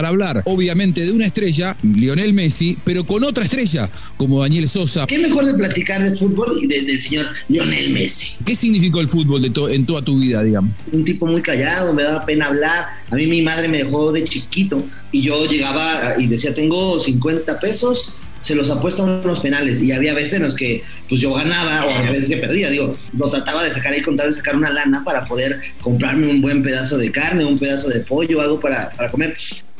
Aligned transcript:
para 0.00 0.08
hablar, 0.08 0.40
obviamente, 0.46 1.02
de 1.02 1.12
una 1.12 1.26
estrella, 1.26 1.76
Lionel 1.82 2.32
Messi, 2.32 2.74
pero 2.86 3.04
con 3.04 3.22
otra 3.22 3.44
estrella, 3.44 3.90
como 4.16 4.40
Daniel 4.40 4.66
Sosa. 4.66 5.06
¿Qué 5.06 5.18
mejor 5.18 5.44
de 5.44 5.52
platicar 5.52 6.02
de 6.02 6.16
fútbol 6.16 6.58
y 6.58 6.66
del 6.66 6.98
señor 6.98 7.26
Lionel 7.50 7.90
Messi? 7.90 8.38
¿Qué 8.42 8.56
significó 8.56 9.00
el 9.00 9.08
fútbol 9.08 9.42
de 9.42 9.74
en 9.74 9.84
toda 9.84 10.00
tu 10.00 10.18
vida, 10.18 10.42
digamos? 10.42 10.72
Un 10.90 11.04
tipo 11.04 11.26
muy 11.26 11.42
callado, 11.42 11.92
me 11.92 12.02
daba 12.02 12.24
pena 12.24 12.46
hablar. 12.46 12.86
A 13.10 13.14
mí 13.14 13.26
mi 13.26 13.42
madre 13.42 13.68
me 13.68 13.84
dejó 13.84 14.10
de 14.10 14.24
chiquito 14.24 14.82
y 15.12 15.20
yo 15.20 15.44
llegaba 15.44 16.14
y 16.18 16.28
decía, 16.28 16.54
tengo 16.54 16.98
50 16.98 17.60
pesos 17.60 18.14
se 18.40 18.54
los 18.54 18.70
apuesta 18.70 19.02
unos 19.02 19.40
penales 19.40 19.82
y 19.82 19.92
había 19.92 20.14
veces 20.14 20.34
en 20.34 20.44
los 20.44 20.56
que 20.56 20.82
pues 21.08 21.20
yo 21.20 21.34
ganaba 21.34 21.84
o 21.84 21.90
había 21.90 22.10
veces 22.10 22.30
que 22.30 22.38
perdía, 22.38 22.70
digo, 22.70 22.96
lo 23.16 23.30
trataba 23.30 23.62
de 23.62 23.70
sacar 23.70 23.92
ahí 23.92 24.00
contar 24.00 24.26
de 24.26 24.32
sacar 24.32 24.56
una 24.56 24.70
lana 24.70 25.04
para 25.04 25.26
poder 25.26 25.60
comprarme 25.80 26.26
un 26.26 26.40
buen 26.40 26.62
pedazo 26.62 26.96
de 26.96 27.12
carne, 27.12 27.44
un 27.44 27.58
pedazo 27.58 27.88
de 27.88 28.00
pollo, 28.00 28.40
algo 28.40 28.58
para, 28.58 28.90
para 28.90 29.10
comer. 29.10 29.36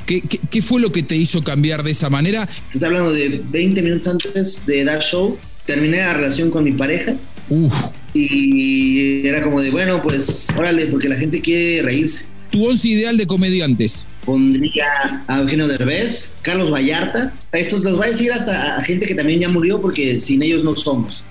¿Qué, 0.07 0.23
¿Qué, 0.23 0.63
fue 0.63 0.81
lo 0.81 0.91
que 0.91 1.03
te 1.03 1.17
hizo 1.17 1.43
cambiar 1.43 1.83
de 1.83 1.93
esa 1.93 2.11
manera? 2.11 2.49
Estoy 2.73 2.87
hablando 2.87 3.13
de 3.13 3.43
20 3.51 3.83
minutos 3.83 4.09
antes 4.09 4.67
de 4.67 4.85
dar 4.85 5.01
show, 5.01 5.39
terminé 5.67 5.99
la 5.99 6.15
relación 6.15 6.51
con 6.51 6.65
mi 6.65 6.73
pareja. 6.73 7.15
Uf. 7.49 7.75
Y 8.13 9.27
era 9.27 9.41
como 9.41 9.61
de, 9.61 9.71
bueno, 9.71 10.03
pues 10.03 10.49
órale, 10.57 10.87
porque 10.87 11.09
la 11.09 11.17
gente 11.17 11.41
quiere 11.41 11.83
reírse 11.83 12.27
tu 12.51 12.69
once 12.69 12.89
ideal 12.89 13.17
de 13.17 13.27
comediantes. 13.27 14.07
Pondría 14.25 15.25
a 15.27 15.39
Eugenio 15.39 15.69
Derbez, 15.69 16.37
Carlos 16.43 16.71
Vallarta. 16.71 17.33
A 17.53 17.59
estos 17.59 17.83
los 17.83 17.97
voy 17.97 18.09
a 18.09 18.11
decir 18.11 18.33
hasta 18.33 18.77
a 18.77 18.85
gente 18.85 19.07
que 19.07 19.15
también 19.15 19.41
ya 19.41 19.49
murió 19.49 19.81
porque 19.81 20.21
sin 20.21 20.43
ellos 20.43 20.65
no 20.65 20.77
somos. 20.77 21.25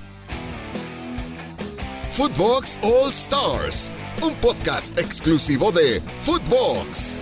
Footbox 2.11 2.79
All 2.81 3.09
Stars, 3.09 3.91
un 4.21 4.33
podcast 4.35 4.97
exclusivo 4.99 5.71
de 5.71 6.01
Footbox. 6.21 7.15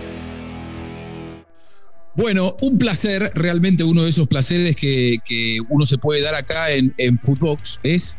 Bueno, 2.18 2.56
un 2.62 2.78
placer, 2.78 3.30
realmente 3.36 3.84
uno 3.84 4.02
de 4.02 4.10
esos 4.10 4.26
placeres 4.26 4.74
que, 4.74 5.60
uno 5.68 5.86
se 5.86 5.98
puede 5.98 6.20
dar 6.20 6.34
acá 6.34 6.72
en, 6.72 6.92
en 6.98 7.16
Footbox 7.20 7.78
es 7.84 8.18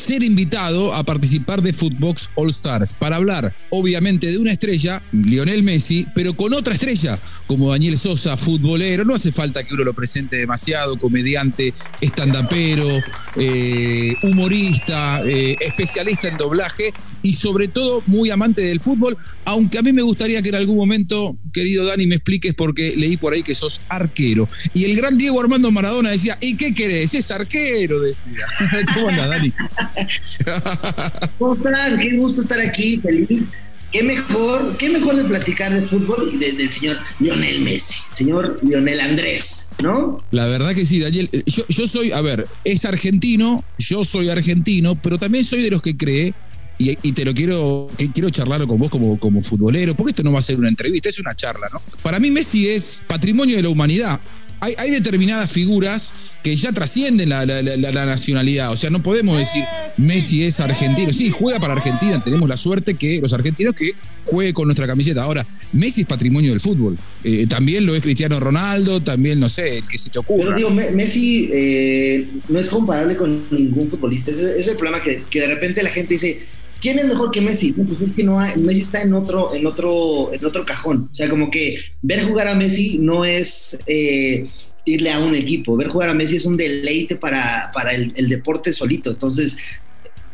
ser 0.00 0.22
invitado 0.22 0.94
a 0.94 1.04
participar 1.04 1.62
de 1.62 1.72
Footbox 1.72 2.30
All 2.34 2.48
Stars 2.48 2.94
para 2.94 3.16
hablar, 3.16 3.54
obviamente, 3.68 4.26
de 4.28 4.38
una 4.38 4.50
estrella, 4.50 5.02
Lionel 5.12 5.62
Messi, 5.62 6.06
pero 6.14 6.32
con 6.34 6.54
otra 6.54 6.74
estrella, 6.74 7.20
como 7.46 7.70
Daniel 7.70 7.98
Sosa, 7.98 8.36
futbolero. 8.36 9.04
No 9.04 9.14
hace 9.14 9.30
falta 9.30 9.62
que 9.62 9.74
uno 9.74 9.84
lo 9.84 9.94
presente 9.94 10.36
demasiado, 10.36 10.98
comediante, 10.98 11.74
estandapero, 12.00 12.88
eh, 13.36 14.14
humorista, 14.22 15.22
eh, 15.26 15.56
especialista 15.60 16.28
en 16.28 16.38
doblaje 16.38 16.92
y 17.22 17.34
sobre 17.34 17.68
todo 17.68 18.02
muy 18.06 18.30
amante 18.30 18.62
del 18.62 18.80
fútbol, 18.80 19.16
aunque 19.44 19.78
a 19.78 19.82
mí 19.82 19.92
me 19.92 20.02
gustaría 20.02 20.40
que 20.42 20.48
en 20.48 20.54
algún 20.54 20.76
momento, 20.76 21.36
querido 21.52 21.84
Dani, 21.84 22.06
me 22.06 22.16
expliques 22.16 22.54
porque 22.54 22.94
leí 22.96 23.16
por 23.16 23.34
ahí 23.34 23.42
que 23.42 23.54
sos 23.54 23.82
arquero. 23.88 24.48
Y 24.72 24.84
el 24.84 24.96
gran 24.96 25.18
Diego 25.18 25.40
Armando 25.40 25.70
Maradona 25.70 26.10
decía, 26.10 26.38
¿y 26.40 26.56
qué 26.56 26.72
querés? 26.72 27.14
Es 27.14 27.30
arquero, 27.30 28.00
decía. 28.00 28.46
¿Cómo 28.94 29.08
anda, 29.08 29.26
Dani? 29.26 29.52
¿Cómo 31.38 31.54
están? 31.54 31.98
Qué 31.98 32.16
gusto 32.16 32.40
estar 32.42 32.60
aquí, 32.60 32.98
feliz. 33.00 33.48
Qué 33.92 34.04
mejor, 34.04 34.76
qué 34.76 34.88
mejor 34.88 35.16
de 35.16 35.24
platicar 35.24 35.72
de 35.72 35.84
fútbol 35.86 36.30
y 36.32 36.38
del 36.38 36.70
señor 36.70 36.98
Lionel 37.18 37.60
Messi, 37.60 38.00
señor 38.12 38.60
Lionel 38.62 39.00
Andrés, 39.00 39.70
¿no? 39.82 40.22
La 40.30 40.46
verdad 40.46 40.76
que 40.76 40.86
sí, 40.86 41.00
Daniel. 41.00 41.28
Eh, 41.32 41.42
yo, 41.46 41.64
yo 41.68 41.88
soy, 41.88 42.12
a 42.12 42.20
ver, 42.20 42.46
es 42.62 42.84
argentino, 42.84 43.64
yo 43.78 44.04
soy 44.04 44.30
argentino, 44.30 44.94
pero 44.94 45.18
también 45.18 45.44
soy 45.44 45.62
de 45.62 45.70
los 45.70 45.82
que 45.82 45.96
cree 45.96 46.34
y, 46.82 47.12
te 47.12 47.24
lo 47.26 47.34
quiero, 47.34 47.88
quiero 48.14 48.30
charlar 48.30 48.66
con 48.66 48.78
vos 48.78 48.88
como, 48.88 49.18
como 49.18 49.42
futbolero, 49.42 49.94
porque 49.94 50.10
esto 50.10 50.22
no 50.22 50.32
va 50.32 50.38
a 50.38 50.42
ser 50.42 50.56
una 50.56 50.68
entrevista, 50.68 51.10
es 51.10 51.18
una 51.18 51.34
charla, 51.34 51.68
¿no? 51.70 51.82
Para 52.02 52.18
mí 52.18 52.30
Messi 52.30 52.68
es 52.68 53.02
patrimonio 53.06 53.56
de 53.56 53.62
la 53.62 53.68
humanidad 53.68 54.18
hay, 54.60 54.90
determinadas 54.90 55.50
figuras 55.50 56.12
que 56.42 56.54
ya 56.54 56.72
trascienden 56.72 57.28
la, 57.30 57.46
nacionalidad. 58.06 58.70
O 58.72 58.76
sea, 58.76 58.90
no 58.90 59.02
podemos 59.02 59.38
decir 59.38 59.64
Messi 59.96 60.44
es 60.44 60.60
argentino. 60.60 61.12
Sí, 61.12 61.30
juega 61.30 61.58
para 61.58 61.74
Argentina. 61.74 62.22
Tenemos 62.22 62.48
la 62.48 62.56
suerte 62.56 62.94
que 62.94 63.20
los 63.20 63.32
argentinos 63.32 63.74
que 63.74 63.92
juegue 64.24 64.52
con 64.52 64.66
nuestra 64.66 64.86
camiseta. 64.86 65.22
Ahora, 65.22 65.46
Messi 65.72 66.02
es 66.02 66.06
patrimonio 66.06 66.50
del 66.50 66.60
fútbol. 66.60 66.98
Eh, 67.24 67.46
también 67.46 67.86
lo 67.86 67.94
es 67.94 68.02
Cristiano 68.02 68.38
Ronaldo, 68.38 69.02
también, 69.02 69.40
no 69.40 69.48
sé, 69.48 69.78
el 69.78 69.88
que 69.88 69.98
se 69.98 70.10
te 70.10 70.18
ocurra. 70.18 70.54
Pero 70.54 70.56
digo, 70.56 70.70
Messi 70.70 71.48
eh, 71.52 72.28
no 72.48 72.58
es 72.58 72.68
comparable 72.68 73.16
con 73.16 73.44
ningún 73.50 73.88
futbolista. 73.88 74.30
Ese, 74.30 74.58
es 74.58 74.68
el 74.68 74.76
problema 74.76 75.02
que, 75.02 75.22
que 75.30 75.40
de 75.40 75.46
repente 75.46 75.82
la 75.82 75.90
gente 75.90 76.14
dice 76.14 76.46
¿Quién 76.80 76.98
es 76.98 77.06
mejor 77.06 77.30
que 77.30 77.40
Messi? 77.40 77.72
pues 77.72 78.00
es 78.00 78.12
que 78.12 78.24
no 78.24 78.40
hay, 78.40 78.56
Messi 78.56 78.80
está 78.80 79.02
en 79.02 79.12
otro, 79.12 79.54
en 79.54 79.66
otro, 79.66 80.32
en 80.32 80.44
otro 80.44 80.64
cajón. 80.64 81.08
O 81.12 81.14
sea, 81.14 81.28
como 81.28 81.50
que 81.50 81.76
ver 82.00 82.24
jugar 82.24 82.48
a 82.48 82.54
Messi 82.54 82.98
no 82.98 83.24
es 83.24 83.78
eh, 83.86 84.46
irle 84.86 85.12
a 85.12 85.18
un 85.18 85.34
equipo. 85.34 85.76
Ver 85.76 85.88
jugar 85.88 86.08
a 86.08 86.14
Messi 86.14 86.36
es 86.36 86.46
un 86.46 86.56
deleite 86.56 87.16
para, 87.16 87.70
para 87.74 87.92
el, 87.92 88.28
deporte 88.28 88.72
solito. 88.72 89.10
Entonces, 89.10 89.58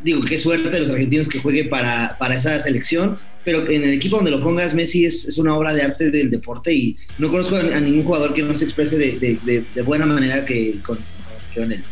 digo, 0.03 0.21
qué 0.23 0.39
suerte 0.39 0.71
de 0.71 0.81
los 0.81 0.91
argentinos 0.91 1.29
que 1.29 1.41
juegue 1.41 1.65
para, 1.65 2.17
para 2.19 2.37
esa 2.37 2.59
selección. 2.61 3.19
Pero 3.45 3.69
en 3.71 3.85
el 3.85 3.93
equipo 3.93 4.17
donde 4.17 4.31
lo 4.31 4.43
pongas, 4.43 4.75
Messi 4.75 5.05
es, 5.05 5.37
una 5.39 5.57
obra 5.57 5.73
de 5.73 5.83
arte 5.83 6.11
del 6.11 6.31
deporte 6.31 6.73
y 6.73 6.97
no 7.19 7.31
conozco 7.31 7.57
a, 7.57 7.81
ningún 7.81 8.03
jugador 8.03 8.35
que 8.35 8.43
no 8.43 8.55
se 8.55 8.65
exprese 8.65 8.99
de, 8.99 9.65
de 9.75 9.83
buena 9.83 10.07
manera 10.07 10.45
que 10.45 10.79
con, 10.83 10.99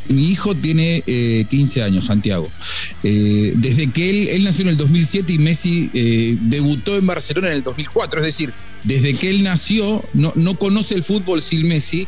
mi 0.09 0.29
hijo 0.29 0.55
tiene 0.55 1.03
15 1.49 1.81
eh, 1.81 1.83
años, 1.83 2.07
Santiago. 2.07 2.51
Eh, 3.03 3.53
desde 3.57 3.91
que 3.91 4.11
él, 4.11 4.29
él, 4.29 4.45
nació 4.45 4.63
en 4.63 4.69
el 4.71 4.77
2007 4.77 5.33
y 5.33 5.39
Messi 5.39 5.91
eh, 5.93 6.37
debutó 6.41 6.97
en 6.97 7.07
Barcelona 7.07 7.49
en 7.49 7.55
el 7.55 7.63
2004, 7.63 8.21
es 8.21 8.27
decir, 8.27 8.53
desde 8.83 9.15
que 9.15 9.31
él 9.31 9.43
nació 9.43 10.05
no, 10.15 10.33
no 10.37 10.59
conoce 10.59 10.95
el 10.95 11.05
fútbol 11.05 11.43
sin 11.43 11.69
Messi 11.69 12.07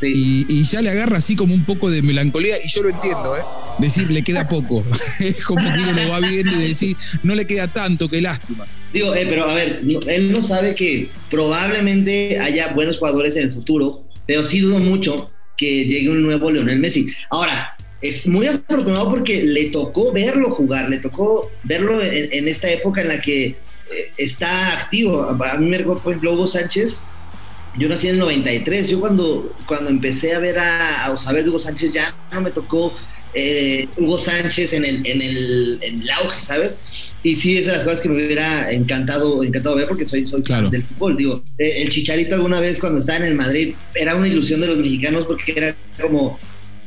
y, 0.00 0.62
ya 0.64 0.80
le 0.80 0.90
agarra 0.90 1.18
así 1.18 1.34
como 1.34 1.54
un 1.54 1.64
poco 1.64 1.90
de 1.90 2.02
melancolía, 2.02 2.54
y 2.62 2.68
yo 2.68 2.82
lo 2.82 2.90
entiendo, 2.90 3.36
¿eh? 3.36 3.42
Decir, 3.78 4.10
le 4.10 4.22
queda 4.22 4.48
poco. 4.48 4.84
es 5.20 5.44
como 5.44 5.60
que 5.60 5.78
uno 5.80 5.92
lo 5.92 6.08
va 6.08 6.20
viendo 6.20 6.56
y 6.60 6.68
decir, 6.68 6.96
no 7.22 7.34
le 7.34 7.46
queda 7.46 7.72
tanto, 7.72 8.08
qué 8.08 8.20
lástima. 8.20 8.66
Digo, 8.92 9.12
pero 9.12 9.48
a 9.48 9.54
ver, 9.54 9.82
él 10.06 10.32
no 10.32 10.40
sabe 10.40 10.74
que 10.74 11.10
probablemente 11.30 12.38
haya 12.38 12.72
buenos 12.74 12.98
jugadores 12.98 13.36
en 13.36 13.44
el 13.44 13.52
futuro, 13.52 14.04
pero 14.26 14.42
sí 14.44 14.60
dudo 14.60 14.78
mucho 14.78 15.30
que 15.58 15.84
llegue 15.84 16.08
un 16.08 16.22
nuevo 16.22 16.50
Leonel 16.50 16.78
Messi. 16.78 17.12
Ahora, 17.28 17.76
es 18.00 18.26
muy 18.26 18.46
afortunado 18.46 19.10
porque 19.10 19.42
le 19.42 19.66
tocó 19.66 20.12
verlo 20.12 20.50
jugar, 20.50 20.88
le 20.88 20.98
tocó 20.98 21.50
verlo 21.64 22.00
en, 22.00 22.48
esta 22.48 22.70
época 22.70 23.02
en 23.02 23.08
la 23.08 23.20
que 23.20 23.46
eh, 23.46 23.56
está 24.16 24.78
activo. 24.78 25.22
A 25.24 25.58
mí 25.58 25.68
me 25.68 25.80
por 25.80 25.98
ejemplo, 26.06 26.32
Hugo 26.32 26.46
Sánchez. 26.46 27.02
Yo 27.76 27.88
nací 27.88 28.08
en 28.08 28.14
el 28.14 28.20
93. 28.20 28.88
Yo 28.88 29.00
cuando, 29.00 29.54
cuando 29.66 29.90
empecé 29.90 30.34
a 30.34 30.38
ver 30.38 30.58
a, 30.58 31.06
a 31.06 31.32
de 31.32 31.48
Hugo 31.48 31.58
Sánchez 31.58 31.92
ya 31.92 32.16
no 32.32 32.40
me 32.40 32.50
tocó 32.50 32.94
eh, 33.38 33.88
Hugo 33.96 34.18
Sánchez 34.18 34.72
en 34.72 34.84
el, 34.84 35.06
en, 35.06 35.22
el, 35.22 35.78
en 35.82 36.02
el 36.02 36.10
auge, 36.10 36.44
¿sabes? 36.44 36.80
Y 37.22 37.34
sí, 37.34 37.58
es 37.58 37.66
de 37.66 37.72
las 37.72 37.84
cosas 37.84 38.00
que 38.00 38.08
me 38.08 38.16
hubiera 38.24 38.70
encantado, 38.70 39.42
encantado 39.42 39.76
ver 39.76 39.86
porque 39.86 40.06
soy, 40.06 40.24
soy 40.24 40.42
claro. 40.42 40.70
del 40.70 40.84
fútbol. 40.84 41.16
Digo, 41.16 41.42
eh, 41.58 41.82
el 41.82 41.88
Chicharito 41.88 42.34
alguna 42.34 42.60
vez 42.60 42.78
cuando 42.78 43.00
estaba 43.00 43.18
en 43.18 43.24
el 43.24 43.34
Madrid 43.34 43.74
era 43.94 44.14
una 44.14 44.28
ilusión 44.28 44.60
de 44.60 44.68
los 44.68 44.76
mexicanos 44.76 45.26
porque 45.26 45.52
era 45.56 45.76
como, 46.00 46.38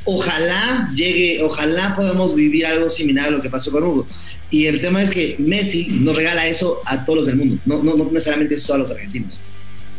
ojalá 0.06 0.92
llegue, 0.96 1.42
ojalá 1.44 1.96
podamos 1.96 2.34
vivir 2.34 2.66
algo 2.66 2.90
similar 2.90 3.28
a 3.28 3.32
lo 3.32 3.42
que 3.42 3.50
pasó 3.50 3.72
con 3.72 3.84
Hugo. 3.84 4.08
Y 4.50 4.66
el 4.66 4.82
tema 4.82 5.02
es 5.02 5.12
que 5.12 5.36
Messi 5.40 5.88
nos 5.88 6.16
regala 6.16 6.48
eso 6.48 6.82
a 6.86 7.06
todos 7.06 7.20
los 7.20 7.28
del 7.28 7.38
mundo, 7.38 7.58
no, 7.66 7.82
no, 7.84 7.96
no 7.96 8.12
necesariamente 8.12 8.58
solo 8.58 8.86
a 8.86 8.88
los 8.88 8.92
argentinos. 8.92 9.40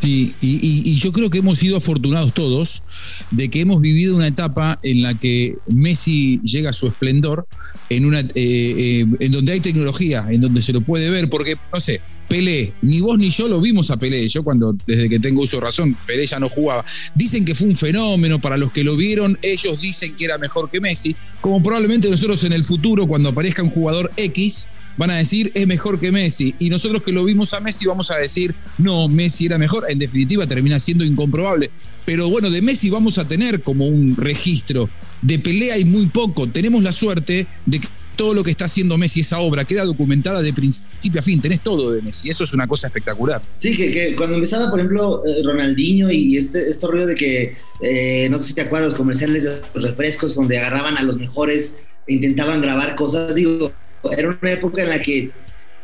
Sí, 0.02 0.34
y, 0.40 0.96
yo 0.96 1.12
creo 1.12 1.30
que 1.30 1.38
hemos 1.38 1.60
sido 1.60 1.76
afortunados 1.76 2.34
todos 2.34 2.82
de 3.30 3.48
que 3.48 3.60
hemos 3.60 3.80
vivido 3.80 4.16
una 4.16 4.26
etapa 4.26 4.80
en 4.82 5.00
la 5.00 5.14
que 5.14 5.58
Messi 5.68 6.40
llega 6.42 6.70
a 6.70 6.72
su 6.72 6.88
esplendor, 6.88 7.46
en, 7.88 8.06
una, 8.06 8.18
eh, 8.18 8.28
eh, 8.34 9.06
en 9.20 9.32
donde 9.32 9.52
hay 9.52 9.60
tecnología, 9.60 10.26
en 10.28 10.40
donde 10.40 10.60
se 10.60 10.72
lo 10.72 10.80
puede 10.80 11.08
ver, 11.08 11.30
porque, 11.30 11.56
no 11.72 11.80
sé, 11.80 12.00
Pelé, 12.28 12.72
ni 12.82 13.00
vos 13.00 13.16
ni 13.16 13.30
yo 13.30 13.46
lo 13.46 13.60
vimos 13.60 13.92
a 13.92 13.96
Pelé. 13.96 14.28
Yo 14.28 14.42
cuando, 14.42 14.74
desde 14.86 15.08
que 15.08 15.20
tengo 15.20 15.42
uso 15.42 15.58
de 15.58 15.66
razón, 15.66 15.96
Pelé 16.06 16.26
ya 16.26 16.40
no 16.40 16.48
jugaba. 16.48 16.84
Dicen 17.14 17.44
que 17.44 17.54
fue 17.54 17.68
un 17.68 17.76
fenómeno, 17.76 18.40
para 18.40 18.56
los 18.56 18.72
que 18.72 18.82
lo 18.82 18.96
vieron, 18.96 19.38
ellos 19.42 19.80
dicen 19.80 20.16
que 20.16 20.24
era 20.24 20.38
mejor 20.38 20.68
que 20.68 20.80
Messi, 20.80 21.14
como 21.40 21.62
probablemente 21.62 22.10
nosotros 22.10 22.42
en 22.42 22.54
el 22.54 22.64
futuro, 22.64 23.06
cuando 23.06 23.28
aparezca 23.28 23.62
un 23.62 23.70
jugador 23.70 24.10
X, 24.16 24.66
van 24.96 25.10
a 25.10 25.16
decir 25.16 25.50
es 25.54 25.66
mejor 25.66 25.98
que 26.00 26.12
Messi. 26.12 26.54
Y 26.58 26.70
nosotros 26.70 27.02
que 27.02 27.12
lo 27.12 27.24
vimos 27.24 27.54
a 27.54 27.60
Messi 27.60 27.86
vamos 27.86 28.10
a 28.10 28.16
decir, 28.16 28.54
no, 28.78 29.08
Messi 29.08 29.46
era 29.46 29.58
mejor. 29.58 29.84
En 29.88 29.98
definitiva, 29.98 30.46
termina 30.46 30.78
siendo 30.78 31.04
incomprobable. 31.04 31.70
Pero 32.04 32.28
bueno, 32.28 32.50
de 32.50 32.62
Messi 32.62 32.90
vamos 32.90 33.18
a 33.18 33.26
tener 33.26 33.62
como 33.62 33.86
un 33.86 34.16
registro. 34.16 34.88
De 35.20 35.38
pelea 35.38 35.74
hay 35.74 35.84
muy 35.84 36.06
poco. 36.06 36.48
Tenemos 36.48 36.82
la 36.82 36.92
suerte 36.92 37.46
de 37.66 37.80
que 37.80 37.88
todo 38.16 38.34
lo 38.34 38.44
que 38.44 38.50
está 38.50 38.66
haciendo 38.66 38.98
Messi, 38.98 39.20
esa 39.20 39.38
obra, 39.38 39.64
queda 39.64 39.84
documentada 39.84 40.42
de 40.42 40.52
principio 40.52 41.20
a 41.20 41.22
fin, 41.22 41.40
tenés 41.40 41.60
todo 41.60 41.92
de 41.92 42.02
Messi, 42.02 42.28
eso 42.30 42.44
es 42.44 42.52
una 42.52 42.66
cosa 42.66 42.86
espectacular. 42.88 43.42
Sí, 43.58 43.76
que, 43.76 44.14
cuando 44.16 44.36
empezaba, 44.36 44.70
por 44.70 44.80
ejemplo, 44.80 45.24
eh, 45.26 45.42
Ronaldinho 45.44 46.10
y 46.10 46.36
este, 46.36 46.68
este 46.68 46.86
ruido 46.86 47.06
de 47.06 47.14
que, 47.14 47.56
eh, 47.80 48.28
no 48.30 48.38
sé 48.38 48.48
si 48.48 48.54
te 48.54 48.60
acuerdas, 48.60 48.90
los 48.90 48.98
comerciales 48.98 49.44
de 49.44 49.60
los 49.74 49.82
refrescos 49.82 50.34
donde 50.34 50.58
agarraban 50.58 50.98
a 50.98 51.02
los 51.02 51.16
mejores 51.16 51.78
e 52.06 52.14
intentaban 52.14 52.60
grabar 52.60 52.94
cosas, 52.96 53.34
digo, 53.34 53.72
era 54.10 54.36
una 54.40 54.52
época 54.52 54.82
en 54.82 54.88
la 54.88 55.00
que 55.00 55.30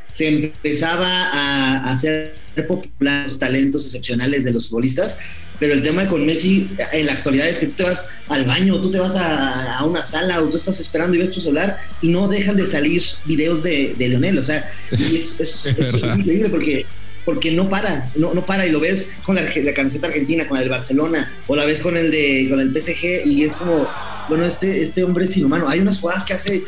se 0.09 0.29
empezaba 0.29 1.29
a 1.29 1.91
hacer 1.91 2.35
popular 2.67 3.25
los 3.25 3.39
talentos 3.39 3.85
excepcionales 3.85 4.45
de 4.45 4.53
los 4.53 4.69
futbolistas, 4.69 5.19
pero 5.61 5.75
el 5.75 5.83
tema 5.83 6.09
con 6.09 6.25
Messi 6.25 6.69
en 6.93 7.07
la 7.07 7.13
actualidad 7.13 7.49
es 7.49 7.59
que 7.59 7.67
tú 7.67 7.75
te 7.75 7.83
vas 7.85 8.09
al 8.29 8.45
baño, 8.45 8.81
tú 8.81 8.91
te 8.91 8.99
vas 8.99 9.17
a, 9.17 9.85
una 9.85 10.03
sala 10.03 10.41
o 10.41 10.49
tú 10.49 10.57
estás 10.57 10.81
esperando 10.81 11.17
y 11.17 11.21
ves 11.21 11.31
tu 11.31 11.41
celular 11.41 11.79
y 12.01 12.11
no 12.11 12.29
dejan 12.29 12.57
de 12.57 12.67
salir 12.67 13.03
videos 13.25 13.63
de, 13.63 13.95
de 13.99 14.09
Leonel, 14.09 14.39
o 14.39 14.45
sea, 14.45 14.71
es, 14.91 15.77
increíble 16.17 16.49
porque 16.49 16.87
porque 17.25 17.51
no 17.51 17.69
para, 17.69 18.11
no, 18.17 18.33
no 18.33 18.47
para 18.47 18.67
y 18.67 18.71
lo 18.71 18.81
ves 18.81 19.13
con 19.23 19.35
la, 19.35 19.43
la, 19.43 19.75
camiseta 19.75 20.07
argentina, 20.07 20.49
con 20.49 20.57
el 20.57 20.71
Barcelona, 20.71 21.31
o 21.47 21.55
la 21.55 21.67
ves 21.67 21.81
con 21.81 21.95
el 21.95 22.11
de 22.11 22.47
con 22.49 22.59
el 22.59 22.71
PSG 22.71 23.27
y 23.27 23.45
es 23.45 23.57
como, 23.57 23.87
bueno, 24.31 24.47
este, 24.47 24.83
este 24.83 25.05
hombre 25.05 25.27
es 25.27 25.37
inhumano. 25.37 25.69
Hay 25.69 25.81
unas 25.81 25.99
jugadas 25.99 26.25
que 26.25 26.33
hace 26.33 26.65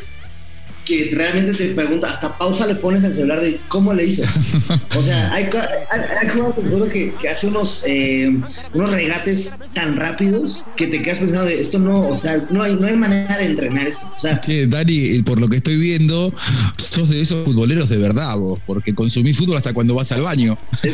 que 0.85 1.11
realmente 1.13 1.53
te 1.53 1.73
pregunta, 1.73 2.09
hasta 2.09 2.37
pausa 2.37 2.67
le 2.67 2.75
pones 2.75 3.03
al 3.03 3.13
celular 3.13 3.41
de 3.41 3.59
cómo 3.67 3.93
le 3.93 4.05
hizo. 4.05 4.23
O 4.97 5.03
sea, 5.03 5.33
hay, 5.33 5.49
hay, 5.91 6.29
jugadores 6.29 6.91
que, 6.91 7.13
que 7.13 7.29
hace 7.29 7.47
unos, 7.47 7.83
eh, 7.87 8.29
unos 8.73 8.91
regates 8.91 9.57
tan 9.73 9.95
rápidos 9.95 10.63
que 10.75 10.87
te 10.87 11.01
quedas 11.01 11.19
pensando 11.19 11.45
de 11.45 11.61
esto 11.61 11.79
no, 11.79 12.09
o 12.09 12.13
sea, 12.13 12.45
no 12.49 12.63
hay, 12.63 12.75
no 12.75 12.87
hay 12.87 12.95
manera 12.95 13.37
de 13.37 13.45
entrenar 13.45 13.87
eso. 13.87 14.11
O 14.15 14.19
sea, 14.19 14.41
Dani, 14.67 15.21
por 15.23 15.39
lo 15.39 15.47
que 15.47 15.57
estoy 15.57 15.77
viendo, 15.77 16.33
sos 16.77 17.09
de 17.09 17.21
esos 17.21 17.45
futboleros 17.45 17.89
de 17.89 17.97
verdad 17.97 18.37
vos, 18.37 18.59
porque 18.65 18.93
consumís 18.93 19.37
fútbol 19.37 19.57
hasta 19.57 19.73
cuando 19.73 19.95
vas 19.95 20.11
al 20.11 20.21
baño. 20.21 20.57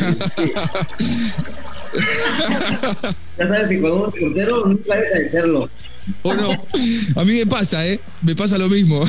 ya 3.37 3.47
sabes 3.47 3.67
que 3.67 3.79
cuando 3.79 3.97
uno 3.97 4.13
es 4.13 4.21
portero 4.21 4.65
nunca 4.65 4.95
deja 4.95 5.19
de 5.19 5.29
serlo. 5.29 5.69
¿O 6.21 6.33
no? 6.33 6.49
A 7.15 7.25
mí 7.25 7.33
me 7.33 7.45
pasa, 7.45 7.85
¿eh? 7.87 7.99
Me 8.21 8.35
pasa 8.35 8.57
lo 8.57 8.69
mismo. 8.69 9.05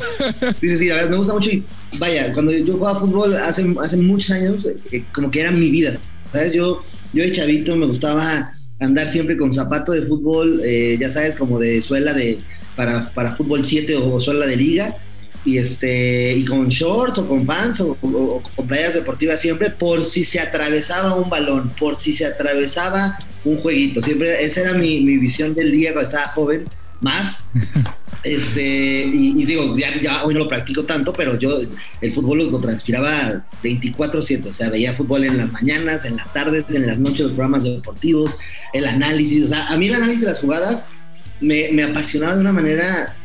Sí, 0.58 0.68
sí, 0.70 0.76
sí, 0.76 0.90
a 0.90 0.96
ver, 0.96 1.10
me 1.10 1.16
gusta 1.16 1.34
mucho. 1.34 1.50
Vaya, 1.98 2.32
cuando 2.32 2.52
yo 2.52 2.74
jugaba 2.74 3.00
fútbol 3.00 3.36
hace, 3.36 3.74
hace 3.80 3.96
muchos 3.96 4.30
años, 4.30 4.68
eh, 4.92 5.04
como 5.12 5.30
que 5.30 5.40
era 5.40 5.50
mi 5.50 5.70
vida. 5.70 5.98
¿Sabes? 6.32 6.52
Yo, 6.52 6.82
yo 7.12 7.22
de 7.22 7.32
chavito 7.32 7.76
me 7.76 7.86
gustaba 7.86 8.52
andar 8.80 9.08
siempre 9.08 9.36
con 9.36 9.52
zapato 9.52 9.92
de 9.92 10.02
fútbol, 10.02 10.60
eh, 10.64 10.96
ya 11.00 11.10
sabes, 11.10 11.36
como 11.36 11.58
de 11.58 11.82
suela 11.82 12.12
de 12.12 12.38
para, 12.76 13.10
para 13.10 13.34
fútbol 13.34 13.64
7 13.64 13.96
o, 13.96 14.20
suela 14.20 14.46
de 14.46 14.56
liga. 14.56 14.96
Y, 15.44 15.56
este, 15.56 16.34
y 16.34 16.44
con 16.44 16.68
shorts 16.68 17.18
o 17.18 17.28
con 17.28 17.46
pants 17.46 17.80
o, 17.80 17.94
con 17.94 18.66
playas 18.66 18.94
deportivas 18.94 19.40
siempre, 19.40 19.70
por 19.70 20.04
si 20.04 20.24
se 20.24 20.40
atravesaba 20.40 21.14
un 21.14 21.30
balón, 21.30 21.70
por 21.78 21.96
si 21.96 22.12
se 22.12 22.26
atravesaba 22.26 23.18
un 23.44 23.56
jueguito. 23.58 24.02
Siempre, 24.02 24.44
esa 24.44 24.62
era 24.62 24.74
mi, 24.74 25.00
mi 25.00 25.16
visión 25.16 25.54
del 25.54 25.72
día 25.72 25.92
cuando 25.92 26.10
estaba 26.10 26.32
joven 26.32 26.64
más. 27.00 27.50
Este, 28.24 28.60
y, 28.60 29.44
digo, 29.44 29.76
ya, 29.76 30.24
hoy 30.24 30.34
no 30.34 30.40
lo 30.40 30.48
practico 30.48 30.82
tanto, 30.84 31.12
pero 31.12 31.38
yo 31.38 31.60
el 32.00 32.14
fútbol 32.14 32.50
lo, 32.50 32.60
transpiraba 32.60 33.44
24-7, 33.62 34.46
o 34.46 34.52
sea, 34.52 34.70
veía 34.70 34.94
fútbol 34.94 35.24
en 35.24 35.36
las 35.36 35.52
mañanas, 35.52 36.04
en 36.04 36.16
las 36.16 36.32
tardes, 36.32 36.64
en 36.74 36.86
las 36.86 36.98
noches, 36.98 37.20
los 37.20 37.30
programas 37.30 37.62
deportivos, 37.62 38.36
el 38.72 38.86
análisis, 38.86 39.44
o 39.44 39.48
sea, 39.48 39.68
a 39.68 39.76
mí 39.76 39.86
el 39.86 39.94
análisis 39.94 40.22
de 40.22 40.26
las 40.26 40.40
jugadas 40.40 40.86
me, 41.40 41.70
me 41.70 41.84
apasionaba 41.84 42.34
de 42.34 42.40
una 42.40 42.52
manera 42.52 43.16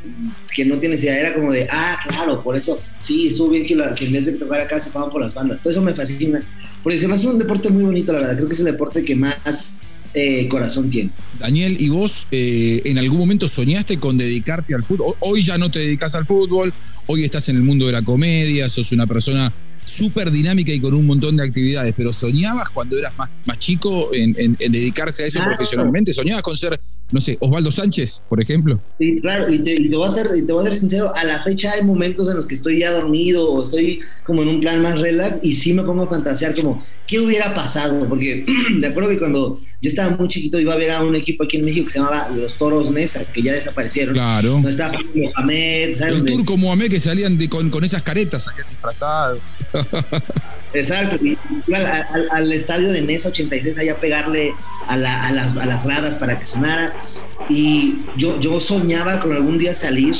que 0.53 0.63
no 0.63 0.77
tiene 0.79 0.95
idea, 0.95 1.19
era 1.19 1.33
como 1.33 1.51
de, 1.51 1.67
ah, 1.71 1.97
claro, 2.07 2.43
por 2.43 2.55
eso, 2.55 2.79
sí, 2.99 3.29
estuvo 3.29 3.49
bien 3.49 3.65
que, 3.65 3.75
que 3.95 4.05
en 4.05 4.13
vez 4.13 4.27
de 4.27 4.33
tocar 4.33 4.61
acá 4.61 4.79
se 4.79 4.91
pagan 4.91 5.09
por 5.09 5.21
las 5.21 5.33
bandas, 5.33 5.61
todo 5.61 5.71
eso 5.71 5.81
me 5.81 5.95
fascina, 5.95 6.41
porque 6.83 6.99
se 6.99 7.07
me 7.07 7.15
hace 7.15 7.27
un 7.27 7.39
deporte 7.39 7.69
muy 7.69 7.83
bonito, 7.83 8.13
la 8.13 8.19
verdad, 8.19 8.35
creo 8.35 8.47
que 8.47 8.53
es 8.53 8.59
el 8.59 8.65
deporte 8.65 9.03
que 9.03 9.15
más 9.15 9.79
eh, 10.13 10.47
corazón 10.47 10.89
tiene. 10.89 11.09
Daniel, 11.39 11.75
¿y 11.79 11.89
vos 11.89 12.27
eh, 12.31 12.81
en 12.85 12.99
algún 12.99 13.19
momento 13.19 13.47
soñaste 13.47 13.97
con 13.97 14.17
dedicarte 14.17 14.75
al 14.75 14.83
fútbol? 14.83 15.15
Hoy 15.19 15.43
ya 15.43 15.57
no 15.57 15.71
te 15.71 15.79
dedicas 15.79 16.15
al 16.15 16.25
fútbol, 16.25 16.73
hoy 17.07 17.23
estás 17.23 17.49
en 17.49 17.57
el 17.57 17.63
mundo 17.63 17.87
de 17.87 17.93
la 17.93 18.01
comedia, 18.01 18.69
sos 18.69 18.91
una 18.91 19.07
persona 19.07 19.51
súper 19.85 20.31
dinámica 20.31 20.71
y 20.71 20.79
con 20.79 20.93
un 20.93 21.05
montón 21.05 21.37
de 21.37 21.43
actividades, 21.43 21.93
pero 21.95 22.13
¿soñabas 22.13 22.69
cuando 22.69 22.97
eras 22.97 23.17
más, 23.17 23.31
más 23.45 23.59
chico 23.59 24.13
en, 24.13 24.33
dedicarse 24.57 25.23
a 25.23 25.27
eso 25.27 25.39
profesionalmente? 25.43 26.13
¿Soñabas 26.13 26.41
con 26.41 26.57
ser, 26.57 26.79
no 27.11 27.19
sé, 27.19 27.37
Osvaldo 27.39 27.71
Sánchez, 27.71 28.21
por 28.29 28.41
ejemplo? 28.41 28.79
Sí, 28.99 29.19
claro, 29.21 29.51
y 29.53 29.59
te, 29.59 29.89
voy 29.95 30.07
a 30.07 30.11
ser, 30.11 30.27
te 30.45 30.51
voy 30.51 30.65
a 30.65 30.69
ser 30.69 30.79
sincero, 30.79 31.13
a 31.15 31.23
la 31.23 31.43
fecha 31.43 31.73
hay 31.73 31.83
momentos 31.83 32.29
en 32.29 32.37
los 32.37 32.45
que 32.45 32.55
estoy 32.55 32.79
ya 32.79 32.91
dormido 32.91 33.51
o 33.51 33.61
estoy 33.61 33.99
como 34.23 34.41
en 34.41 34.47
un 34.47 34.61
plan 34.61 34.81
más 34.81 34.99
relax 34.99 35.39
y 35.43 35.53
sí 35.53 35.73
me 35.73 35.83
pongo 35.83 36.03
a 36.03 36.07
fantasear 36.07 36.55
como, 36.55 36.83
¿qué 37.07 37.19
hubiera 37.19 37.53
pasado? 37.53 38.07
Porque 38.07 38.45
de 38.79 38.87
acuerdo 38.87 39.09
que 39.09 39.19
cuando 39.19 39.59
yo 39.83 39.89
estaba 39.89 40.15
muy 40.15 40.29
chiquito, 40.29 40.57
iba 40.61 40.73
a 40.73 40.77
ver 40.77 40.91
a 40.91 41.03
un 41.03 41.13
equipo 41.13 41.43
aquí 41.43 41.57
en 41.57 41.65
México 41.65 41.87
que 41.87 41.91
se 41.91 41.99
llamaba 41.99 42.29
Los 42.33 42.57
Toros 42.57 42.89
Nesa, 42.89 43.25
que 43.25 43.41
ya 43.41 43.51
desaparecieron. 43.51 44.13
Claro. 44.13 44.61
No 44.61 44.69
estaba 44.69 44.97
Mohamed, 45.13 45.97
¿sabes? 45.97 46.13
El 46.13 46.23
turco 46.23 46.55
Mohamed 46.55 46.89
que 46.89 47.01
salían 47.01 47.37
con, 47.47 47.69
con 47.69 47.83
esas 47.83 48.01
caretas 48.01 48.47
acá 48.47 48.65
disfrazados. 48.69 49.41
Exacto, 50.73 51.17
y 51.23 51.37
iba 51.67 52.07
al, 52.31 52.51
estadio 52.53 52.93
de 52.93 53.01
Nesa 53.01 53.27
86 53.27 53.77
allá 53.77 53.91
a 53.91 53.95
pegarle 53.97 54.53
a, 54.87 54.95
las, 54.95 55.57
a 55.57 55.65
las 55.65 55.85
gradas 55.85 56.15
para 56.15 56.39
que 56.39 56.45
sonara. 56.45 56.95
Y 57.49 57.97
yo, 58.15 58.39
yo 58.39 58.61
soñaba 58.61 59.19
con 59.19 59.33
algún 59.33 59.57
día 59.57 59.73
salir 59.73 60.15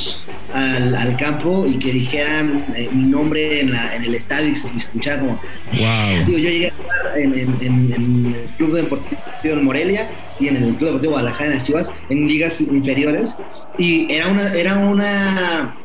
al, 0.52 1.16
campo 1.16 1.64
y 1.66 1.78
que 1.78 1.90
dijeran 1.90 2.66
eh, 2.76 2.90
mi 2.92 3.04
nombre 3.04 3.62
en, 3.62 3.72
el 4.04 4.14
estadio 4.14 4.50
y 4.50 4.56
se 4.56 4.68
escuchara 4.76 5.20
como. 5.20 5.40
Wow. 5.72 6.28
yo 6.28 6.38
llegué 6.38 6.72
a 7.14 7.16
jugar 7.16 7.20
en, 7.20 7.92
el 7.92 8.48
Club 8.56 8.74
Deportivo 8.74 9.56
de 9.56 9.62
Morelia 9.62 10.08
y 10.40 10.48
en 10.48 10.56
el 10.56 10.74
Club 10.74 10.86
Deportivo 10.88 11.12
Guadalajara 11.12 11.46
en 11.46 11.56
las 11.56 11.64
Chivas, 11.64 11.92
en 12.08 12.26
ligas 12.26 12.60
inferiores. 12.60 13.36
Y 13.78 14.12
era 14.12 14.28
una. 14.28 14.52
Era 14.52 14.78
una 14.78 15.76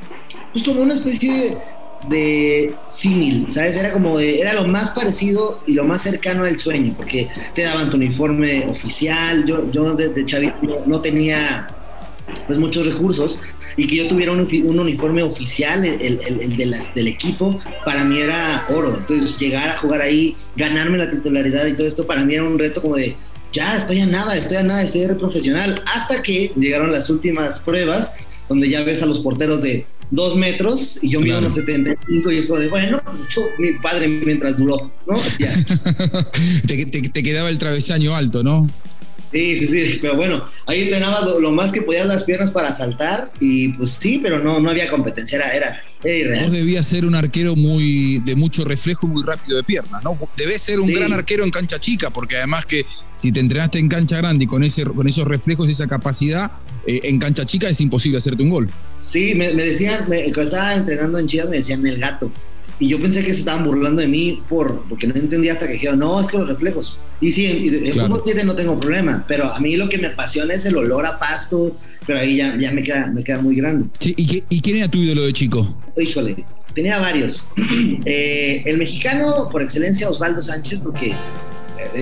pues 0.52 0.64
como 0.64 0.82
una 0.82 0.94
especie 0.94 1.34
de 1.34 1.58
de 2.08 2.74
símil, 2.88 3.48
¿sabes? 3.52 3.76
Era 3.76 3.92
como 3.92 4.18
de, 4.18 4.40
era 4.40 4.54
lo 4.54 4.66
más 4.66 4.92
parecido 4.92 5.62
y 5.68 5.74
lo 5.74 5.84
más 5.84 6.02
cercano 6.02 6.46
al 6.46 6.60
sueño, 6.60 6.94
porque 6.96 7.28
te 7.54 7.64
daban 7.64 7.90
tu 7.90 7.98
uniforme 7.98 8.66
oficial, 8.68 9.46
yo, 9.46 9.70
yo 9.72 9.96
de, 9.96 10.26
chavito 10.26 10.84
no 10.86 11.02
tenía 11.02 11.68
pues 12.48 12.60
muchos 12.60 12.86
recursos 12.86 13.40
y 13.80 13.88
que 13.88 13.96
yo 13.96 14.08
tuviera 14.10 14.34
un, 14.34 14.42
uniforme 14.42 15.24
oficial, 15.24 15.86
el, 15.86 16.58
de 16.58 16.66
las, 16.66 16.94
del 16.94 17.08
equipo, 17.08 17.62
para 17.86 18.04
mí 18.04 18.20
era 18.20 18.66
oro. 18.70 18.98
Entonces 18.98 19.40
llegar 19.40 19.70
a 19.70 19.78
jugar 19.78 20.02
ahí, 20.02 20.36
ganarme 20.58 20.98
la 20.98 21.10
titularidad 21.10 21.66
y 21.66 21.74
todo 21.74 21.88
esto, 21.88 22.06
para 22.06 22.26
mí 22.26 22.34
era 22.34 22.44
un 22.44 22.60
reto 22.60 22.82
como 22.82 22.98
de, 22.98 23.16
ya 23.54 23.78
estoy 23.78 24.02
a 24.02 24.06
nada, 24.06 24.36
estoy 24.36 24.58
a 24.58 24.64
nada 24.64 24.82
de 24.82 24.90
ser 24.90 25.16
profesional, 25.18 25.82
hasta 25.94 26.22
que 26.22 26.52
llegaron 26.58 26.92
las 26.92 27.10
últimas 27.10 27.62
pruebas, 27.62 28.16
donde 28.50 28.70
ya 28.70 28.84
ves 28.84 29.02
a 29.02 29.06
los 29.06 29.22
porteros 29.22 29.62
de 29.62 29.86
dos 30.12 30.36
metros 30.36 31.02
y 31.02 31.12
yo 31.12 31.22
mido 31.22 31.40
unos 31.40 31.54
75 31.56 32.32
y 32.34 32.38
es 32.40 32.48
como 32.48 32.60
de, 32.60 32.68
bueno, 32.68 33.02
pues 33.06 33.30
eso 33.30 33.42
mi 33.60 33.74
padre 33.74 34.10
mientras 34.10 34.58
duró, 34.58 34.92
¿no? 35.08 35.16
te, 36.68 37.24
quedaba 37.24 37.50
el 37.50 37.58
travesaño 37.58 38.14
alto, 38.14 38.44
¿no? 38.44 38.70
Sí, 39.32 39.56
sí, 39.56 39.68
sí, 39.68 40.00
pero 40.02 40.16
bueno, 40.16 40.46
ahí 40.66 40.82
entrenaba 40.82 41.22
lo, 41.40 41.52
más 41.52 41.72
que 41.72 41.84
podías 41.84 42.08
las 42.08 42.24
piernas 42.24 42.52
para 42.52 42.74
saltar 42.74 43.32
y 43.40 43.74
pues 43.74 43.92
sí, 43.92 44.20
pero 44.22 44.40
no, 44.40 44.60
no 44.60 44.70
había 44.70 44.90
competencia, 44.90 45.38
era, 45.38 45.54
era, 45.54 45.84
Vos 46.02 46.52
debías 46.52 46.88
ser 46.88 47.06
un 47.06 47.14
arquero 47.14 47.58
muy 47.58 48.20
de 48.20 48.36
mucho 48.36 48.64
reflejo 48.64 49.06
muy 49.06 49.22
rápido 49.22 49.58
de 49.58 49.64
piernas, 49.64 50.02
¿no? 50.02 50.18
Debes 50.38 50.62
ser 50.62 50.80
un 50.80 50.88
gran 50.88 51.12
arquero 51.12 51.44
en 51.44 51.52
cancha 51.52 51.78
chica, 51.78 52.10
porque 52.10 52.38
además 52.38 52.66
que 52.66 52.86
si 53.18 53.34
te 53.34 53.42
entrenaste 53.42 53.80
en 53.80 53.90
cancha 53.90 54.18
grande 54.18 54.46
y 54.46 54.48
con, 54.48 54.64
ese, 54.64 54.86
con 54.86 55.08
esos 55.10 55.28
reflejos 55.28 55.68
y 55.68 55.72
esa 55.72 55.88
capacidad, 55.88 56.52
eh, 56.88 57.02
en 57.04 57.20
cancha 57.20 57.46
chica 57.46 57.68
es 57.68 57.82
imposible 57.82 58.18
hacerte 58.18 58.42
un 58.42 58.50
gol. 58.50 58.70
Sí, 58.96 59.36
me, 59.36 59.52
decían, 59.54 60.06
cuando 60.06 60.42
estaba 60.42 60.74
entrenando 60.74 61.20
en 61.20 61.28
Chivas 61.28 61.50
me 61.50 61.58
decían 61.58 61.86
el 61.86 62.00
gato. 62.00 62.32
Y 62.80 62.88
yo 62.88 63.02
pensé 63.02 63.24
que 63.24 63.34
se 63.34 63.40
estaban 63.40 63.66
burlando 63.66 64.02
de 64.02 64.08
mí 64.08 64.42
por, 64.48 64.84
porque 64.88 65.06
no 65.06 65.16
entendía 65.16 65.52
hasta 65.52 65.68
que 65.68 65.74
dijeron, 65.74 66.00
no, 66.00 66.22
es 66.22 66.28
que 66.28 66.38
los 66.38 66.48
reflejos. 66.48 66.98
Y 67.20 67.32
sí, 67.32 67.46
en, 67.46 67.94
fútbol 67.94 68.24
no 68.46 68.56
tengo 68.56 68.80
problema, 68.80 69.26
pero 69.28 69.54
a 69.54 69.60
mí 69.60 69.76
lo 69.76 69.90
que 69.90 69.98
me 69.98 70.08
apasiona 70.08 70.54
es 70.54 70.66
el 70.66 70.78
olor 70.78 71.06
a 71.06 71.20
pasto, 71.20 71.76
pero 72.08 72.20
ahí 72.20 72.38
ya, 72.38 72.58
ya 72.58 72.72
me, 72.72 72.82
queda, 72.82 73.08
me 73.08 73.24
queda 73.24 73.42
muy 73.42 73.58
grande. 73.58 73.88
¿y, 74.00 74.44
¿y, 74.50 74.62
quién 74.62 74.78
era 74.78 74.88
tu 74.88 74.98
ídolo 74.98 75.24
de 75.24 75.34
chico? 75.34 75.68
Híjole, 75.98 76.46
tenía 76.74 77.00
varios. 77.00 77.50
Eh, 78.06 78.64
el 78.66 78.78
mexicano 78.78 79.50
por 79.52 79.62
excelencia, 79.62 80.10
Osvaldo 80.10 80.42
Sánchez, 80.42 80.80
porque 80.82 81.14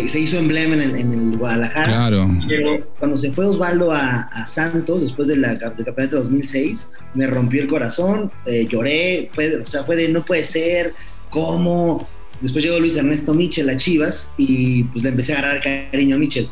se 0.08 0.20
hizo 0.20 0.38
emblema 0.38 0.76
en 0.76 0.82
el, 0.82 0.96
en 0.96 1.12
el, 1.14 1.38
Guadalajara. 1.38 1.84
Claro. 1.84 2.28
Pero 2.48 2.88
cuando 3.00 3.18
se 3.18 3.32
fue 3.32 3.46
Osvaldo 3.46 3.92
a, 3.92 4.24
a 4.24 4.48
Santos, 4.48 5.02
después 5.02 5.28
de 5.28 5.38
la, 5.38 5.56
del 5.56 5.86
campeonato 5.86 6.16
de 6.18 6.22
2006, 6.24 6.92
me 7.14 7.28
rompió 7.28 7.62
el 7.62 7.68
corazón, 7.68 8.32
eh, 8.46 8.68
lloré, 8.70 9.30
fue, 9.34 9.58
o 9.58 9.66
sea, 9.66 9.84
fue 9.84 9.96
de 9.96 10.10
no 10.10 10.24
puede 10.24 10.44
ser, 10.44 10.94
¿cómo? 11.30 12.08
Después 12.42 12.64
llegó 12.64 12.80
Luis 12.80 12.96
Ernesto 12.96 13.34
Michel 13.34 13.70
a 13.70 13.78
Chivas 13.78 14.34
y 14.38 14.84
pues 14.86 15.04
le 15.04 15.10
empecé 15.10 15.34
a 15.34 15.40
agarrar 15.40 15.62
cariño 15.92 16.16
a 16.16 16.20
Michel. 16.20 16.50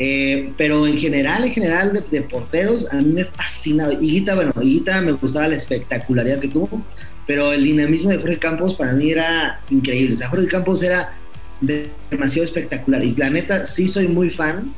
Eh, 0.00 0.52
pero 0.56 0.86
en 0.86 0.96
general, 0.96 1.44
en 1.44 1.52
general 1.52 2.04
de, 2.08 2.22
porteros, 2.22 2.90
a 2.92 2.96
mí 2.96 3.12
me 3.12 3.24
fascina. 3.24 3.92
Higuita, 3.92 4.34
bueno, 4.34 4.52
Higuita 4.60 5.00
me 5.00 5.12
gustaba 5.12 5.48
la 5.48 5.56
espectacularidad 5.56 6.38
que 6.38 6.48
tuvo, 6.48 6.82
pero 7.26 7.52
el 7.52 7.64
dinamismo 7.64 8.10
de 8.10 8.18
Jorge 8.18 8.38
Campos 8.38 8.74
para 8.74 8.92
mí 8.92 9.10
era 9.10 9.60
increíble. 9.70 10.14
O 10.14 10.18
sea, 10.18 10.28
Jorge 10.28 10.46
Campos 10.46 10.82
era 10.82 11.17
demasiado 11.60 12.44
espectacular. 12.44 13.04
Y 13.04 13.14
la 13.16 13.30
neta, 13.30 13.66
sí 13.66 13.88
soy 13.88 14.08
muy 14.08 14.30
fan 14.30 14.72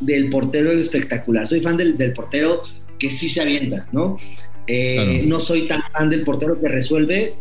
del 0.00 0.30
portero 0.30 0.72
espectacular. 0.72 1.46
Soy 1.46 1.60
fan 1.60 1.76
del, 1.76 2.12
portero 2.12 2.62
que 2.98 3.10
sí 3.10 3.28
se 3.28 3.42
avienta, 3.42 3.86
¿no? 3.92 4.18
Eh, 4.66 5.24
no 5.26 5.40
soy 5.40 5.66
tan 5.66 5.82
fan 5.92 6.08
del 6.10 6.24
portero 6.24 6.60
que 6.60 6.68
resuelve 6.68 7.34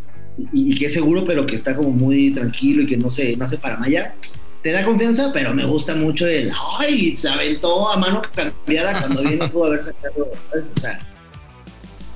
y, 0.51 0.75
que 0.75 0.85
es 0.85 0.93
seguro, 0.93 1.23
pero 1.25 1.45
que 1.45 1.55
está 1.55 1.75
como 1.75 1.91
muy 1.91 2.33
tranquilo 2.33 2.83
y 2.83 2.87
que 2.87 2.97
no 2.97 3.11
se 3.11 3.37
no 3.37 3.45
hace 3.45 3.57
para 3.57 3.77
maya. 3.77 4.15
te 4.61 4.71
da 4.71 4.83
confianza, 4.83 5.31
pero 5.33 5.53
me 5.53 5.65
gusta 5.65 5.95
mucho 5.95 6.27
el, 6.27 6.51
ay, 6.79 7.15
se 7.17 7.29
aventó 7.29 7.89
a 7.89 7.97
mano 7.97 8.21
cambiada 8.33 8.99
cuando 8.99 9.21
viene 9.21 9.47
pudo 9.49 9.65
haber 9.65 9.83
sacado, 9.83 10.31
o 10.31 10.79
sea, 10.79 10.99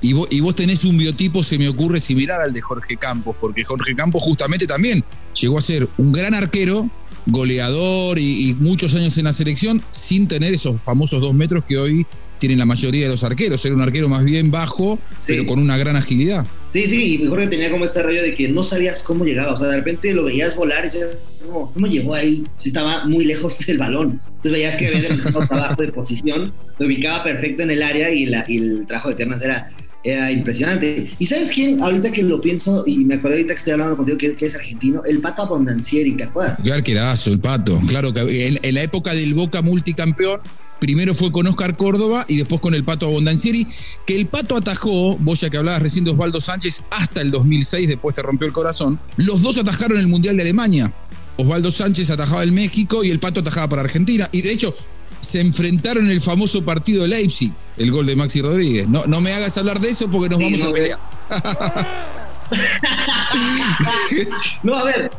y 0.00 0.12
vos, 0.12 0.28
y 0.30 0.40
vos, 0.40 0.54
tenés 0.54 0.84
un 0.84 0.96
biotipo, 0.96 1.42
se 1.42 1.58
me 1.58 1.68
ocurre, 1.68 2.00
similar 2.00 2.40
al 2.40 2.52
de 2.52 2.60
Jorge 2.60 2.96
Campos, 2.96 3.36
porque 3.40 3.64
Jorge 3.64 3.94
Campos 3.96 4.22
justamente 4.22 4.66
también 4.66 5.04
llegó 5.34 5.58
a 5.58 5.62
ser 5.62 5.88
un 5.98 6.12
gran 6.12 6.34
arquero, 6.34 6.88
goleador 7.28 8.18
y, 8.18 8.56
muchos 8.60 8.94
años 8.94 9.16
en 9.18 9.24
la 9.24 9.32
selección 9.32 9.82
sin 9.90 10.26
tener 10.26 10.54
esos 10.54 10.80
famosos 10.82 11.20
dos 11.20 11.34
metros 11.34 11.64
que 11.64 11.78
hoy 11.78 12.06
tienen 12.38 12.58
la 12.58 12.66
mayoría 12.66 13.04
de 13.04 13.10
los 13.10 13.24
arqueros. 13.24 13.64
Era 13.64 13.74
un 13.74 13.82
arquero 13.82 14.08
más 14.08 14.24
bien 14.24 14.50
bajo, 14.50 14.98
pero 15.26 15.44
con 15.44 15.58
una 15.58 15.76
gran 15.76 15.96
agilidad. 15.96 16.46
Sí, 16.70 16.86
sí, 16.86 17.14
y 17.14 17.18
mejor 17.18 17.40
que 17.40 17.48
tenía 17.48 17.70
como 17.70 17.84
este 17.84 18.02
rollo 18.02 18.22
de 18.22 18.34
que 18.34 18.48
no 18.48 18.62
sabías 18.62 19.02
cómo 19.02 19.24
llegaba. 19.24 19.54
O 19.54 19.56
sea, 19.56 19.66
de 19.68 19.76
repente 19.76 20.14
lo 20.14 20.24
veías 20.24 20.54
volar 20.54 20.84
y 20.84 20.88
decías, 20.88 21.08
¿cómo, 21.44 21.86
llegó 21.86 22.14
ahí? 22.14 22.44
Si 22.58 22.68
estaba 22.68 23.06
muy 23.06 23.24
lejos 23.24 23.58
del 23.66 23.78
balón. 23.78 24.20
Entonces 24.26 24.52
veías 24.52 24.76
que 24.76 24.86
había 24.86 25.08
empezado 25.08 25.46
trabajo 25.46 25.82
de 25.82 25.92
posición, 25.92 26.52
se 26.76 26.84
ubicaba 26.84 27.24
perfecto 27.24 27.62
en 27.62 27.72
el 27.72 27.82
área 27.82 28.10
y, 28.10 28.26
la, 28.26 28.44
y 28.46 28.58
el 28.58 28.86
trabajo 28.86 29.08
de 29.08 29.16
piernas 29.16 29.42
era 29.42 29.70
era 30.04 30.30
impresionante. 30.30 31.10
¿Y 31.18 31.26
sabes 31.26 31.50
quién? 31.50 31.82
Ahorita 31.82 32.10
que 32.10 32.22
lo 32.22 32.40
pienso, 32.40 32.84
y 32.86 32.98
me 33.04 33.16
acuerdo 33.16 33.36
ahorita 33.36 33.54
que 33.54 33.58
estoy 33.58 33.72
hablando 33.72 33.96
contigo, 33.96 34.18
que, 34.18 34.46
es 34.46 34.54
argentino, 34.54 35.02
el 35.04 35.20
Pato 35.20 35.42
Abondancieri, 35.42 36.16
¿te 36.16 36.24
acuerdas? 36.24 36.62
Qué 36.62 36.72
arquerazo, 36.72 37.32
el 37.32 37.40
Pato. 37.40 37.80
Claro 37.86 38.12
que 38.12 38.48
en, 38.48 38.74
la 38.74 38.82
época 38.82 39.12
del 39.12 39.34
Boca 39.34 39.62
multicampeón, 39.62 40.40
primero 40.78 41.14
fue 41.14 41.32
con 41.32 41.46
Oscar 41.46 41.76
Córdoba 41.76 42.24
y 42.28 42.36
después 42.36 42.60
con 42.60 42.74
el 42.74 42.84
Pato 42.84 43.06
Abondancieri, 43.06 43.66
que 44.06 44.16
el 44.16 44.26
Pato 44.26 44.56
atajó, 44.56 45.16
vos 45.18 45.40
ya 45.40 45.50
que 45.50 45.56
hablabas 45.56 45.82
recién 45.82 46.04
de 46.04 46.12
Osvaldo 46.12 46.40
Sánchez, 46.40 46.84
hasta 46.90 47.20
el 47.20 47.30
2006, 47.30 47.88
después 47.88 48.14
te 48.14 48.22
rompió 48.22 48.46
el 48.46 48.52
corazón. 48.52 49.00
Los 49.16 49.42
dos 49.42 49.58
atajaron 49.58 49.98
el 49.98 50.06
Mundial 50.06 50.36
de 50.36 50.42
Alemania. 50.42 50.92
Osvaldo 51.36 51.70
Sánchez 51.70 52.10
atajaba 52.10 52.42
el 52.42 52.52
México 52.52 53.04
y 53.04 53.10
el 53.10 53.20
Pato 53.20 53.40
atajaba 53.40 53.68
para 53.68 53.82
Argentina. 53.82 54.28
Y 54.32 54.42
de 54.42 54.52
hecho, 54.52 54.74
se 55.20 55.40
enfrentaron 55.40 56.06
en 56.06 56.12
el 56.12 56.20
famoso 56.20 56.64
partido 56.64 57.02
de 57.02 57.08
Leipzig, 57.08 57.52
el 57.78 57.90
gol 57.90 58.06
de 58.06 58.16
Maxi 58.16 58.42
Rodríguez. 58.42 58.88
No, 58.88 59.06
no 59.06 59.20
me 59.20 59.32
hagas 59.32 59.56
hablar 59.58 59.80
de 59.80 59.90
eso 59.90 60.10
porque 60.10 60.28
nos 60.28 60.38
vamos 60.38 60.62
a 60.62 60.72
pelear. 60.72 60.98
no, 64.62 64.74
a 64.74 64.84
ver, 64.84 65.10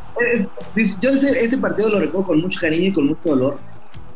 yo 1.00 1.10
ese, 1.10 1.58
partido 1.58 1.90
lo 1.90 2.00
recuerdo 2.00 2.26
con 2.26 2.40
mucho 2.40 2.60
cariño 2.60 2.88
y 2.88 2.92
con 2.92 3.06
mucho 3.06 3.20
dolor, 3.24 3.58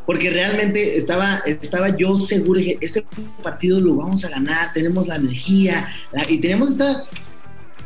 porque 0.05 0.29
realmente 0.29 0.97
estaba, 0.97 1.37
estaba 1.45 1.95
yo 1.95 2.15
seguro 2.15 2.59
que 2.59 2.77
este 2.81 3.05
partido 3.41 3.79
lo 3.79 3.95
vamos 3.95 4.25
a 4.25 4.29
ganar, 4.29 4.73
tenemos 4.73 5.07
la 5.07 5.15
energía 5.15 5.87
y 6.27 6.39
tenemos 6.39 6.71
esta 6.71 7.05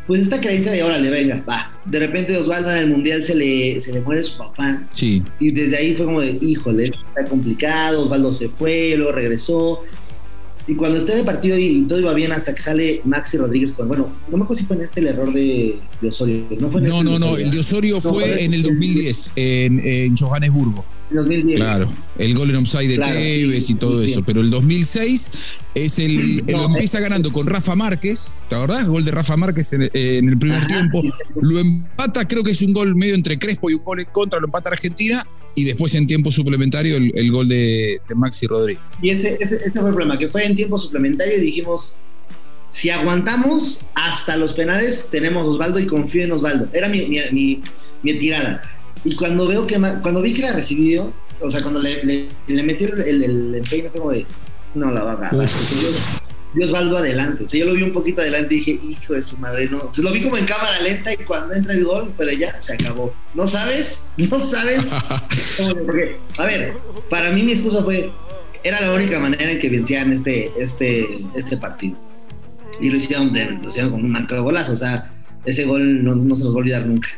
pues 0.10 0.22
esta 0.22 0.42
creencia 0.42 0.72
de 0.72 0.82
órale, 0.82 1.08
venga, 1.12 1.44
va. 1.48 1.72
De 1.86 2.00
repente 2.00 2.36
Osvaldo 2.36 2.72
en 2.72 2.78
el 2.78 2.90
mundial 2.90 3.24
se 3.24 3.36
le, 3.36 3.80
se 3.80 3.94
le 3.94 4.02
muere 4.02 4.24
su 4.24 4.40
papá. 4.40 4.82
Sí. 4.90 5.22
Y 5.40 5.52
desde 5.52 5.78
ahí 5.78 5.94
fue 5.94 6.08
como 6.08 6.20
de, 6.20 6.36
híjole, 6.42 6.86
está 6.86 7.30
complicado, 7.30 8.06
Osvaldo 8.06 8.34
se 8.34 8.50
fue, 8.50 8.96
luego 8.98 9.12
regresó. 9.12 9.84
Y 10.70 10.76
cuando 10.76 11.00
está 11.00 11.14
en 11.14 11.20
el 11.20 11.26
partido 11.26 11.58
y 11.58 11.82
todo 11.88 12.00
iba 12.00 12.14
bien 12.14 12.32
hasta 12.32 12.54
que 12.54 12.62
sale 12.62 13.02
Maxi 13.04 13.38
Rodríguez 13.38 13.74
con, 13.74 13.88
bueno, 13.88 14.08
no 14.30 14.38
me 14.38 14.44
acuerdo 14.44 14.62
si 14.62 14.68
fue 14.68 14.76
en 14.76 14.84
este 14.84 15.00
el 15.00 15.08
error 15.08 15.34
de, 15.34 15.80
Osorio. 16.08 16.46
No, 16.60 16.70
fue 16.70 16.82
no, 16.82 17.00
este 17.00 17.04
no, 17.04 17.18
no, 17.18 17.38
el 17.38 17.50
de 17.50 17.60
Osorio 17.60 18.00
fue 18.00 18.44
en 18.46 18.54
el 18.54 18.62
2010, 18.62 19.34
en, 19.36 19.80
en 19.84 20.16
Johannesburgo. 20.16 20.86
2010. 21.10 21.58
Claro, 21.58 21.92
el 22.20 22.36
gol 22.36 22.52
en 22.52 22.58
offside 22.58 22.88
de 22.88 22.98
Tevez 23.00 23.68
y 23.68 23.74
todo 23.74 24.00
eso. 24.04 24.22
Pero 24.24 24.42
el 24.42 24.52
2006 24.52 25.32
es 25.74 25.98
el, 25.98 26.44
lo 26.48 26.66
empieza 26.66 27.00
ganando 27.00 27.34
con 27.34 27.48
Rafa 27.48 27.76
Márquez, 27.76 28.36
¿la 28.52 28.60
verdad? 28.60 28.86
Gol 28.86 29.04
de 29.04 29.10
Rafa 29.10 29.36
Márquez 29.38 29.74
en, 29.74 29.90
el 29.92 30.38
primer 30.38 30.68
tiempo. 30.68 31.02
Lo 31.42 31.60
empata, 31.60 32.28
creo 32.28 32.44
que 32.44 32.52
es 32.52 32.62
un 32.62 32.74
gol 32.74 32.96
medio 32.96 33.16
entre 33.16 33.40
Crespo 33.40 33.72
y 33.72 33.74
un 33.74 33.84
gol 33.84 34.02
en 34.02 34.08
contra, 34.12 34.40
lo 34.40 34.46
empata 34.46 34.70
Argentina. 34.70 35.26
Y 35.60 35.66
después 35.66 35.94
en 35.96 36.08
tiempo 36.08 36.32
suplementario 36.32 36.98
el, 36.98 37.32
gol 37.32 37.48
de, 37.48 38.00
Maxi 38.16 38.48
Rodríguez. 38.48 38.82
Y 39.02 39.10
ese, 39.10 39.38
ese, 39.40 39.72
fue 39.72 39.90
el 39.90 39.96
problema, 39.96 40.18
que 40.18 40.30
fue 40.30 40.46
en 40.46 40.56
tiempo 40.56 40.78
suplementario 40.78 41.38
y 41.38 41.42
dijimos, 41.42 42.00
si 42.70 42.90
aguantamos 42.90 43.86
hasta 43.96 44.38
los 44.38 44.54
penales, 44.54 45.10
tenemos 45.12 45.48
Osvaldo 45.48 45.80
y 45.80 45.86
confío 45.86 46.24
en 46.24 46.32
Osvaldo. 46.32 46.70
Era 46.72 46.88
mi, 46.88 47.08
mi, 47.32 47.62
mi 48.04 48.20
tirada 48.20 48.62
y 49.04 49.16
cuando 49.16 49.48
veo 49.48 49.66
que 49.66 49.80
cuando 50.02 50.22
vi 50.22 50.34
que 50.34 50.42
la 50.42 50.54
recibió, 50.54 51.14
o 51.42 51.50
sea, 51.50 51.62
cuando 51.62 51.80
le, 51.80 52.04
le, 52.04 52.64
metí 52.64 52.84
el, 52.84 53.00
el, 53.00 53.24
el 53.24 53.56
empeine, 53.56 53.90
como 53.90 54.12
de, 54.12 54.26
no 54.76 54.92
la 54.92 55.04
va 55.04 55.12
a 55.12 55.14
agarrar. 55.14 55.48
Yo, 56.56 56.66
Osvaldo 56.66 56.98
adelante. 56.98 57.46
O 57.46 57.50
sea, 57.50 57.60
yo 57.60 57.66
lo 57.68 57.74
vi 57.74 57.84
un 57.84 57.94
poquito 57.94 58.22
adelante 58.22 58.56
y 58.56 58.58
dije, 58.58 58.80
hijo 58.84 59.14
de 59.14 59.22
su 59.22 59.38
madre, 59.38 59.70
no. 59.70 59.92
Lo 59.98 60.12
vi 60.12 60.22
como 60.22 60.38
en 60.38 60.46
cámara 60.46 60.80
lenta 60.82 61.14
y 61.14 61.18
cuando 61.18 61.54
entra 61.54 61.74
el 61.74 61.86
gol, 61.86 62.14
pero 62.18 62.32
ya 62.32 62.62
se 62.62 62.74
acabó. 62.74 63.14
¿No 63.34 63.46
sabes? 63.46 64.10
¿No 64.18 64.40
sabes? 64.40 64.92
Porque, 65.86 66.18
a 66.38 66.46
ver, 66.46 66.74
para 67.10 67.32
mí 67.32 67.44
mi 67.44 67.54
excusa 67.54 67.84
fue, 67.84 68.12
era 68.64 68.82
la 68.82 68.94
única 68.94 69.20
manera 69.20 69.52
en 69.52 69.60
que 69.60 69.70
vencían 69.70 70.12
este, 70.12 70.52
este, 70.60 71.08
este 71.36 71.58
partido. 71.58 71.98
Y 72.82 72.90
lo 72.90 72.98
hicieron, 72.98 73.34
lo 73.62 73.70
hicieron 73.70 73.92
con 73.92 74.04
un 74.04 74.12
marco 74.12 74.42
golazo. 74.42 74.74
O 74.74 74.78
sea, 74.78 75.12
ese 75.46 75.66
gol 75.66 76.04
no, 76.04 76.16
no 76.16 76.36
se 76.36 76.44
nos 76.44 76.54
va 76.54 76.58
a 76.58 76.60
olvidar 76.60 76.86
nunca. 76.86 77.10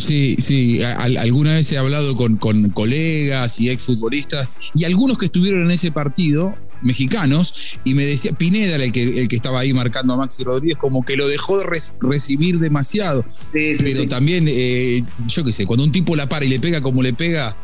Sí, 0.00 0.36
sí, 0.38 0.82
alguna 0.82 1.56
vez 1.56 1.70
he 1.72 1.76
hablado 1.76 2.16
con, 2.16 2.38
colegas 2.38 3.60
y 3.60 3.68
exfutbolistas 3.68 4.48
y 4.74 4.84
algunos 4.84 5.18
que 5.18 5.26
estuvieron 5.26 5.66
en 5.66 5.70
ese 5.72 5.92
partido, 5.92 6.54
mexicanos, 6.82 7.78
y 7.84 7.94
me 7.94 8.04
decía, 8.04 8.32
Pineda 8.32 8.76
era 8.76 8.84
el 8.84 8.92
que, 8.92 9.20
el 9.20 9.28
que 9.28 9.36
estaba 9.36 9.60
ahí 9.60 9.72
marcando 9.72 10.14
a 10.14 10.16
Maxi 10.16 10.44
Rodríguez, 10.44 10.76
como 10.76 11.04
que 11.04 11.16
lo 11.16 11.28
dejó 11.28 11.58
de 11.58 11.66
recibir 12.00 12.58
demasiado. 12.58 13.24
Pero 13.52 14.06
también, 14.08 14.46
eh, 14.48 15.02
yo 15.26 15.44
qué 15.44 15.52
sé, 15.52 15.66
cuando 15.66 15.84
un 15.84 15.92
tipo 15.92 16.16
la 16.16 16.28
para 16.28 16.44
y 16.44 16.48
le 16.48 16.60
pega 16.60 16.80
como 16.80 17.02
le 17.02 17.12
pega, 17.12 17.56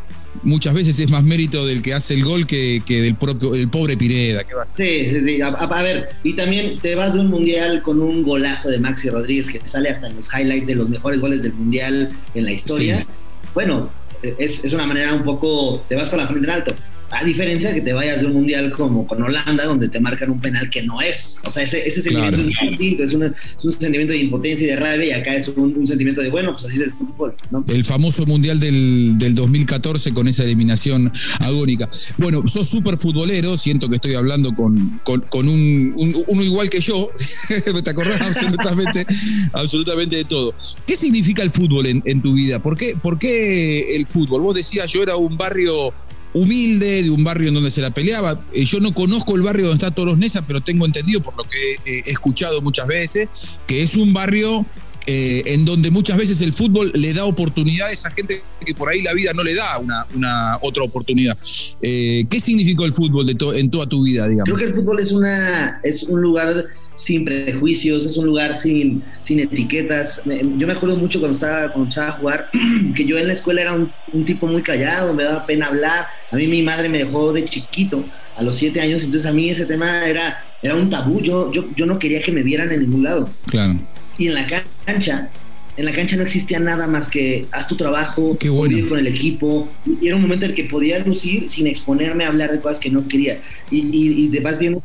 muchas 0.42 0.74
veces 0.74 0.98
es 1.00 1.10
más 1.10 1.22
mérito 1.22 1.66
del 1.66 1.82
que 1.82 1.94
hace 1.94 2.14
el 2.14 2.24
gol 2.24 2.46
que, 2.46 2.82
del 2.86 3.14
propio 3.14 3.54
el 3.54 3.68
pobre 3.68 3.96
Pineda. 3.96 4.44
¿Qué 4.44 4.54
va 4.54 4.62
a 4.62 4.66
Sí, 4.66 5.10
sí, 5.10 5.20
sí. 5.20 5.40
A, 5.40 5.82
ver, 5.82 6.10
y 6.22 6.34
también 6.34 6.78
te 6.78 6.94
vas 6.94 7.14
de 7.14 7.20
un 7.20 7.28
mundial 7.28 7.82
con 7.82 8.00
un 8.00 8.22
golazo 8.22 8.68
de 8.68 8.78
Maxi 8.78 9.10
Rodríguez 9.10 9.46
que 9.50 9.60
sale 9.64 9.88
hasta 9.88 10.08
en 10.08 10.16
los 10.16 10.28
highlights 10.32 10.66
de 10.66 10.74
los 10.74 10.88
mejores 10.88 11.20
goles 11.20 11.42
del 11.42 11.54
mundial 11.54 12.12
en 12.34 12.44
la 12.44 12.52
historia. 12.52 13.06
Bueno, 13.54 13.90
es, 14.22 14.64
es, 14.64 14.72
una 14.72 14.86
manera 14.86 15.14
un 15.14 15.24
poco. 15.24 15.84
Te 15.88 15.94
vas 15.94 16.10
con 16.10 16.18
la 16.18 16.26
frente 16.26 16.46
en 16.46 16.50
alto. 16.50 16.74
A 17.18 17.24
diferencia 17.24 17.70
de 17.70 17.76
que 17.76 17.80
te 17.80 17.92
vayas 17.94 18.20
de 18.20 18.26
un 18.26 18.34
mundial 18.34 18.70
como 18.70 19.06
con 19.06 19.22
Holanda, 19.22 19.64
donde 19.64 19.88
te 19.88 20.00
marcan 20.00 20.30
un 20.30 20.40
penal 20.40 20.68
que 20.68 20.82
no 20.82 21.00
es. 21.00 21.40
O 21.46 21.50
sea, 21.50 21.62
ese, 21.62 21.86
ese 21.86 22.02
sentimiento 22.02 22.40
es 22.42 22.48
distinto, 22.48 23.02
es, 23.04 23.12
es, 23.12 23.64
un 23.64 23.72
sentimiento 23.72 24.12
de 24.12 24.18
impotencia 24.18 24.66
y 24.66 24.70
de 24.70 24.76
rabia, 24.76 25.06
y 25.06 25.10
acá 25.12 25.34
es 25.34 25.48
un, 25.48 25.86
sentimiento 25.86 26.20
de, 26.20 26.28
bueno, 26.28 26.52
pues 26.52 26.66
así 26.66 26.76
es 26.76 26.82
el 26.82 26.92
fútbol. 26.92 27.34
¿no? 27.50 27.64
El 27.68 27.84
famoso 27.84 28.26
mundial 28.26 28.60
del, 28.60 29.16
del 29.16 29.34
2014 29.34 30.12
con 30.12 30.28
esa 30.28 30.44
eliminación 30.44 31.10
agónica. 31.40 31.88
Bueno, 32.18 32.46
sos 32.46 32.68
súper 32.68 32.98
futbolero, 32.98 33.56
siento 33.56 33.88
que 33.88 33.96
estoy 33.96 34.14
hablando 34.14 34.54
con, 34.54 35.00
con, 35.04 35.48
un, 35.48 36.24
uno 36.26 36.42
igual 36.42 36.68
que 36.68 36.80
yo, 36.80 37.10
te 37.82 37.90
acordás 37.90 38.20
absolutamente, 38.20 39.06
absolutamente 39.52 40.16
de 40.16 40.24
todo. 40.24 40.54
¿Qué 40.86 40.96
significa 40.96 41.42
el 41.42 41.50
fútbol 41.50 41.86
en, 41.86 42.02
en 42.04 42.20
tu 42.20 42.34
vida? 42.34 42.58
¿Por 42.58 42.76
qué, 42.76 42.94
¿Por 43.00 43.18
qué 43.18 43.96
el 43.96 44.06
fútbol? 44.06 44.42
Vos 44.42 44.54
decías, 44.54 44.92
yo 44.92 45.02
era 45.02 45.16
un 45.16 45.38
barrio 45.38 45.94
humilde, 46.36 47.02
de 47.02 47.10
un 47.10 47.24
barrio 47.24 47.48
en 47.48 47.54
donde 47.54 47.70
se 47.70 47.80
la 47.80 47.90
peleaba. 47.90 48.40
Eh, 48.52 48.64
yo 48.64 48.80
no 48.80 48.94
conozco 48.94 49.34
el 49.34 49.42
barrio 49.42 49.66
donde 49.66 49.84
está 49.84 49.94
Toros 49.94 50.18
Nesa, 50.18 50.46
pero 50.46 50.60
tengo 50.60 50.86
entendido 50.86 51.20
por 51.22 51.36
lo 51.36 51.44
que 51.44 51.76
he 51.84 52.10
escuchado 52.10 52.60
muchas 52.62 52.86
veces, 52.86 53.60
que 53.66 53.82
es 53.82 53.96
un 53.96 54.12
barrio 54.12 54.66
eh, 55.08 55.44
en 55.54 55.64
donde 55.64 55.92
muchas 55.92 56.16
veces 56.16 56.40
el 56.40 56.52
fútbol 56.52 56.90
le 56.92 57.14
da 57.14 57.26
oportunidades 57.26 58.04
a 58.04 58.10
gente 58.10 58.42
que 58.64 58.74
por 58.74 58.88
ahí 58.88 59.02
la 59.02 59.14
vida 59.14 59.32
no 59.32 59.44
le 59.44 59.54
da 59.54 59.78
una, 59.78 60.58
otra 60.60 60.82
oportunidad. 60.82 61.38
Eh, 61.80 62.24
¿Qué 62.28 62.40
significó 62.40 62.84
el 62.84 62.92
fútbol 62.92 63.24
de 63.24 63.36
en 63.60 63.70
toda 63.70 63.88
tu 63.88 64.02
vida, 64.02 64.26
digamos? 64.26 64.46
Creo 64.46 64.56
que 64.56 64.64
el 64.64 64.74
fútbol 64.74 64.98
es, 64.98 65.12
una, 65.12 65.78
es 65.84 66.02
un 66.04 66.20
lugar 66.20 66.66
sin 66.96 67.24
prejuicios, 67.24 68.06
es 68.06 68.16
un 68.16 68.26
lugar 68.26 68.56
sin, 68.56 69.04
sin 69.22 69.38
etiquetas. 69.40 70.24
Yo 70.24 70.66
me 70.66 70.72
acuerdo 70.72 70.96
mucho 70.96 71.20
cuando 71.20 71.36
estaba, 71.36 71.72
cuando 71.72 71.90
estaba 71.90 72.08
a 72.08 72.12
jugar, 72.12 72.50
que 72.94 73.04
yo 73.04 73.18
en 73.18 73.28
la 73.28 73.34
escuela 73.34 73.60
era 73.60 73.74
un, 73.74 74.24
tipo 74.24 74.46
muy 74.46 74.62
callado, 74.62 75.14
me 75.14 75.24
daba 75.24 75.46
pena 75.46 75.66
hablar. 75.66 76.06
A 76.32 76.36
mí 76.36 76.48
mi 76.48 76.62
madre 76.62 76.88
me 76.88 76.98
dejó 76.98 77.32
de 77.32 77.44
chiquito, 77.44 78.04
a 78.34 78.42
los 78.42 78.56
siete 78.56 78.80
años, 78.80 79.04
entonces 79.04 79.30
a 79.30 79.32
mí 79.32 79.48
ese 79.48 79.66
tema 79.66 80.06
era, 80.06 80.44
era 80.62 80.74
un 80.74 80.90
tabú. 80.90 81.22
Yo, 81.22 81.52
yo, 81.52 81.68
yo 81.76 81.86
no 81.86 81.98
quería 81.98 82.20
que 82.20 82.32
me 82.32 82.42
vieran 82.42 82.72
en 82.72 82.80
ningún 82.80 83.04
lado. 83.04 83.30
Claro. 83.46 83.78
Y 84.18 84.28
en 84.28 84.34
la 84.34 84.46
cancha, 84.84 85.30
en 85.76 85.84
la 85.84 85.92
cancha 85.92 86.16
no 86.16 86.22
existía 86.22 86.58
nada 86.58 86.86
más 86.86 87.10
que 87.10 87.46
haz 87.52 87.68
tu 87.68 87.76
trabajo, 87.76 88.36
Qué 88.38 88.48
bueno. 88.48 88.88
con 88.88 88.98
el 88.98 89.06
equipo. 89.06 89.68
Y 90.00 90.06
era 90.06 90.16
un 90.16 90.22
momento 90.22 90.46
en 90.46 90.52
el 90.52 90.56
que 90.56 90.64
podía 90.64 90.98
lucir 91.00 91.50
sin 91.50 91.66
exponerme 91.66 92.24
a 92.24 92.28
hablar 92.28 92.50
de 92.50 92.60
cosas 92.60 92.78
que 92.78 92.90
no 92.90 93.06
quería. 93.06 93.40
Y, 93.70 93.80
y, 93.80 94.30
y 94.34 94.38
vas 94.40 94.58
viendo 94.58 94.82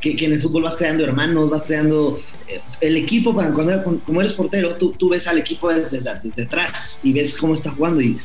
que, 0.00 0.16
en 0.24 0.32
el 0.32 0.42
fútbol 0.42 0.64
vas 0.64 0.76
creando 0.76 1.04
hermanos, 1.04 1.50
vas 1.50 1.62
creando 1.64 2.20
eh, 2.48 2.60
el 2.80 2.96
equipo, 2.96 3.34
para 3.34 3.52
cuando, 3.52 4.00
como 4.04 4.20
eres 4.20 4.32
portero, 4.34 4.76
tú, 4.76 4.92
tú 4.92 5.08
ves 5.08 5.26
al 5.26 5.38
equipo 5.38 5.72
desde, 5.72 5.98
desde, 5.98 6.42
atrás 6.42 7.00
y 7.02 7.12
ves 7.12 7.36
cómo 7.36 7.54
está 7.54 7.70
jugando 7.70 8.00
y 8.00 8.18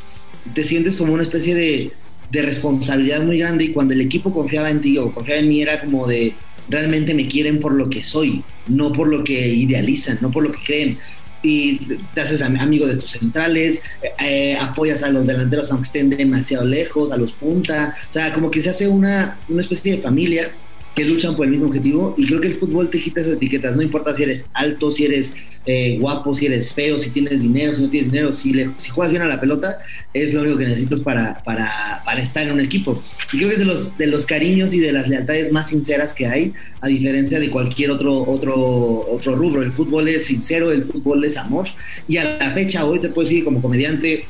te 0.53 0.63
sientes 0.63 0.97
como 0.97 1.13
una 1.13 1.23
especie 1.23 1.55
de, 1.55 1.91
de 2.31 2.41
responsabilidad 2.41 3.21
muy 3.23 3.37
grande 3.39 3.65
y 3.65 3.71
cuando 3.71 3.93
el 3.93 4.01
equipo 4.01 4.33
confiaba 4.33 4.69
en 4.69 4.81
ti 4.81 4.97
o 4.97 5.11
confiaba 5.11 5.39
en 5.39 5.49
mí 5.49 5.61
era 5.61 5.81
como 5.81 6.07
de 6.07 6.33
realmente 6.69 7.13
me 7.13 7.27
quieren 7.27 7.59
por 7.59 7.73
lo 7.73 7.89
que 7.89 8.03
soy, 8.03 8.43
no 8.67 8.93
por 8.93 9.07
lo 9.07 9.23
que 9.23 9.47
idealizan, 9.47 10.17
no 10.21 10.31
por 10.31 10.43
lo 10.43 10.51
que 10.51 10.63
creen. 10.63 10.97
y 11.43 11.79
te 12.13 12.21
haces 12.21 12.43
amigo 12.43 12.85
de 12.85 12.97
tus 12.97 13.11
centrales, 13.11 13.83
eh, 14.23 14.55
apoyas 14.61 15.01
a 15.01 15.09
los 15.09 15.25
delanteros 15.25 15.71
aunque 15.71 15.87
estén 15.87 16.09
demasiado 16.11 16.65
lejos, 16.65 17.11
a 17.11 17.17
los 17.17 17.31
punta, 17.31 17.95
o 18.07 18.11
sea, 18.11 18.31
como 18.31 18.51
que 18.51 18.61
se 18.61 18.69
hace 18.69 18.87
una, 18.87 19.39
una 19.49 19.61
especie 19.61 19.95
de 19.95 20.01
familia 20.03 20.51
que 20.95 21.05
luchan 21.05 21.35
por 21.35 21.45
el 21.45 21.51
mismo 21.51 21.67
objetivo 21.67 22.13
y 22.17 22.25
creo 22.25 22.41
que 22.41 22.49
el 22.49 22.55
fútbol 22.55 22.89
te 22.89 23.01
quita 23.01 23.21
esas 23.21 23.33
etiquetas, 23.33 23.75
no 23.75 23.81
importa 23.81 24.13
si 24.13 24.23
eres 24.23 24.49
alto, 24.53 24.91
si 24.91 25.05
eres 25.05 25.35
eh, 25.65 25.97
guapo, 25.99 26.33
si 26.33 26.47
eres 26.47 26.73
feo, 26.73 26.97
si 26.97 27.11
tienes 27.11 27.41
dinero, 27.41 27.73
si 27.73 27.83
no 27.83 27.89
tienes 27.89 28.11
dinero, 28.11 28.33
si, 28.33 28.53
si 28.77 28.89
juegas 28.89 29.11
bien 29.11 29.21
a 29.21 29.27
la 29.27 29.39
pelota, 29.39 29.77
es 30.13 30.33
lo 30.33 30.41
único 30.41 30.57
que 30.57 30.65
necesitas 30.65 30.99
para, 30.99 31.41
para, 31.43 32.01
para, 32.03 32.19
estar 32.19 32.43
en 32.45 32.53
un 32.53 32.59
equipo. 32.59 33.01
Y 33.31 33.37
creo 33.37 33.49
que 33.49 33.53
es 33.53 33.59
de 33.59 33.65
los, 33.65 33.97
de 33.97 34.07
los 34.07 34.25
cariños 34.25 34.73
y 34.73 34.79
de 34.79 34.91
las 34.91 35.07
lealtades 35.07 35.51
más 35.51 35.69
sinceras 35.69 36.13
que 36.13 36.25
hay, 36.25 36.53
a 36.81 36.87
diferencia 36.87 37.39
de 37.39 37.49
cualquier 37.49 37.91
otro, 37.91 38.23
otro, 38.27 39.05
otro 39.07 39.35
rubro. 39.35 39.61
El 39.61 39.71
fútbol 39.71 40.07
es 40.07 40.25
sincero, 40.25 40.71
el 40.71 40.83
fútbol 40.83 41.23
es 41.23 41.37
amor 41.37 41.67
y 42.07 42.17
a 42.17 42.37
la 42.37 42.51
fecha 42.53 42.85
hoy 42.85 42.99
te 42.99 43.09
puedo 43.09 43.27
decir 43.27 43.43
como 43.43 43.61
comediante 43.61 44.25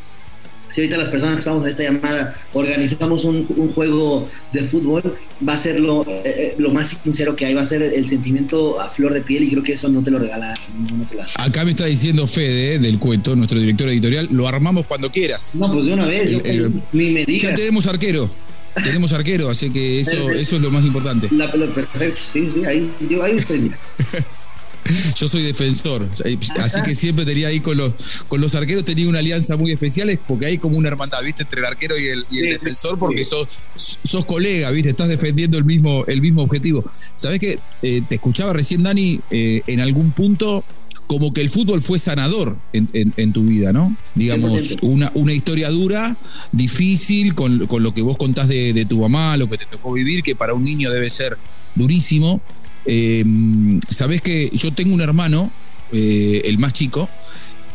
si 0.72 0.82
ahorita 0.82 0.98
las 0.98 1.10
personas 1.10 1.36
que 1.36 1.40
estamos 1.40 1.63
en 1.63 1.70
esta 1.70 1.84
llamada 1.84 2.36
organizamos 2.54 3.24
un, 3.25 3.46
juego 3.74 4.30
de 4.51 4.63
fútbol, 4.63 5.18
va 5.48 5.54
a 5.54 5.58
ser 5.58 5.80
lo, 5.80 6.04
eh, 6.04 6.22
eh, 6.25 6.56
lo, 6.58 6.72
más 6.72 6.98
sincero 7.04 7.36
que 7.36 7.46
hay, 7.46 7.54
va 7.54 7.62
a 7.62 7.66
ser 7.66 7.82
el 7.82 8.08
sentimiento 8.08 8.80
a 8.82 8.90
flor 8.90 9.13
de 9.13 9.22
piel 9.22 9.44
y 9.44 9.51
creo 9.51 9.63
que 9.63 9.74
eso 9.74 9.90
no 9.90 10.01
te 10.04 10.12
lo 10.12 10.20
regala 10.20 10.54
ningún 10.78 11.01
otro 11.01 11.18
lado. 11.18 11.30
Acá 11.38 11.66
me 11.66 11.72
está 11.72 11.86
diciendo 11.86 12.28
Fede 12.28 12.80
del 12.80 13.00
cuento, 13.00 13.36
nuestro 13.36 13.60
director 13.60 13.88
editorial, 13.90 14.28
lo 14.32 14.48
armamos 14.48 14.86
cuando 14.86 15.10
quieras. 15.10 15.56
No, 15.56 15.72
pues 15.72 15.86
de 15.86 15.94
una 15.94 16.08
vez, 16.08 16.32
ni 16.92 17.12
me 17.12 17.25
digas. 17.25 17.51
Ya 17.51 17.54
tenemos 17.54 17.88
arquero. 17.88 18.30
Tenemos 18.84 19.12
arquero, 19.12 19.50
así 19.50 19.70
que 19.70 20.00
eso, 20.00 20.32
eso 20.32 20.56
es 20.56 20.62
lo 20.62 20.72
más 20.72 20.86
importante. 20.86 21.28
La, 21.32 21.51
perfecto, 21.51 22.22
sí, 22.22 22.50
sí, 22.50 22.63
ahí, 22.66 22.90
yo, 23.10 23.24
ahí 23.24 23.36
estoy. 23.36 23.72
Yo 25.16 25.28
soy 25.28 25.44
defensor, 25.44 26.10
así 26.62 26.82
que 26.84 26.96
siempre 26.96 27.26
tenía 27.26 27.48
ahí 27.48 27.60
con 27.60 27.78
los, 27.78 27.94
con 28.28 28.42
los 28.42 28.56
arqueros, 28.56 28.84
tenía 28.84 29.08
una 29.08 29.20
alianza 29.20 29.56
muy 29.58 29.72
especial, 29.72 30.20
porque 30.28 30.46
hay 30.48 30.58
como 30.58 30.78
una 30.78 30.88
hermandad, 30.88 31.22
¿viste? 31.24 31.44
Entre 31.44 31.60
el 31.60 31.66
arquero 31.66 31.96
y 31.98 32.08
el, 32.08 32.26
defensor, 32.50 32.98
porque 32.98 33.24
sos, 33.24 33.48
sos 33.76 34.26
colega, 34.26 34.70
¿viste? 34.72 34.90
Estás 34.90 35.08
defendiendo 35.08 35.58
el 35.58 35.66
mismo, 35.66 36.06
el 36.08 36.22
mismo 36.22 36.42
objetivo. 36.42 36.84
Sabes 37.16 37.40
que 37.40 37.60
eh, 37.82 38.02
te 38.08 38.16
escuchaba 38.16 38.54
recién, 38.54 38.84
Dani, 38.84 39.20
eh, 39.30 39.62
en 39.68 39.80
algún 39.80 40.12
punto 40.12 40.64
como 41.08 41.34
que 41.34 41.42
el 41.42 41.50
fútbol 41.50 41.82
fue 41.82 42.00
sanador 42.00 42.58
en, 42.72 43.34
tu 43.34 43.44
vida, 43.44 43.74
¿no? 43.74 43.98
Digamos, 44.16 44.78
una, 44.82 45.12
una, 45.14 45.34
historia 45.34 45.70
dura, 45.70 46.16
difícil, 46.54 47.36
con, 47.36 47.68
lo 47.68 47.94
que 47.94 48.02
vos 48.02 48.18
contás 48.18 48.48
de, 48.48 48.72
de, 48.72 48.86
tu 48.86 49.02
mamá, 49.02 49.36
lo 49.36 49.50
que 49.50 49.58
te 49.58 49.66
tocó 49.66 49.92
vivir, 49.92 50.24
que 50.24 50.38
para 50.38 50.54
un 50.54 50.64
niño 50.64 50.90
debe 50.90 51.10
ser 51.10 51.38
durísimo. 51.76 52.42
Eh, 52.86 53.24
Sabes 53.90 54.22
que 54.22 54.50
yo 54.54 54.74
tengo 54.74 54.94
un 54.94 55.02
hermano, 55.02 55.52
eh, 55.92 56.42
el 56.46 56.58
más 56.58 56.74
chico, 56.74 57.10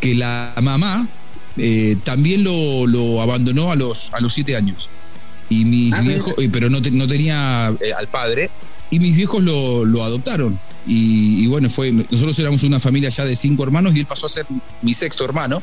que 0.01 0.15
la 0.15 0.55
mamá 0.63 1.09
eh, 1.57 1.97
también 2.05 2.45
lo, 2.45 3.21
abandonó 3.23 3.73
a 3.73 3.77
los, 3.77 4.13
a 4.13 4.21
los 4.21 4.35
siete 4.35 4.57
años. 4.57 4.91
Y 5.49 5.65
mis 5.65 5.93
ah, 5.93 6.01
viejos, 6.01 6.35
eh, 6.39 6.49
pero 6.53 6.69
no, 6.71 6.81
no 6.81 7.07
tenía 7.07 7.67
al 7.67 8.09
padre, 8.11 8.51
y 8.97 9.01
mis 9.01 9.15
viejos 9.15 9.43
lo, 9.43 9.85
lo 9.85 10.03
adoptaron. 10.03 10.59
Y, 10.89 11.49
bueno, 11.49 11.69
fue, 11.69 11.91
nosotros 11.93 12.39
éramos 12.39 12.63
una 12.63 12.79
familia 12.79 13.09
ya 13.09 13.25
de 13.25 13.35
cinco 13.35 13.65
hermanos 13.65 13.95
y 13.95 14.01
él 14.01 14.07
pasó 14.07 14.27
a 14.27 14.29
ser 14.29 14.47
mi 14.83 14.95
sexto 14.95 15.25
hermano. 15.25 15.63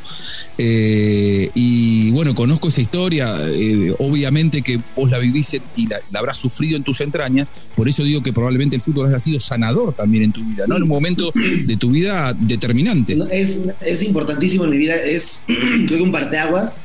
Eh, 0.58 1.50
y 1.56 2.12
bueno, 2.12 2.36
conozco 2.36 2.68
esa 2.68 2.82
historia, 2.82 3.34
eh, 3.48 3.96
obviamente 4.00 4.62
que 4.62 4.80
vos 4.96 5.10
la 5.10 5.18
vivís 5.20 5.54
y 5.78 5.88
la, 5.88 6.00
habrás 6.14 6.38
sufrido 6.38 6.76
en 6.76 6.84
tus 6.84 7.00
entrañas, 7.02 7.72
por 7.76 7.88
eso 7.88 8.04
digo 8.04 8.22
que 8.22 8.34
probablemente 8.34 8.76
el 8.76 8.82
fútbol 8.82 9.08
haya 9.08 9.20
sido 9.20 9.40
sanador 9.40 9.94
también 9.94 10.26
en 10.26 10.32
tu 10.34 10.44
vida, 10.44 10.66
¿no? 10.68 10.76
En 10.76 10.84
un 10.84 10.90
momento 10.90 11.32
de 11.34 11.78
tu 11.78 11.92
vida 11.92 12.34
determinante. 12.34 13.18
Es, 13.32 13.64
es 13.82 14.04
importantísimo 14.04 14.66
en 14.66 14.72
mi 14.72 14.78
vida, 14.78 14.96
es 14.96 15.46
creo 15.48 15.88
que 15.88 16.02
un 16.02 16.12
parteaguas. 16.12 16.82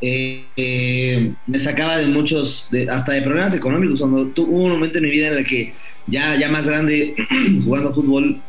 Eh, 0.00 1.32
me 1.46 1.58
sacaba 1.58 1.98
de 1.98 2.06
muchos, 2.06 2.70
hasta 2.90 3.12
de 3.12 3.22
problemas 3.22 3.54
económicos, 3.54 4.00
cuando 4.00 4.32
hubo 4.42 4.64
un 4.64 4.72
momento 4.72 4.98
en 4.98 5.04
mi 5.04 5.10
vida 5.10 5.28
en 5.28 5.38
el 5.38 5.46
que 5.46 5.74
ya, 6.06 6.38
ya 6.38 6.50
más 6.50 6.66
grande, 6.66 7.14
jugando 7.64 7.94
fútbol, 7.94 8.40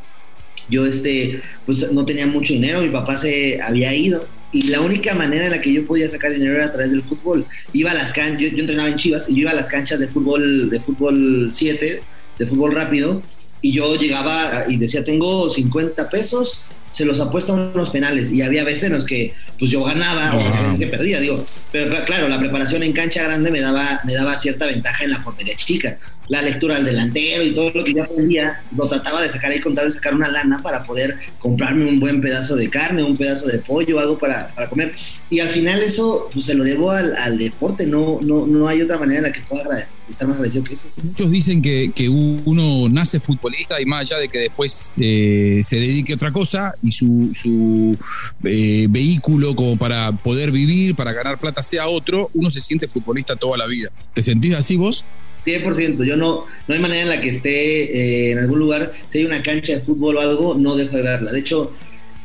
yo 0.70 0.86
este, 0.86 1.42
pues 1.66 1.92
no 1.92 2.06
tenía 2.06 2.28
mucho 2.28 2.54
dinero, 2.54 2.82
mi 2.82 2.90
papá 2.90 3.16
se 3.16 3.62
había 3.62 3.94
ido 3.96 4.28
y 4.52 4.64
la 4.68 4.82
única 4.82 5.14
manera 5.14 5.46
en 5.46 5.52
la 5.52 5.60
que 5.60 5.74
yo 5.74 5.86
podía 5.86 6.08
sacar 6.08 6.32
dinero 6.32 6.56
era 6.56 6.68
a 6.68 6.72
través 6.72 6.92
del 6.92 7.04
fútbol. 7.04 7.46
Iba 7.74 7.92
a 7.92 7.94
las 7.94 8.14
canchas, 8.14 8.52
yo, 8.52 8.60
entrenaba 8.60 8.90
en 8.90 8.96
Chivas 8.96 9.30
y 9.30 9.36
yo 9.36 9.42
iba 9.42 9.52
a 9.52 9.56
las 9.56 9.68
canchas 9.68 10.00
de 10.00 10.08
fútbol, 10.08 10.70
de 10.70 10.80
fútbol 10.80 11.50
7, 11.52 12.02
de 12.40 12.48
fútbol 12.48 12.74
rápido, 12.74 13.22
y 13.62 13.74
yo 13.74 13.96
llegaba 13.96 14.66
y 14.68 14.78
decía, 14.78 15.04
tengo 15.04 15.50
50 15.50 16.10
pesos, 16.10 16.64
se 16.90 17.06
los 17.06 17.20
apuesta 17.20 17.54
unos 17.54 17.90
penales. 17.90 18.32
Y 18.32 18.42
había 18.42 18.64
veces 18.64 18.86
en 18.86 18.94
los 18.94 19.06
que 19.06 19.34
pues 19.60 19.72
yo 19.72 19.84
ganaba 19.84 20.36
o 20.36 20.44
veces 20.64 20.80
que 20.80 20.88
perdía, 20.88 21.20
digo. 21.20 21.46
Pero 21.72 22.04
claro, 22.06 22.28
la 22.30 22.40
preparación 22.40 22.84
en 22.84 22.92
cancha 22.92 23.24
grande 23.24 23.52
me 23.52 23.62
daba, 23.62 24.02
me 24.04 24.14
daba 24.14 24.38
cierta 24.38 24.66
ventaja 24.66 25.04
en 25.04 25.12
la 25.12 25.24
portería 25.24 25.56
chica 25.56 25.98
la 26.30 26.42
lectura 26.42 26.76
del 26.76 26.86
delantero 26.86 27.44
y 27.44 27.54
todo 27.54 27.72
lo 27.74 27.84
que 27.84 27.94
yo 27.94 28.04
aprendía, 28.04 28.62
lo 28.76 28.88
trataba 28.88 29.22
de 29.22 29.30
sacar 29.30 29.52
ahí 29.52 29.60
con 29.60 29.76
tal 29.76 29.86
de 29.86 29.92
sacar 29.92 30.14
una 30.14 30.28
lana 30.28 30.62
para 30.62 30.84
poder 30.84 31.18
comprarme 31.40 31.86
un 31.86 32.00
buen 32.00 32.22
pedazo 32.22 32.56
de 32.56 32.70
carne, 32.70 33.04
un 33.04 33.16
pedazo 33.16 33.48
de 33.48 33.60
pollo, 33.60 34.00
algo 34.00 34.18
para, 34.18 34.50
para 34.54 34.68
comer. 34.68 34.94
Y 35.30 35.40
al 35.40 35.50
final 35.50 35.82
eso 35.82 36.30
pues, 36.34 36.46
se 36.46 36.54
lo 36.54 36.64
debo 36.64 36.92
al, 36.92 37.16
al, 37.16 37.38
deporte, 37.38 37.86
no, 37.86 38.20
no, 38.22 38.48
no 38.48 38.68
hay 38.68 38.82
otra 38.82 38.98
manera 38.98 39.20
en 39.20 39.24
la 39.24 39.32
que 39.32 39.42
pueda 39.42 39.88
estar 40.10 40.28
más 40.28 40.38
agradecido 40.38 40.64
que 40.64 40.74
eso. 40.74 40.88
Muchos 41.02 41.32
dicen 41.32 41.62
que, 41.62 41.92
que 41.94 42.08
uno 42.10 42.88
nace 42.90 43.20
futbolista 43.20 43.82
y 43.82 43.86
más 43.86 44.02
allá 44.02 44.20
de 44.20 44.30
que 44.30 44.40
después 44.40 44.92
eh, 44.98 45.62
se 45.64 45.78
dedique 45.78 46.14
a 46.14 46.16
otra 46.16 46.32
cosa 46.32 46.74
y 46.82 46.92
su, 46.92 47.30
su 47.34 47.98
eh, 48.44 48.88
vehículo 48.90 49.56
como 49.56 49.78
para 49.78 50.12
poder 50.12 50.52
vivir, 50.52 50.96
para 50.96 51.12
ganar 51.12 51.40
plata 51.40 51.62
sea 51.64 51.88
otro, 51.88 52.30
uno 52.34 52.50
se 52.50 52.62
siente 52.62 52.88
futbolista 52.88 53.36
toda 53.36 53.58
la 53.58 53.68
vida. 53.68 53.90
¿Te 54.14 54.22
sentís 54.22 54.56
así 54.56 54.78
vos? 54.78 55.06
100%. 55.48 56.04
Yo 56.04 56.18
no, 56.18 56.46
no 56.68 56.74
hay 56.74 56.82
manera 56.82 57.02
en 57.04 57.10
la 57.10 57.22
que 57.22 57.30
esté 57.30 57.84
eh, 57.84 58.32
en 58.32 58.40
algún 58.40 58.60
lugar, 58.60 58.92
si 59.08 59.20
hay 59.20 59.26
una 59.26 59.42
cancha 59.42 59.74
de 59.74 59.80
fútbol 59.80 60.18
o 60.18 60.22
algo, 60.22 60.56
no 60.56 60.76
dejo 60.76 60.98
de 60.98 61.04
verla. 61.04 61.32
De 61.32 61.40
hecho, 61.40 61.72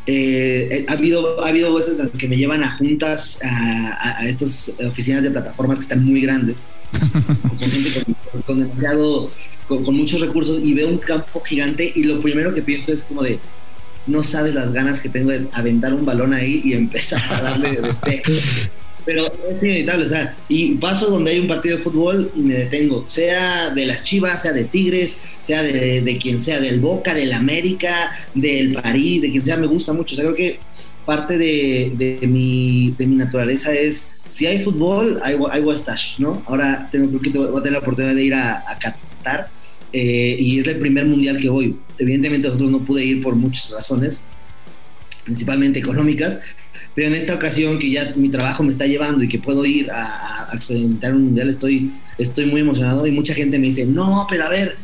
eh, 0.07 0.85
ha, 0.89 0.93
habido, 0.93 1.45
ha 1.45 1.49
habido 1.49 1.73
veces 1.73 2.01
en 2.01 2.11
que 2.11 2.29
me 2.29 2.37
llevan 2.37 2.65
a 2.65 2.77
juntas 2.77 3.41
a, 3.45 4.27
estas 4.27 4.73
oficinas 4.85 5.23
de 5.23 5.31
plataformas 5.31 5.79
que 5.79 5.85
están 5.85 6.05
muy 6.05 6.21
grandes, 6.21 6.65
con 7.49 7.59
gente 7.59 8.03
con, 8.45 8.69
con, 9.69 9.85
con, 9.85 9.95
muchos 9.95 10.21
recursos, 10.21 10.59
y 10.65 10.75
veo 10.75 10.89
un 10.89 10.99
campo 10.99 11.41
gigante 11.41 11.93
y 11.95 12.05
lo 12.05 12.21
primero 12.21 12.53
que 12.53 12.63
pienso 12.63 12.93
es 12.93 13.03
como 13.03 13.23
de, 13.23 13.39
no 14.09 14.25
sabes 14.25 14.55
las 14.55 14.73
ganas 14.73 15.01
que 15.01 15.09
tengo 15.09 15.31
de 15.31 15.47
aventar 15.53 15.95
un 15.95 16.05
balón 16.05 16.35
ahí 16.35 16.63
y 16.65 16.73
empezar 16.73 17.23
a 17.33 17.41
darle 17.41 17.81
respeto 17.81 18.33
pero 19.05 19.27
es 19.27 19.63
inevitable, 19.63 20.05
o 20.05 20.09
sea, 20.09 20.37
y 20.49 20.75
paso 20.75 21.11
donde 21.11 21.33
hay 21.33 21.41
un 21.41 21.49
partido 21.49 21.77
de 21.77 21.83
fútbol 21.83 22.31
y 22.35 22.41
me 22.41 22.55
detengo, 22.55 23.05
sea 23.09 23.71
de 23.71 23.87
las 23.87 24.05
Chivas, 24.05 24.43
sea 24.43 24.53
de 24.53 24.65
Tigres, 24.65 25.23
sea 25.41 25.63
de, 25.63 26.19
quien 26.21 26.41
sea, 26.41 26.61
del 26.61 26.81
Boca, 26.81 27.15
del 27.15 27.33
América, 27.33 28.19
del 28.35 28.75
París, 28.75 29.23
de 29.23 29.31
quien 29.31 29.43
sea, 29.43 29.57
me 29.57 29.67
gusta 29.67 29.93
mucho, 29.93 30.15
o 30.15 30.17
sea, 30.17 30.25
creo 30.25 30.37
que 30.37 30.59
parte 31.05 31.37
de, 31.37 32.19
mi, 32.23 32.95
de 32.97 33.07
mi 33.07 33.17
naturaleza 33.17 33.75
es, 33.75 34.13
si 34.27 34.47
hay 34.47 34.63
fútbol, 34.63 35.19
hay, 35.23 35.37
hay 35.51 35.63
¿no? 36.19 36.43
Ahora 36.47 36.89
tengo, 36.93 37.19
creo 37.19 37.21
que 37.21 37.39
voy 37.39 37.49
a 37.49 37.63
tener 37.63 37.73
la 37.73 37.79
oportunidad 37.81 38.15
de 38.15 38.23
ir 38.23 38.35
a, 38.35 38.59
a 38.59 38.79
Qatar 38.79 39.51
eh, 39.93 40.37
y 40.39 40.61
es 40.61 40.67
el 40.67 40.79
primer 40.79 41.05
mundial 41.07 41.39
que 41.39 41.49
voy. 41.49 41.77
Evidentemente 41.99 42.49
nosotros 42.49 42.71
no 42.71 42.79
pude 42.81 43.05
ir 43.05 43.23
por 43.23 43.35
muchas 43.35 43.73
razones, 43.73 44.23
principalmente 45.25 45.79
económicas, 45.81 46.41
pero 46.95 47.09
en 47.09 47.15
esta 47.15 47.35
ocasión 47.35 47.79
que 47.79 47.91
ya 47.91 48.13
mi 48.17 48.29
trabajo 48.29 48.63
me 48.63 48.71
está 48.71 48.87
llevando 48.87 49.23
y 49.23 49.29
que 49.29 49.39
puedo 49.39 49.65
ir 49.65 49.91
a, 49.91 50.49
experimentar 50.53 51.15
un 51.15 51.25
mundial, 51.25 51.49
estoy, 51.49 51.91
estoy 52.19 52.45
muy 52.45 52.61
emocionado 52.61 53.07
y 53.07 53.11
mucha 53.11 53.33
gente 53.33 53.59
me 53.59 53.69
dice, 53.69 53.87
no, 53.87 54.27
pero 54.29 54.45
a 54.45 54.51
ver, 54.51 54.77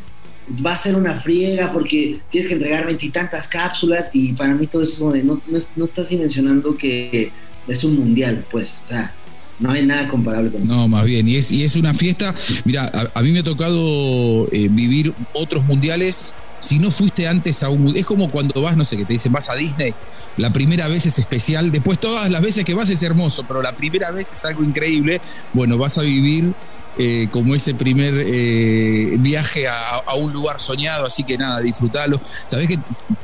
va 0.65 0.73
a 0.73 0.77
ser 0.77 0.95
una 0.95 1.21
friega 1.21 1.71
porque 1.71 2.19
tienes 2.31 2.47
que 2.47 2.55
entregar 2.55 2.87
veintitantas 2.87 3.47
cápsulas 3.47 4.09
y 4.13 4.33
para 4.33 4.55
mí 4.55 4.65
todo 4.65 4.83
eso 4.83 5.13
no, 5.23 5.39
no, 5.75 5.85
estás 5.85 6.09
dimensionando 6.09 6.75
que 6.75 7.31
es 7.67 7.83
un 7.83 7.99
mundial, 7.99 8.47
pues, 8.49 8.81
o 8.83 8.87
sea, 8.87 9.13
no 9.59 9.71
hay 9.71 9.85
nada 9.85 10.07
comparable 10.07 10.49
con 10.51 10.63
eso. 10.63 10.75
No, 10.75 10.87
más 10.87 11.05
bien, 11.05 11.27
y 11.27 11.35
es, 11.35 11.51
y 11.51 11.63
es 11.63 11.75
una 11.75 11.93
fiesta, 11.93 12.33
mira, 12.65 12.91
a, 13.13 13.21
mí 13.21 13.31
me 13.31 13.39
ha 13.39 13.43
tocado 13.43 14.47
eh, 14.51 14.69
vivir 14.71 15.13
otros 15.33 15.63
mundiales 15.65 16.33
si 16.59 16.79
no 16.79 16.91
fuiste 16.91 17.27
antes 17.27 17.63
a 17.63 17.69
un... 17.69 17.95
Es 17.95 18.05
como 18.05 18.29
cuando 18.29 18.61
vas, 18.61 18.75
no 18.77 18.85
sé, 18.85 18.97
que 18.97 19.05
te 19.05 19.13
dicen, 19.13 19.31
vas 19.31 19.49
a 19.49 19.55
Disney, 19.55 19.93
la 20.37 20.51
primera 20.51 20.87
vez 20.87 21.05
es 21.05 21.19
especial, 21.19 21.71
después 21.71 21.99
todas 21.99 22.29
las 22.29 22.41
veces 22.41 22.65
que 22.65 22.73
vas 22.73 22.89
es 22.89 23.01
hermoso, 23.03 23.43
pero 23.47 23.61
la 23.61 23.75
primera 23.75 24.11
vez 24.11 24.31
es 24.33 24.45
algo 24.45 24.63
increíble, 24.63 25.21
bueno, 25.53 25.77
vas 25.77 25.97
a 25.97 26.01
vivir 26.01 26.53
eh, 26.97 27.27
como 27.31 27.55
ese 27.55 27.73
primer 27.75 28.13
eh, 28.13 29.15
viaje 29.19 29.67
a, 29.67 30.01
un 30.17 30.33
lugar 30.33 30.59
soñado, 30.59 31.05
así 31.05 31.23
que 31.23 31.37
nada, 31.37 31.61
disfrutalo. 31.61 32.19
Sabés 32.23 32.67
que 32.67 32.77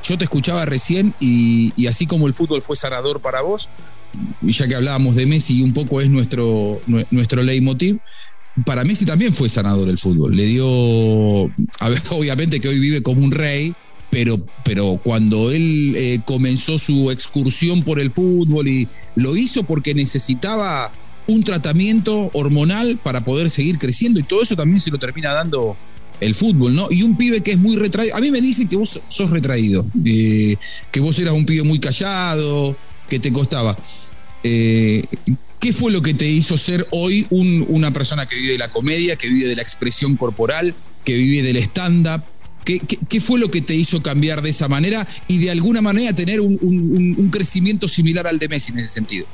yo 0.04 0.18
te 0.18 0.24
escuchaba 0.24 0.66
recién 0.66 1.14
y, 1.20 1.74
y, 1.76 1.88
así 1.88 2.06
como 2.06 2.28
el 2.28 2.34
fútbol 2.34 2.62
fue 2.62 2.78
sanador 2.78 3.20
para 3.20 3.42
vos, 3.42 3.70
ya 4.42 4.68
que 4.68 4.76
hablábamos 4.76 5.16
de 5.16 5.26
Messi 5.26 5.62
un 5.62 5.74
poco 5.74 6.02
es 6.02 6.10
nuestro, 6.10 6.80
nuestro 7.12 7.44
leitmotiv, 7.44 8.00
para 8.64 8.84
Messi 8.84 9.06
también 9.06 9.36
fue 9.36 9.50
sanador 9.50 9.90
el 9.90 9.98
fútbol. 9.98 10.36
Le 10.36 10.46
dio, 10.46 11.46
a 11.80 11.90
ver, 11.90 12.02
obviamente 12.12 12.60
que 12.60 12.70
hoy 12.70 12.80
vive 12.80 13.02
como 13.02 13.24
un 13.24 13.32
rey, 13.32 13.74
pero, 14.10 14.38
pero 14.64 15.00
cuando 15.04 15.52
él 15.52 15.94
eh, 15.98 16.20
comenzó 16.26 16.78
su 16.78 17.12
excursión 17.12 17.84
por 17.84 18.00
el 18.00 18.12
fútbol 18.12 18.68
y 18.68 18.88
lo 19.16 19.36
hizo 19.36 19.64
porque 19.64 19.94
necesitaba 19.94 20.92
un 21.28 21.44
tratamiento 21.44 22.30
hormonal 22.34 23.00
para 23.02 23.26
poder 23.26 23.50
seguir 23.50 23.80
creciendo 23.80 24.20
y 24.20 24.24
todo 24.24 24.44
eso 24.44 24.56
también 24.56 24.80
se 24.80 24.92
lo 24.92 25.00
termina 25.00 25.34
dando 25.34 25.76
el 26.22 26.34
fútbol, 26.34 26.74
¿no? 26.74 26.88
Y 26.90 27.04
un 27.04 27.18
pibe 27.18 27.42
que 27.42 27.52
es 27.52 27.58
muy 27.58 27.76
retraído. 27.76 28.16
A 28.16 28.22
mí 28.22 28.32
me 28.32 28.40
dicen 28.40 28.68
que 28.68 28.78
vos 28.78 29.02
sos 29.08 29.30
retraído, 29.30 29.86
eh, 30.06 30.56
que 30.92 31.00
vos 31.02 31.20
eras 31.20 31.34
un 31.34 31.46
pibe 31.46 31.64
muy 31.64 31.80
callado, 31.80 32.76
que 33.10 33.20
te 33.20 33.34
costaba. 33.34 33.76
Eh, 34.44 35.04
¿Qué 35.60 35.74
fue 35.74 35.92
lo 35.92 36.02
que 36.02 36.14
te 36.14 36.30
hizo 36.30 36.58
ser 36.58 36.88
hoy 36.92 37.26
una 37.30 37.92
persona 37.92 38.28
que 38.28 38.36
vive 38.36 38.54
de 38.54 38.58
la 38.60 38.72
comedia, 38.72 39.16
que 39.16 39.28
vive 39.28 39.48
de 39.48 39.56
la 39.56 39.62
expresión 39.62 40.16
corporal, 40.16 40.74
que 41.04 41.16
vive 41.16 41.42
del 41.42 41.58
stand-up? 41.58 42.24
¿Qué, 42.66 43.22
fue 43.22 43.40
lo 43.40 43.52
que 43.52 43.62
te 43.62 43.76
hizo 43.76 44.02
cambiar 44.02 44.42
de 44.42 44.50
esa 44.50 44.68
manera 44.68 45.08
y 45.28 45.38
de 45.38 45.52
alguna 45.52 45.82
manera 45.82 46.14
tener 46.14 46.42
un, 46.42 47.30
crecimiento 47.32 47.88
similar 47.88 48.26
al 48.26 48.40
de 48.40 48.48
Messi 48.48 48.72
en 48.72 48.80
ese 48.80 48.90
sentido? 48.90 49.28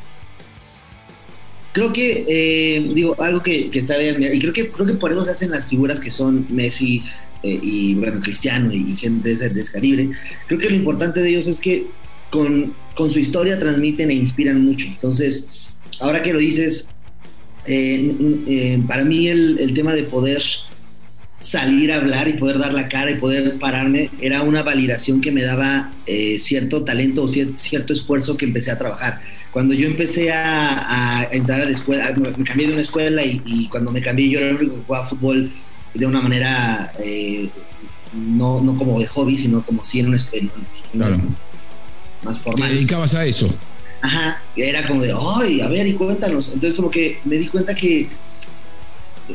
Creo 1.71 1.93
que, 1.93 2.25
eh, 2.27 2.91
digo, 2.93 3.15
algo 3.21 3.41
que, 3.41 3.69
está 3.73 3.97
bien, 3.97 4.21
y 4.21 4.39
creo 4.39 4.51
que, 4.51 4.69
creo 4.69 4.85
que 4.85 4.93
por 4.95 5.13
eso 5.13 5.23
se 5.23 5.31
hacen 5.31 5.51
las 5.51 5.65
figuras 5.67 6.01
que 6.01 6.11
son 6.11 6.45
Messi 6.49 7.03
eh, 7.43 7.59
y, 7.63 7.95
bueno, 7.95 8.19
Cristiano 8.19 8.73
y, 8.73 8.97
gente 8.97 9.29
de 9.29 9.35
ese, 9.35 9.49
de 9.49 9.63
calibre. 9.63 10.09
Creo 10.47 10.59
que 10.59 10.69
lo 10.69 10.75
importante 10.75 11.21
de 11.21 11.29
ellos 11.29 11.47
es 11.47 11.61
que 11.61 11.87
con, 12.29 12.73
con 12.95 13.09
su 13.09 13.19
historia 13.19 13.57
transmiten 13.57 14.11
e 14.11 14.15
inspiran 14.15 14.61
mucho. 14.61 14.87
Entonces, 14.87 15.47
ahora 16.01 16.21
que 16.21 16.33
lo 16.33 16.39
dices, 16.39 16.89
eh, 17.65 18.81
para 18.87 19.05
mí 19.05 19.27
el, 19.27 19.59
el 19.59 19.73
tema 19.73 19.93
de 19.93 20.03
poder 20.03 20.41
salir 21.41 21.91
a 21.91 21.97
hablar 21.97 22.27
y 22.27 22.33
poder 22.33 22.59
dar 22.59 22.73
la 22.73 22.87
cara 22.87 23.11
y 23.11 23.15
poder 23.15 23.57
pararme 23.57 24.11
era 24.21 24.43
una 24.43 24.61
validación 24.61 25.19
que 25.19 25.31
me 25.31 25.41
daba 25.41 25.91
eh, 26.05 26.37
cierto 26.39 26.83
talento 26.83 27.23
o 27.23 27.27
cierto 27.27 27.93
esfuerzo 27.93 28.37
que 28.37 28.45
empecé 28.45 28.71
a 28.71 28.77
trabajar. 28.77 29.21
Cuando 29.51 29.73
yo 29.73 29.87
empecé 29.87 30.31
a, 30.31 31.27
entrar 31.31 31.59
a 31.61 31.65
la 31.65 31.71
escuela, 31.71 32.13
me 32.15 32.45
cambié 32.45 32.67
de 32.67 32.73
una 32.73 32.81
escuela 32.81 33.23
y, 33.25 33.67
cuando 33.69 33.91
me 33.91 34.01
cambié 34.01 34.29
yo 34.29 34.39
era 34.39 34.49
el 34.49 34.55
único 34.57 34.75
que 34.75 34.81
jugaba 34.83 35.07
fútbol 35.07 35.51
de 35.93 36.05
una 36.05 36.21
manera 36.21 36.93
eh, 37.03 37.49
no, 38.13 38.61
no, 38.61 38.75
como 38.75 38.99
de 38.99 39.07
hobby, 39.07 39.37
sino 39.37 39.61
como 39.63 39.83
si 39.83 39.99
en 39.99 40.07
una 40.07 40.17
escuela 40.17 40.51
más 42.23 42.39
formal. 42.39 42.69
¿Te 42.69 42.75
dedicabas 42.75 43.15
a 43.15 43.25
eso? 43.25 43.49
Ajá, 44.01 44.41
era 44.55 44.85
como 44.87 45.03
de, 45.03 45.13
ay, 45.37 45.61
a 45.61 45.67
ver, 45.67 45.87
y 45.87 45.93
cuéntanos. 45.93 46.51
Entonces 46.53 46.75
como 46.75 46.89
que 46.89 47.19
me 47.23 47.37
di 47.37 47.47
cuenta 47.47 47.75
que 47.75 48.07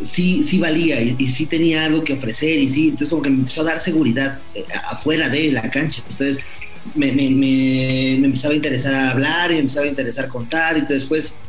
sí, 0.03 0.43
sí 0.43 0.59
valía 0.59 1.01
y, 1.01 1.29
sí 1.29 1.47
tenía 1.47 1.85
algo 1.85 2.03
que 2.03 2.15
ofrecer 2.15 2.59
y 2.59 2.69
sí, 2.69 2.85
entonces 2.89 3.09
como 3.09 3.23
que 3.23 3.31
me 3.31 3.37
empezó 3.37 3.63
a 3.63 3.65
dar 3.65 3.81
seguridad 3.81 4.39
eh, 4.55 4.65
afuera 4.91 5.29
de 5.29 5.53
la 5.53 5.71
cancha. 5.71 6.03
Entonces 6.11 6.41
me, 6.95 7.13
me, 7.13 7.31
me, 7.31 8.15
empezaba 8.15 8.53
a 8.55 8.57
interesar 8.57 8.95
a 8.95 9.11
hablar 9.11 9.51
y 9.51 9.55
me 9.55 9.61
empezaba 9.61 9.87
a 9.87 9.89
interesar 9.89 10.29
contar 10.29 10.77
y 10.79 10.81
después 10.83 11.41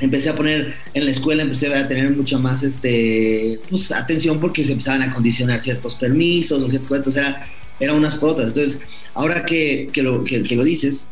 empecé 0.00 0.30
a 0.30 0.36
poner 0.36 0.74
en 0.94 1.04
la 1.04 1.10
escuela, 1.10 1.42
empecé 1.42 1.72
a 1.72 1.86
tener 1.86 2.10
mucha 2.14 2.38
más 2.38 2.62
este, 2.62 3.60
pues, 3.70 3.92
atención 3.92 4.40
porque 4.40 4.64
se 4.64 4.72
empezaban 4.72 5.02
a 5.02 5.10
condicionar 5.10 5.60
ciertos 5.60 5.94
permisos 5.94 6.62
o 6.62 6.68
ciertas 6.68 6.88
cosas, 6.88 7.06
o 7.06 7.12
sea, 7.12 7.46
eran 7.78 7.96
unas 7.96 8.16
por 8.16 8.30
otras. 8.30 8.48
Entonces, 8.48 8.80
ahora 9.14 9.44
que, 9.44 9.88
que, 9.92 10.02
lo, 10.02 10.24
que, 10.24 10.42
que 10.42 10.56
lo 10.56 10.64
dices, 10.64 11.08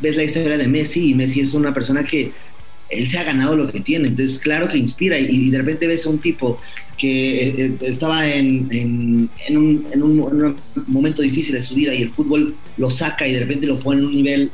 ves 0.00 0.16
la 0.16 0.24
historia 0.24 0.56
de 0.56 0.68
Messi 0.68 1.10
y 1.10 1.14
Messi 1.14 1.40
es 1.40 1.54
una 1.54 1.72
persona 1.72 2.04
que 2.04 2.32
él 2.92 3.08
se 3.08 3.18
ha 3.18 3.24
ganado 3.24 3.56
lo 3.56 3.72
que 3.72 3.80
tiene, 3.80 4.08
entonces 4.08 4.38
claro 4.38 4.68
que 4.68 4.78
inspira 4.78 5.18
y, 5.18 5.50
de 5.50 5.58
repente 5.58 5.86
ves 5.86 6.06
a 6.06 6.10
un 6.10 6.18
tipo 6.18 6.60
que 6.98 7.48
eh, 7.48 7.54
eh, 7.58 7.76
estaba 7.82 8.28
en, 8.28 8.68
en, 8.70 9.56
un, 9.56 10.56
momento 10.86 11.22
difícil 11.22 11.54
de 11.54 11.62
su 11.62 11.74
vida 11.74 11.94
y 11.94 12.02
el 12.02 12.10
fútbol 12.10 12.54
lo 12.76 12.90
saca 12.90 13.26
y 13.26 13.32
de 13.32 13.40
repente 13.40 13.66
lo 13.66 13.80
pone 13.80 14.00
en 14.00 14.06
un 14.06 14.14
nivel 14.14 14.52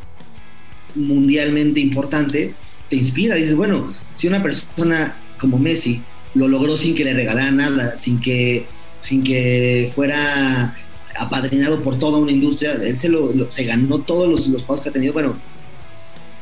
mundialmente 0.95 1.81
importante, 1.81 2.55
te 2.89 2.97
inspira, 2.97 3.35
dices, 3.35 3.55
bueno, 3.55 3.93
si 4.15 4.29
una 4.29 4.43
persona 4.43 5.17
como 5.39 5.59
Messi 5.59 6.01
lo 6.35 6.49
logró 6.49 6.77
sin 6.77 6.95
que 6.95 7.05
le 7.05 7.15
regalara 7.15 7.51
nada, 7.51 7.97
sin 7.97 8.21
que, 8.21 8.67
sin 9.01 9.23
que 9.23 9.91
fuera 9.95 10.77
apadrinado 11.19 11.83
por 11.83 11.99
toda 11.99 12.19
una 12.19 12.33
industria, 12.33 12.73
él 12.73 12.99
se, 12.99 13.09
lo, 13.09 13.33
se 13.51 13.65
ganó 13.65 14.01
todos 14.01 14.29
los, 14.29 14.47
los 14.49 14.63
pagos 14.63 14.83
que 14.83 14.89
ha 14.91 14.93
tenido, 14.93 15.13
bueno, 15.13 15.37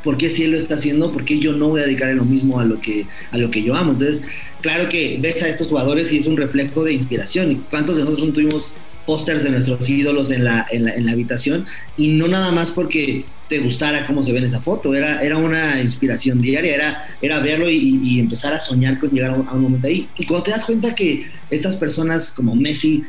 ¿por 0.06 0.16
qué 0.16 0.30
si 0.30 0.44
él 0.44 0.52
lo 0.52 0.58
está 0.58 0.76
haciendo? 0.76 1.10
¿Por 1.10 1.24
qué 1.24 1.40
yo 1.40 1.52
no 1.52 1.68
voy 1.70 1.80
a 1.80 1.84
dedicar 1.84 2.14
lo 2.14 2.24
mismo 2.24 2.60
a 2.60 2.64
lo 2.64 2.80
que, 2.80 3.08
a 3.32 3.38
lo 3.38 3.50
que 3.50 3.64
yo 3.64 3.74
amo? 3.74 3.90
Entonces, 3.90 4.24
claro 4.60 4.88
que 4.88 5.18
ves 5.20 5.42
a 5.42 5.48
estos 5.48 5.66
jugadores 5.66 6.12
y 6.12 6.18
es 6.18 6.28
un 6.28 6.36
reflejo 6.36 6.84
de 6.84 6.92
inspiración. 6.92 7.50
¿Y 7.50 7.56
cuántos 7.56 7.96
de 7.96 8.04
nosotros 8.04 8.28
no 8.28 8.32
tuvimos 8.32 8.74
pósters 9.04 9.42
de 9.42 9.50
nuestros 9.50 9.90
ídolos 9.90 10.30
en 10.30 10.44
la, 10.44 10.64
en 10.70 11.04
la, 11.04 11.10
habitación? 11.10 11.66
Y 11.96 12.10
no 12.10 12.28
nada 12.28 12.52
más 12.52 12.70
porque 12.70 13.24
te 13.48 13.58
gustara 13.58 14.06
cómo 14.06 14.22
se 14.22 14.30
ve 14.30 14.38
en 14.38 14.44
esa 14.44 14.60
foto, 14.60 14.94
era, 14.94 15.22
era 15.22 15.38
una 15.38 15.82
inspiración 15.82 16.40
diaria, 16.40 16.72
era, 16.72 17.08
era 17.20 17.40
verlo 17.40 17.68
y, 17.68 18.20
empezar 18.20 18.54
a 18.54 18.60
soñar 18.60 19.00
con 19.00 19.10
llegar 19.10 19.32
a 19.32 19.54
un, 19.54 19.62
momento 19.62 19.88
ahí. 19.88 20.08
Y 20.16 20.24
cuando 20.24 20.44
te 20.44 20.50
das 20.52 20.66
cuenta 20.66 20.94
que 20.94 21.26
estas 21.50 21.74
personas 21.74 22.30
como 22.30 22.54
Messi 22.54 23.04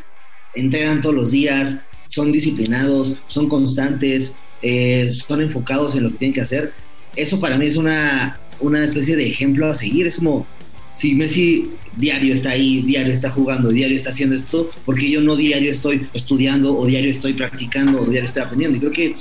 entregan 0.60 1.02
todos 1.02 1.15
los 1.15 1.32
días, 1.32 1.82
son 2.08 2.32
disciplinados, 2.32 3.15
son 3.28 3.48
constantes, 3.48 4.36
eh, 4.62 5.10
son 5.10 5.41
enfocados 5.41 5.96
en 5.96 6.04
lo 6.04 6.12
que 6.12 6.17
tienen 6.17 6.34
que 6.34 6.41
hacer, 6.41 6.74
eso 7.17 7.39
para 7.39 7.58
mí 7.58 7.65
es 7.65 7.76
una, 7.76 8.39
una 8.60 8.84
especie 8.86 9.15
de 9.15 9.28
ejemplo 9.28 9.70
a 9.70 9.76
seguir. 9.76 10.08
Es 10.08 10.15
como 10.17 10.46
si 10.93 11.15
Messi 11.15 11.72
diario 11.98 12.34
está 12.34 12.52
ahí, 12.52 12.82
diario 12.84 13.12
está 13.12 13.30
jugando, 13.30 13.70
diario 13.70 13.98
está 13.98 14.12
haciendo 14.12 14.36
esto, 14.36 14.70
porque 14.86 15.10
yo 15.10 15.20
no 15.20 15.36
diario 15.36 15.72
estoy 15.72 16.08
estudiando 16.13 16.78
o 16.78 16.86
diario 16.86 17.12
estoy 17.12 17.34
practicando 17.34 18.02
o 18.02 18.06
diario 18.06 18.28
estoy 18.28 18.43
aprendiendo. 18.43 18.78
Y 18.78 18.80
creo 18.80 18.91
que 18.91 19.15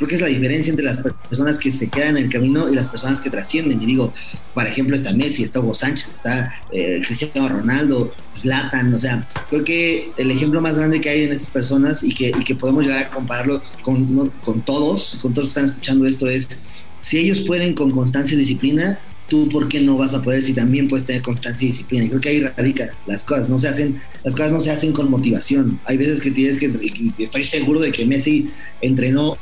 creo 0.00 0.08
que 0.08 0.14
es 0.14 0.20
la 0.22 0.28
diferencia 0.28 0.70
entre 0.70 0.86
las 0.86 0.96
personas 1.28 1.58
que 1.58 1.70
se 1.70 1.90
quedan 1.90 2.16
en 2.16 2.24
el 2.24 2.32
camino 2.32 2.70
y 2.70 2.74
las 2.74 2.88
personas 2.88 3.20
que 3.20 3.28
trascienden. 3.28 3.82
Y 3.82 3.84
digo, 3.84 4.14
por 4.54 4.66
ejemplo, 4.66 4.96
está 4.96 5.12
Messi, 5.12 5.42
está 5.42 5.60
Hugo 5.60 5.74
Sánchez, 5.74 6.08
está 6.08 6.54
eh, 6.72 7.02
Cristiano 7.04 7.46
Ronaldo, 7.50 8.14
Zlatan, 8.34 8.94
o 8.94 8.98
sea, 8.98 9.28
creo 9.50 9.62
que 9.62 10.10
el 10.16 10.30
ejemplo 10.30 10.62
más 10.62 10.78
grande 10.78 11.02
que 11.02 11.10
hay 11.10 11.24
en 11.24 11.32
estas 11.32 11.50
personas 11.50 12.02
y 12.02 12.14
que, 12.14 12.28
y 12.28 12.44
que 12.44 12.54
podemos 12.54 12.86
llegar 12.86 13.02
a 13.02 13.10
compararlo 13.10 13.62
con, 13.82 14.30
con 14.42 14.62
todos, 14.62 15.18
con 15.20 15.34
todos 15.34 15.48
que 15.48 15.50
están 15.50 15.64
escuchando 15.66 16.06
esto 16.06 16.26
es 16.28 16.62
si 17.02 17.18
ellos 17.18 17.42
pueden 17.42 17.74
con 17.74 17.90
constancia 17.90 18.34
y 18.34 18.38
disciplina, 18.38 18.98
tú 19.28 19.50
por 19.50 19.68
qué 19.68 19.82
no 19.82 19.98
vas 19.98 20.14
a 20.14 20.22
poder 20.22 20.42
si 20.42 20.54
también 20.54 20.88
puedes 20.88 21.04
tener 21.04 21.20
constancia 21.20 21.66
y 21.66 21.72
disciplina. 21.72 22.08
Creo 22.08 22.20
que 22.22 22.28
ahí 22.30 22.40
radica 22.40 22.90
las 23.06 23.22
cosas. 23.24 23.50
No 23.50 23.58
se 23.58 23.68
hacen, 23.68 24.00
las 24.24 24.34
cosas 24.34 24.52
no 24.52 24.62
se 24.62 24.70
hacen 24.70 24.92
con 24.92 25.10
motivación. 25.10 25.78
Hay 25.84 25.98
veces 25.98 26.22
que 26.22 26.30
tienes 26.30 26.58
que, 26.58 26.66
y 26.66 27.22
estoy 27.22 27.44
seguro 27.44 27.80
de 27.80 27.92
que 27.92 28.06
Messi 28.06 28.50
entrenó 28.80 29.36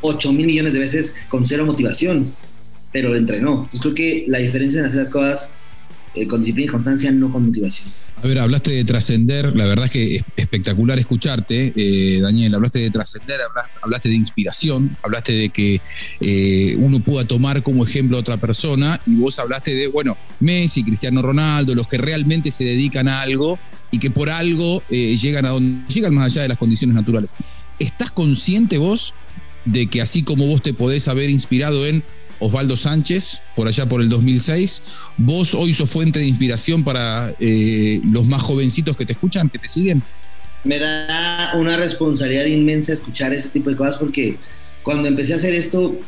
8 0.00 0.32
mil 0.32 0.46
millones 0.46 0.72
de 0.72 0.78
veces 0.78 1.16
con 1.28 1.44
cero 1.44 1.66
motivación, 1.66 2.32
pero 2.92 3.10
lo 3.10 3.16
entrenó. 3.16 3.54
Entonces 3.54 3.80
creo 3.80 3.94
que 3.94 4.24
la 4.28 4.38
diferencia 4.38 4.80
en 4.80 4.86
hacer 4.86 5.04
las 5.04 5.12
cosas 5.12 5.54
eh, 6.16 6.26
con 6.26 6.40
disciplina 6.40 6.70
y 6.70 6.72
constancia, 6.72 7.12
no 7.12 7.30
con 7.30 7.44
motivación. 7.44 7.90
A 8.16 8.26
ver, 8.26 8.38
hablaste 8.38 8.70
de 8.70 8.84
trascender, 8.84 9.54
la 9.54 9.66
verdad 9.66 9.84
es 9.84 9.90
que 9.90 10.16
es 10.16 10.24
espectacular 10.36 10.98
escucharte, 10.98 11.74
eh, 11.76 12.20
Daniel, 12.22 12.54
hablaste 12.54 12.78
de 12.78 12.90
trascender, 12.90 13.36
hablaste, 13.82 14.08
de 14.08 14.14
inspiración, 14.14 14.96
hablaste 15.02 15.32
de 15.32 15.50
que 15.50 15.82
eh, 16.20 16.74
uno 16.78 17.00
pueda 17.00 17.26
tomar 17.26 17.62
como 17.62 17.84
ejemplo 17.84 18.16
a 18.16 18.20
otra 18.20 18.38
persona 18.38 18.98
y 19.04 19.16
vos 19.16 19.38
hablaste 19.38 19.74
de, 19.74 19.88
bueno, 19.88 20.16
Messi, 20.40 20.82
Cristiano 20.82 21.20
Ronaldo, 21.20 21.74
los 21.74 21.86
que 21.86 21.98
realmente 21.98 22.50
se 22.50 22.64
dedican 22.64 23.08
a 23.08 23.20
algo 23.20 23.58
y 23.90 23.98
que 23.98 24.10
por 24.10 24.30
algo 24.30 24.82
llegan 24.88 25.44
a 25.44 25.50
donde 25.50 25.86
llegan 25.92 26.14
más 26.14 26.24
allá 26.26 26.42
de 26.42 26.48
las 26.48 26.58
condiciones 26.58 26.94
naturales. 26.94 27.34
¿Estás 27.78 28.10
consciente 28.10 28.78
vos 28.78 29.12
de 29.66 29.86
que 29.88 30.00
así 30.00 30.22
como 30.22 30.46
vos 30.46 30.62
te 30.62 30.72
podés 30.72 31.08
haber 31.08 31.28
inspirado 31.28 31.86
en 31.86 32.02
Osvaldo 32.38 32.76
Sánchez, 32.76 33.40
por 33.54 33.68
allá 33.68 33.88
por 33.88 34.00
el 34.00 34.08
2006. 34.08 34.82
¿Vos 35.16 35.54
hoy 35.54 35.74
sos 35.74 35.90
fuente 35.90 36.18
de 36.18 36.26
inspiración 36.26 36.84
para 36.84 37.34
eh, 37.40 38.00
los 38.04 38.26
más 38.26 38.42
jovencitos 38.42 38.96
que 38.96 39.06
te 39.06 39.12
escuchan, 39.12 39.48
que 39.48 39.58
te 39.58 39.68
siguen? 39.68 40.02
Me 40.64 40.78
da 40.78 41.52
una 41.56 41.76
responsabilidad 41.76 42.46
inmensa 42.46 42.92
escuchar 42.92 43.32
ese 43.32 43.50
tipo 43.50 43.70
de 43.70 43.76
cosas 43.76 43.96
porque 43.96 44.36
cuando 44.82 45.08
empecé 45.08 45.32
a 45.32 45.36
hacer 45.36 45.54
esto, 45.54 45.98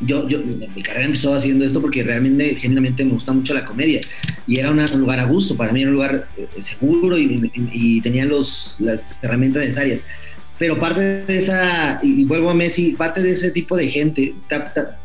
yo, 0.00 0.28
yo 0.28 0.40
mi 0.40 0.82
carrera 0.82 1.06
empezó 1.06 1.34
haciendo 1.34 1.64
esto 1.64 1.80
porque 1.80 2.02
realmente, 2.02 2.54
genuinamente 2.54 3.04
me 3.04 3.12
gusta 3.12 3.32
mucho 3.32 3.54
la 3.54 3.64
comedia 3.64 4.00
y 4.46 4.58
era 4.58 4.70
un 4.70 4.78
lugar 5.00 5.20
a 5.20 5.24
gusto, 5.24 5.56
para 5.56 5.72
mí 5.72 5.80
era 5.80 5.90
un 5.90 5.94
lugar 5.94 6.28
eh, 6.36 6.46
seguro 6.60 7.18
y, 7.18 7.50
y 7.72 8.00
tenía 8.00 8.24
los, 8.24 8.76
las 8.78 9.18
herramientas 9.22 9.62
necesarias 9.62 10.04
pero 10.58 10.78
parte 10.78 11.00
de 11.00 11.36
esa, 11.36 12.00
y 12.02 12.24
vuelvo 12.24 12.50
a 12.50 12.54
Messi, 12.54 12.92
parte 12.92 13.22
de 13.22 13.30
ese 13.30 13.52
tipo 13.52 13.76
de 13.76 13.88
gente, 13.88 14.34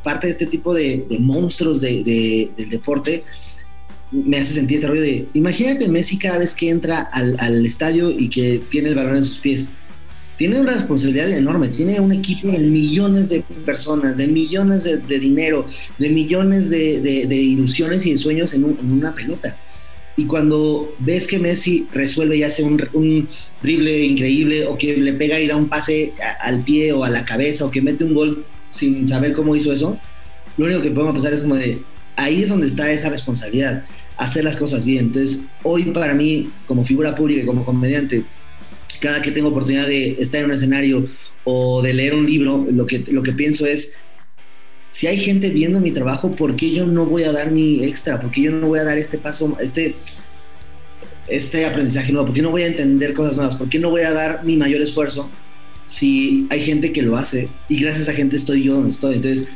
parte 0.03 0.27
de 0.27 0.31
este 0.31 0.47
tipo 0.47 0.73
de, 0.73 1.05
monstruos 1.19 1.81
de, 1.81 2.49
del 2.57 2.69
deporte, 2.69 3.23
me 4.11 4.37
hace 4.37 4.53
sentir 4.53 4.77
este 4.77 4.87
rollo 4.87 5.01
de, 5.01 5.27
imagínate 5.33 5.87
Messi 5.87 6.17
cada 6.17 6.39
vez 6.39 6.55
que 6.55 6.69
entra 6.69 7.01
al, 7.01 7.35
al, 7.39 7.65
estadio 7.65 8.11
y 8.11 8.29
que 8.29 8.61
tiene 8.69 8.89
el 8.89 8.95
balón 8.95 9.17
en 9.17 9.25
sus 9.25 9.39
pies. 9.39 9.73
Tiene 10.37 10.59
una 10.59 10.73
responsabilidad 10.73 11.29
enorme, 11.29 11.67
tiene 11.69 11.99
un 11.99 12.11
equipo 12.11 12.47
de 12.47 12.57
millones 12.57 13.29
de 13.29 13.41
personas, 13.63 14.17
de 14.17 14.27
millones 14.27 14.83
de, 14.83 15.19
dinero, 15.19 15.67
de 15.99 16.09
millones 16.09 16.71
de, 16.71 17.35
ilusiones 17.35 18.05
y 18.07 18.13
de 18.13 18.17
sueños 18.17 18.55
en, 18.55 18.63
en 18.63 18.91
una 18.91 19.13
pelota 19.13 19.55
Y 20.15 20.26
cuando 20.26 20.93
ves 20.99 21.28
que 21.28 21.39
Messi 21.39 21.88
resuelve 21.91 22.38
y 22.38 22.43
hace 22.43 22.63
un, 22.63 22.84
un 22.93 23.30
drible 23.62 24.04
increíble 24.04 24.65
o 24.65 24.78
que 24.78 24.95
le 24.95 25.13
pega 25.13 25.39
ir 25.39 25.52
a 25.52 25.56
un 25.56 25.69
pase 25.69 26.13
al 26.39 26.63
pie 26.63 26.91
o 26.91 27.04
a 27.04 27.10
la 27.10 27.26
cabeza 27.26 27.65
o 27.65 27.71
que 27.71 27.82
mete 27.82 28.04
un 28.04 28.13
gol 28.13 28.45
sin 28.69 29.08
saber 29.08 29.34
cómo 29.34 29.56
hizo 29.56 29.73
eso, 29.73 29.99
lo 30.58 30.65
único 30.65 30.82
que 30.82 30.91
podemos 30.91 31.13
pensar 31.13 31.34
es 31.34 31.41
como 31.41 31.56
de, 31.56 31.82
ahí 32.15 32.43
es 32.43 32.49
donde 32.49 32.67
está 32.67 32.91
esa 32.91 33.10
responsabilidad, 33.10 33.86
hacer 34.17 34.43
las 34.43 34.58
cosas 34.58 34.86
bien. 34.86 35.06
Entonces, 35.06 35.45
hoy 35.63 35.84
para 35.86 36.13
mí, 36.13 36.49
como 36.65 36.86
figura 36.86 37.15
pública 37.15 37.41
y 37.41 37.45
como 37.45 37.65
comediante, 37.65 38.23
cada 38.99 39.21
que 39.21 39.32
tengo 39.32 39.49
oportunidad 39.49 39.88
de 39.88 40.12
estar 40.19 40.39
en 40.39 40.47
un 40.47 40.54
escenario 40.54 41.08
o 41.43 41.82
de 41.82 41.93
leer 41.93 42.13
un 42.13 42.26
libro, 42.26 42.65
lo 42.71 42.86
que, 42.86 43.04
lo 43.12 43.23
que 43.23 43.34
pienso 43.34 43.65
es, 43.65 43.93
si 44.93 45.08
hay 45.08 45.17
gente 45.17 45.49
viendo 45.49 45.79
mi 45.79 45.89
trabajo, 45.89 46.36
¿por 46.36 46.56
qué 46.56 46.71
yo 46.71 46.86
no 46.86 47.08
voy 47.08 47.23
a 47.23 47.32
dar 47.32 47.49
mi 47.49 47.84
extra? 47.84 48.21
¿Por 48.21 48.29
qué 48.29 48.43
yo 48.43 48.51
no 48.51 48.67
voy 48.67 48.77
a 48.77 48.84
dar 48.84 48.99
este 48.99 49.17
paso, 49.17 49.58
este, 49.60 49.95
este 51.27 51.65
aprendizaje 51.65 52.12
nuevo? 52.12 52.27
¿Por 52.27 52.36
qué 52.36 52.43
no 52.43 52.51
voy 52.51 52.62
a 52.62 52.67
entender 52.67 53.15
cosas 53.15 53.36
nuevas? 53.36 53.56
¿Por 53.56 53.69
qué 53.69 53.79
no 53.79 53.89
voy 53.89 54.01
a 54.01 54.13
dar 54.13 54.43
mi 54.45 54.56
mayor 54.56 54.84
esfuerzo 54.84 55.32
si 55.88 56.45
hay 56.51 56.62
gente 56.62 56.93
que 56.93 57.01
lo 57.01 57.17
hace 57.17 57.49
y 57.69 57.82
gracias 57.82 58.08
a 58.08 58.13
gente 58.13 58.36
estoy 58.36 58.62
yo 58.62 58.75
donde 58.75 58.91
estoy? 58.91 59.15
Entonces, 59.15 59.47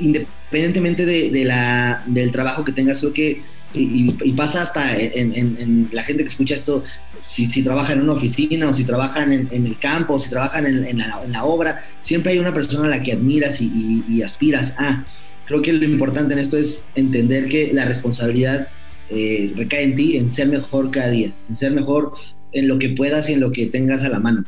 independientemente 0.00 1.06
de, 1.06 1.44
la, 1.44 2.02
del 2.06 2.32
trabajo 2.32 2.64
que 2.64 2.72
tengas, 2.72 2.98
creo 2.98 3.12
que, 3.12 3.42
y, 3.74 4.32
pasa 4.32 4.62
hasta 4.62 4.96
en, 4.98 5.88
la 5.92 6.02
gente 6.02 6.22
que 6.22 6.28
escucha 6.28 6.54
esto, 6.54 6.84
si, 7.24 7.46
si 7.46 7.62
trabajan 7.62 7.98
en 7.98 8.04
una 8.04 8.12
oficina 8.14 8.68
o 8.68 8.74
si 8.74 8.84
trabajan 8.84 9.32
en, 9.32 9.66
el 9.66 9.78
campo 9.78 10.14
o 10.14 10.20
si 10.20 10.30
trabajan 10.30 10.66
en, 10.66 10.98
la, 10.98 11.44
obra, 11.44 11.84
siempre 12.00 12.32
hay 12.32 12.38
una 12.38 12.54
persona 12.54 12.86
a 12.86 12.90
la 12.90 13.02
que 13.02 13.12
admiras 13.12 13.60
y, 13.60 14.22
aspiras 14.22 14.74
a. 14.78 15.04
Creo 15.46 15.60
que 15.60 15.72
lo 15.72 15.84
importante 15.84 16.32
en 16.32 16.40
esto 16.40 16.56
es 16.56 16.88
entender 16.94 17.48
que 17.48 17.72
la 17.72 17.84
responsabilidad 17.84 18.68
eh, 19.10 19.52
recae 19.54 19.82
en 19.82 19.96
ti, 19.96 20.16
en 20.16 20.28
ser 20.28 20.48
mejor 20.48 20.90
cada 20.90 21.10
día, 21.10 21.32
en 21.48 21.56
ser 21.56 21.72
mejor 21.72 22.12
en 22.52 22.68
lo 22.68 22.78
que 22.78 22.90
puedas 22.90 23.28
y 23.28 23.34
en 23.34 23.40
lo 23.40 23.52
que 23.52 23.66
tengas 23.66 24.04
a 24.04 24.08
la 24.08 24.20
mano 24.20 24.44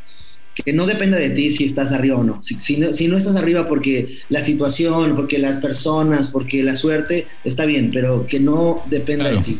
que 0.65 0.73
no 0.73 0.87
dependa 0.87 1.19
de 1.19 1.31
ti 1.31 1.51
si 1.51 1.65
estás 1.65 1.93
arriba 1.93 2.17
o 2.17 2.25
no. 2.25 2.41
Si, 2.43 2.77
no. 2.79 2.93
si, 2.93 3.09
no. 3.09 3.17
estás 3.17 3.37
arriba 3.37 3.69
porque 3.69 4.19
la 4.29 4.41
situación, 4.41 5.15
porque 5.15 5.39
las 5.39 5.57
personas, 5.61 6.29
porque 6.29 6.63
la 6.63 6.77
suerte, 6.77 7.27
está 7.45 7.67
bien, 7.67 7.91
pero 7.93 8.27
que 8.27 8.41
no 8.41 8.83
dependa 8.87 9.31
de 9.31 9.39
ti. 9.39 9.59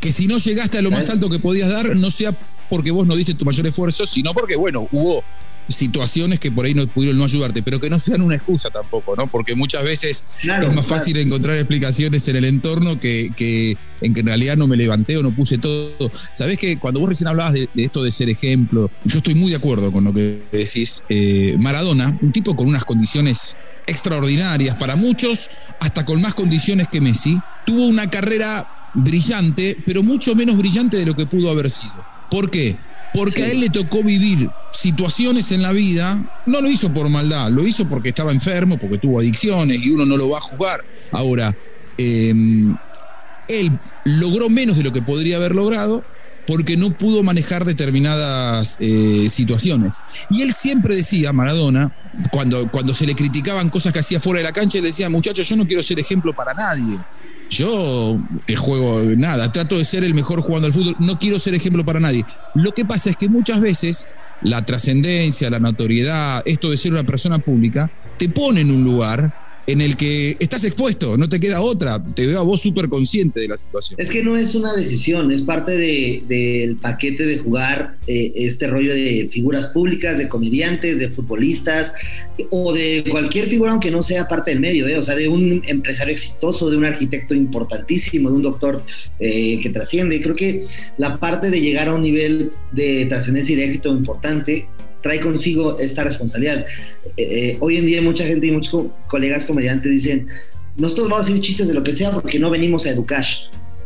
que 0.00 0.12
si 0.12 0.26
no 0.26 0.38
llegaste 0.38 0.78
a 0.78 0.82
lo 0.82 0.90
más 0.90 1.08
alto 1.10 1.30
que 1.30 1.38
podías 1.38 1.70
dar, 1.70 1.94
no 1.94 2.10
sea 2.10 2.36
porque 2.68 2.90
vos 2.90 3.06
no 3.06 3.14
diste 3.14 3.34
tu 3.34 3.44
mayor 3.44 3.66
esfuerzo, 3.66 4.06
sino 4.06 4.32
porque, 4.32 4.56
bueno, 4.56 4.88
hubo 4.90 5.22
situaciones 5.68 6.40
que 6.40 6.50
por 6.52 6.66
ahí 6.66 6.74
no 6.74 6.86
pudieron 6.86 7.18
no 7.18 7.24
ayudarte, 7.24 7.62
pero 7.62 7.80
que 7.80 7.90
no 7.90 7.98
sean 7.98 8.22
una 8.22 8.36
excusa 8.36 8.70
tampoco, 8.70 9.16
¿no? 9.16 9.26
Porque 9.26 9.54
muchas 9.54 9.84
veces 9.84 10.34
es 10.42 10.74
más 10.74 10.86
fácil 10.86 11.16
encontrar 11.16 11.56
explicaciones 11.56 12.26
en 12.28 12.36
el 12.36 12.44
entorno 12.44 12.98
que, 13.00 13.30
que, 13.36 13.76
en 14.00 14.14
que 14.14 14.20
en 14.20 14.26
realidad 14.26 14.56
no 14.56 14.66
me 14.66 14.76
levanté 14.76 15.16
o 15.16 15.22
no 15.22 15.30
puse 15.30 15.58
todo. 15.58 16.10
Sabés 16.32 16.58
que 16.58 16.78
cuando 16.78 17.00
vos 17.00 17.08
recién 17.08 17.28
hablabas 17.28 17.54
de, 17.54 17.68
esto 17.76 18.02
de 18.02 18.12
ser 18.12 18.28
ejemplo, 18.28 18.90
yo 19.04 19.18
estoy 19.18 19.34
muy 19.34 19.50
de 19.50 19.56
acuerdo 19.56 19.92
con 19.92 20.04
lo 20.04 20.12
que 20.12 20.42
decís. 20.52 21.04
Eh, 21.08 21.56
Maradona, 21.60 22.18
un 22.20 22.32
tipo 22.32 22.54
con 22.54 22.66
unas 22.66 22.84
condiciones 22.84 23.56
extraordinarias 23.86 24.76
para 24.76 24.96
muchos, 24.96 25.50
hasta 25.80 26.04
con 26.04 26.20
más 26.20 26.34
condiciones 26.34 26.88
que 26.90 27.00
Messi, 27.00 27.38
tuvo 27.66 27.86
una 27.86 28.08
carrera 28.08 28.90
brillante, 28.94 29.76
pero 29.84 30.02
mucho 30.02 30.34
menos 30.34 30.56
brillante 30.56 30.96
de 30.96 31.06
lo 31.06 31.14
que 31.14 31.26
pudo 31.26 31.50
haber 31.50 31.70
sido. 31.70 32.04
¿Por 32.30 32.50
qué? 32.50 32.76
Porque 33.14 33.44
a 33.44 33.50
él 33.52 33.60
le 33.60 33.70
tocó 33.70 34.02
vivir 34.02 34.50
situaciones 34.72 35.52
en 35.52 35.62
la 35.62 35.70
vida, 35.70 36.42
no 36.46 36.60
lo 36.60 36.68
hizo 36.68 36.92
por 36.92 37.08
maldad, 37.08 37.48
lo 37.48 37.64
hizo 37.64 37.88
porque 37.88 38.08
estaba 38.08 38.32
enfermo, 38.32 38.76
porque 38.76 38.98
tuvo 38.98 39.20
adicciones 39.20 39.86
y 39.86 39.90
uno 39.90 40.04
no 40.04 40.16
lo 40.16 40.30
va 40.30 40.38
a 40.38 40.40
juzgar. 40.40 40.84
Ahora, 41.12 41.56
em, 41.96 42.76
él 43.46 43.78
logró 44.04 44.50
menos 44.50 44.76
de 44.76 44.82
lo 44.82 44.92
que 44.92 45.00
podría 45.00 45.36
haber 45.36 45.54
logrado 45.54 46.02
porque 46.44 46.76
no 46.76 46.90
pudo 46.90 47.22
manejar 47.22 47.64
determinadas 47.64 48.76
eh, 48.80 49.28
situaciones. 49.30 50.02
Y 50.28 50.42
él 50.42 50.52
siempre 50.52 50.96
decía, 50.96 51.32
Maradona, 51.32 51.96
cuando, 52.32 52.68
cuando 52.70 52.94
se 52.94 53.06
le 53.06 53.14
criticaban 53.14 53.70
cosas 53.70 53.92
que 53.92 54.00
hacía 54.00 54.18
fuera 54.18 54.38
de 54.38 54.44
la 54.44 54.52
cancha, 54.52 54.78
él 54.78 54.84
decía, 54.84 55.08
muchachos, 55.08 55.48
yo 55.48 55.54
no 55.54 55.66
quiero 55.66 55.84
ser 55.84 56.00
ejemplo 56.00 56.34
para 56.34 56.52
nadie. 56.52 56.98
Yo 57.50 58.18
que 58.46 58.56
juego 58.56 59.02
nada, 59.16 59.52
trato 59.52 59.76
de 59.78 59.84
ser 59.84 60.04
el 60.04 60.14
mejor 60.14 60.40
jugando 60.40 60.66
al 60.66 60.72
fútbol, 60.72 60.96
no 60.98 61.18
quiero 61.18 61.38
ser 61.38 61.54
ejemplo 61.54 61.84
para 61.84 62.00
nadie. 62.00 62.24
Lo 62.54 62.72
que 62.72 62.84
pasa 62.84 63.10
es 63.10 63.16
que 63.16 63.28
muchas 63.28 63.60
veces 63.60 64.08
la 64.42 64.64
trascendencia, 64.64 65.50
la 65.50 65.58
notoriedad, 65.58 66.42
esto 66.44 66.70
de 66.70 66.76
ser 66.76 66.92
una 66.92 67.04
persona 67.04 67.38
pública, 67.38 67.90
te 68.18 68.28
pone 68.28 68.60
en 68.62 68.70
un 68.70 68.84
lugar 68.84 69.43
en 69.66 69.80
el 69.80 69.96
que 69.96 70.36
estás 70.40 70.64
expuesto, 70.64 71.16
no 71.16 71.28
te 71.28 71.40
queda 71.40 71.60
otra. 71.60 72.02
Te 72.14 72.26
veo 72.26 72.38
a 72.38 72.42
vos 72.42 72.60
súper 72.60 72.88
consciente 72.88 73.40
de 73.40 73.48
la 73.48 73.56
situación. 73.56 73.98
Es 74.00 74.10
que 74.10 74.22
no 74.22 74.36
es 74.36 74.54
una 74.54 74.74
decisión, 74.74 75.32
es 75.32 75.42
parte 75.42 75.76
del 75.76 76.76
paquete 76.76 77.24
de 77.24 77.38
jugar 77.38 77.96
eh, 78.06 78.32
este 78.36 78.66
rollo 78.66 78.92
de 78.92 79.28
figuras 79.32 79.68
públicas, 79.68 80.18
de 80.18 80.28
comediantes, 80.28 80.98
de 80.98 81.08
futbolistas 81.08 81.94
o 82.50 82.72
de 82.72 83.04
cualquier 83.10 83.48
figura, 83.48 83.72
aunque 83.72 83.90
no 83.90 84.02
sea 84.02 84.26
parte 84.26 84.50
del 84.50 84.60
medio, 84.60 84.88
¿eh? 84.88 84.98
o 84.98 85.02
sea, 85.02 85.14
de 85.14 85.28
un 85.28 85.62
empresario 85.66 86.12
exitoso, 86.12 86.68
de 86.68 86.76
un 86.76 86.84
arquitecto 86.84 87.34
importantísimo, 87.34 88.30
de 88.30 88.36
un 88.36 88.42
doctor 88.42 88.84
eh, 89.20 89.60
que 89.62 89.70
trasciende. 89.70 90.20
Creo 90.20 90.34
que 90.34 90.66
la 90.98 91.18
parte 91.18 91.50
de 91.50 91.60
llegar 91.60 91.88
a 91.88 91.94
un 91.94 92.02
nivel 92.02 92.50
de 92.72 93.06
trascendencia 93.06 93.54
y 93.54 93.56
de 93.56 93.64
éxito 93.64 93.90
importante 93.90 94.66
trae 95.04 95.20
consigo 95.20 95.78
esta 95.78 96.02
responsabilidad. 96.02 96.66
Eh, 97.16 97.22
eh, 97.22 97.56
hoy 97.60 97.76
en 97.76 97.86
día 97.86 98.00
mucha 98.00 98.24
gente 98.24 98.46
y 98.46 98.50
muchos 98.50 98.86
colegas 99.06 99.44
comediantes 99.44 99.92
dicen, 99.92 100.26
nosotros 100.78 101.10
vamos 101.10 101.26
a 101.26 101.28
decir 101.28 101.42
chistes 101.42 101.68
de 101.68 101.74
lo 101.74 101.84
que 101.84 101.92
sea 101.92 102.10
porque 102.10 102.38
no 102.38 102.50
venimos 102.50 102.86
a 102.86 102.90
educar. 102.90 103.24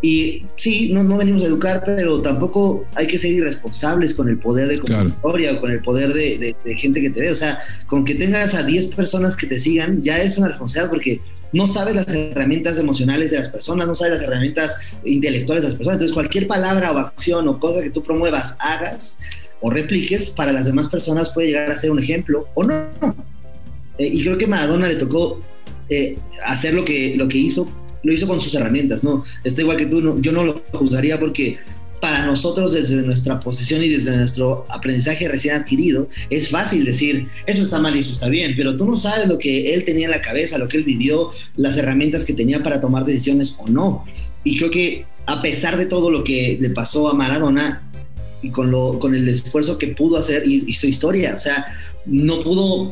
Y 0.00 0.44
sí, 0.54 0.92
no, 0.92 1.02
no 1.02 1.18
venimos 1.18 1.42
a 1.42 1.46
educar, 1.46 1.83
pero 1.85 2.22
tampoco 2.22 2.87
hay 2.94 3.09
que 3.09 3.18
ser 3.18 3.33
irresponsables 3.33 4.14
con 4.14 4.28
el 4.28 4.38
poder 4.38 4.68
de 4.68 4.78
convocatoria 4.78 5.54
o 5.54 5.61
con 5.61 5.72
el 5.72 5.83
poder 5.83 6.12
de, 6.14 6.54
gente 6.76 7.02
que 7.02 7.11
te 7.11 7.20
ve. 7.20 7.33
O 7.33 7.35
sea, 7.35 7.59
con 7.88 8.04
que 8.04 8.14
tengas 8.14 8.54
a 8.54 8.62
10 8.62 8.94
personas 8.94 9.35
que 9.35 9.48
te 9.48 9.59
sigan, 9.59 10.04
ya 10.04 10.22
es 10.22 10.38
una 10.38 10.48
responsabilidad 10.48 10.92
porque 10.92 11.20
no 11.52 11.66
sabes 11.66 11.96
las 11.96 12.14
herramientas 12.14 12.78
emocionales 12.78 13.33
de 13.33 13.38
las 13.38 13.48
personas, 13.48 13.88
no 13.88 13.94
sabes 13.96 14.20
las 14.20 14.22
herramientas 14.22 14.83
intelectuales 15.04 15.64
de 15.64 15.70
las 15.70 15.76
personas. 15.76 15.96
Entonces, 15.96 16.14
cualquier 16.14 16.46
palabra 16.46 16.92
o 16.92 16.98
acción 16.98 17.48
o 17.48 17.59
cosa 17.59 17.83
que 17.83 17.90
tú 17.90 18.04
promuevas, 18.04 18.57
hagas, 18.61 19.18
o 19.60 19.70
repliques, 19.70 20.30
para 20.30 20.52
las 20.52 20.66
demás 20.66 20.88
personas 20.88 21.30
puede 21.30 21.48
llegar 21.48 21.70
a 21.70 21.76
ser 21.76 21.90
un 21.90 21.98
ejemplo 21.98 22.48
o 22.54 22.64
no. 22.64 22.86
Eh, 23.98 24.06
y 24.06 24.22
creo 24.22 24.38
que 24.38 24.46
Maradona 24.46 24.88
le 24.88 24.96
tocó 24.96 25.40
eh, 25.88 26.16
hacer 26.46 26.74
lo 26.74 26.84
que, 26.84 27.16
lo 27.16 27.28
que 27.28 27.38
hizo, 27.38 27.70
lo 28.02 28.12
hizo 28.12 28.26
con 28.26 28.40
sus 28.40 28.54
herramientas, 28.54 29.02
¿no? 29.02 29.24
Está 29.42 29.62
igual 29.62 29.76
que 29.76 29.86
tú, 29.86 30.20
yo 30.20 30.32
no 30.32 30.44
lo 30.44 30.62
juzgaría 30.72 31.18
porque 31.18 31.58
para 32.00 32.26
nosotros 32.26 32.72
desde 32.72 32.96
nuestra 33.02 33.40
posición 33.40 33.82
y 33.82 33.88
desde 33.88 34.16
nuestro 34.16 34.64
aprendizaje 34.68 35.28
recién 35.28 35.56
adquirido, 35.56 36.08
es 36.30 36.48
fácil 36.48 36.84
decir, 36.84 37.26
eso 37.46 37.62
está 37.62 37.78
mal 37.78 37.96
y 37.96 38.00
eso 38.00 38.12
está 38.12 38.28
bien, 38.28 38.54
pero 38.56 38.76
tú 38.76 38.84
no 38.84 38.96
sabes 38.96 39.28
lo 39.28 39.38
que 39.38 39.74
él 39.74 39.84
tenía 39.84 40.06
en 40.06 40.12
la 40.12 40.22
cabeza, 40.22 40.58
lo 40.58 40.68
que 40.68 40.76
él 40.76 40.84
vivió, 40.84 41.32
las 41.56 41.76
herramientas 41.76 42.24
que 42.24 42.34
tenía 42.34 42.62
para 42.62 42.80
tomar 42.80 43.04
decisiones 43.04 43.56
o 43.58 43.66
no. 43.68 44.04
Y 44.44 44.58
creo 44.58 44.70
que 44.70 45.06
a 45.26 45.42
pesar 45.42 45.76
de 45.76 45.86
todo 45.86 46.10
lo 46.10 46.24
que 46.24 46.56
le 46.60 46.70
pasó 46.70 47.08
a 47.08 47.14
Maradona, 47.14 47.88
y 48.42 48.51
con, 48.51 48.70
lo, 48.70 48.98
con 48.98 49.14
el 49.14 49.29
esfuerzo 49.29 49.79
que 49.79 49.88
pudo 49.88 50.18
hacer 50.18 50.42
y, 50.46 50.72
su 50.74 50.87
historia. 50.87 51.35
O 51.35 51.38
sea, 51.38 51.66
no 52.07 52.42
pudo, 52.42 52.90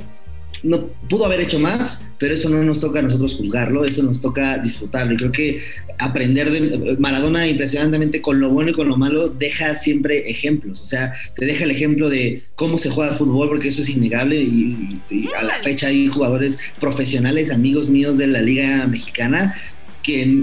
no 0.63 0.87
pudo 1.09 1.27
haber 1.27 1.41
hecho 1.41 1.59
más, 1.59 2.07
pero 2.19 2.35
eso 2.35 2.49
no 2.49 2.63
nos 2.63 2.81
toca 2.81 2.99
a 2.99 3.03
nosotros 3.03 3.37
juzgarlo, 3.37 3.85
eso 3.85 4.03
nos 4.03 4.21
toca 4.21 4.59
disfrutarlo. 4.59 5.15
Y 5.15 5.17
creo 5.17 5.33
que 5.33 5.63
aprender 5.99 6.51
de 6.51 6.97
Maradona 6.99 7.47
impresionantemente 7.47 8.21
con 8.21 8.41
lo 8.41 8.51
bueno 8.51 8.71
y 8.71 8.75
con 8.75 8.89
lo 8.89 8.97
malo 8.97 9.29
deja 9.29 9.75
siempre 9.75 10.29
ejemplos. 10.31 10.81
O 10.81 10.87
sea, 10.87 11.15
te 11.37 11.47
deja 11.47 11.65
el 11.65 11.71
ejemplo 11.71 12.09
de 12.09 12.43
cómo 12.55 12.79
se 12.79 12.91
juega 12.91 13.13
el 13.13 13.19
fútbol, 13.19 13.49
porque 13.49 13.69
eso 13.69 13.83
es 13.83 13.89
innegable. 13.89 14.43
Y, 14.43 15.01
a 15.39 15.43
la 15.43 15.63
fecha 15.63 15.89
hay 15.89 16.09
jugadores 16.09 16.59
profesionales, 16.81 17.51
amigos 17.51 17.89
míos 17.89 18.19
de 18.19 18.27
la 18.27 18.41
Liga 18.41 18.87
Mexicana, 18.87 19.55
que 20.03 20.43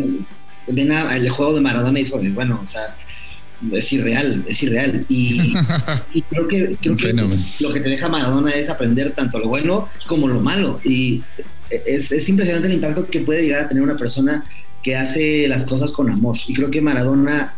ven 0.68 0.92
el 0.92 1.30
juego 1.30 1.54
de 1.54 1.62
Maradona 1.62 2.00
y 2.00 2.04
dicen, 2.04 2.34
bueno, 2.34 2.62
o 2.64 2.68
sea, 2.68 2.96
es 3.72 3.94
irreal, 3.94 4.46
es 4.48 4.64
irreal. 4.64 5.06
Y, 5.10 5.54
creo, 6.30 6.48
que, 6.48 6.78
lo 7.62 7.74
que 7.74 7.80
te 7.80 7.90
deja 7.90 8.10
Maradona 8.10 8.52
es 8.52 8.70
aprender 8.70 9.14
tanto 9.16 9.40
lo 9.40 9.48
bueno 9.48 9.90
como 10.08 10.28
lo 10.28 10.42
malo. 10.42 10.80
Y 10.84 11.24
es, 11.70 12.30
impresionante 12.30 12.68
el 12.68 12.76
impacto 12.76 13.08
que 13.08 13.22
puede 13.22 13.44
llegar 13.44 13.62
a 13.62 13.70
tener 13.70 13.84
una 13.84 13.98
persona 13.98 14.46
que 14.82 14.96
hace 14.96 15.48
las 15.48 15.66
cosas 15.66 15.92
con 15.94 16.10
amor. 16.10 16.38
Y 16.48 16.54
creo 16.54 16.70
que 16.70 16.82
Maradona, 16.82 17.56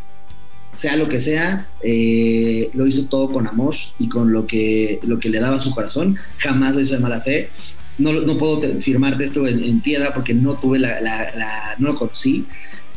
sea 0.72 0.98
lo 0.98 1.08
que 1.08 1.20
sea, 1.20 1.68
eh, 1.82 2.70
lo 2.74 2.86
hizo 2.86 3.06
todo 3.06 3.32
con 3.32 3.48
amor 3.48 3.76
y 3.98 4.10
con 4.10 4.32
lo 4.32 4.46
que, 4.46 5.00
lo 5.04 5.20
que 5.20 5.30
le 5.30 5.40
daba 5.40 5.60
su 5.60 5.72
corazón. 5.72 6.18
Jamás 6.38 6.76
lo 6.76 6.82
hizo 6.82 6.94
de 6.94 7.00
mala 7.00 7.22
fe. 7.22 7.50
No, 7.98 8.12
no 8.12 8.38
puedo 8.38 8.62
firmarte 8.82 9.24
esto 9.24 9.48
en, 9.48 9.80
piedra 9.80 10.14
porque 10.14 10.34
no 10.34 10.58
tuve 10.58 10.80
la, 10.80 11.00
la, 11.00 11.76
no 11.78 11.90
lo 11.90 11.96
conocí, 11.96 12.46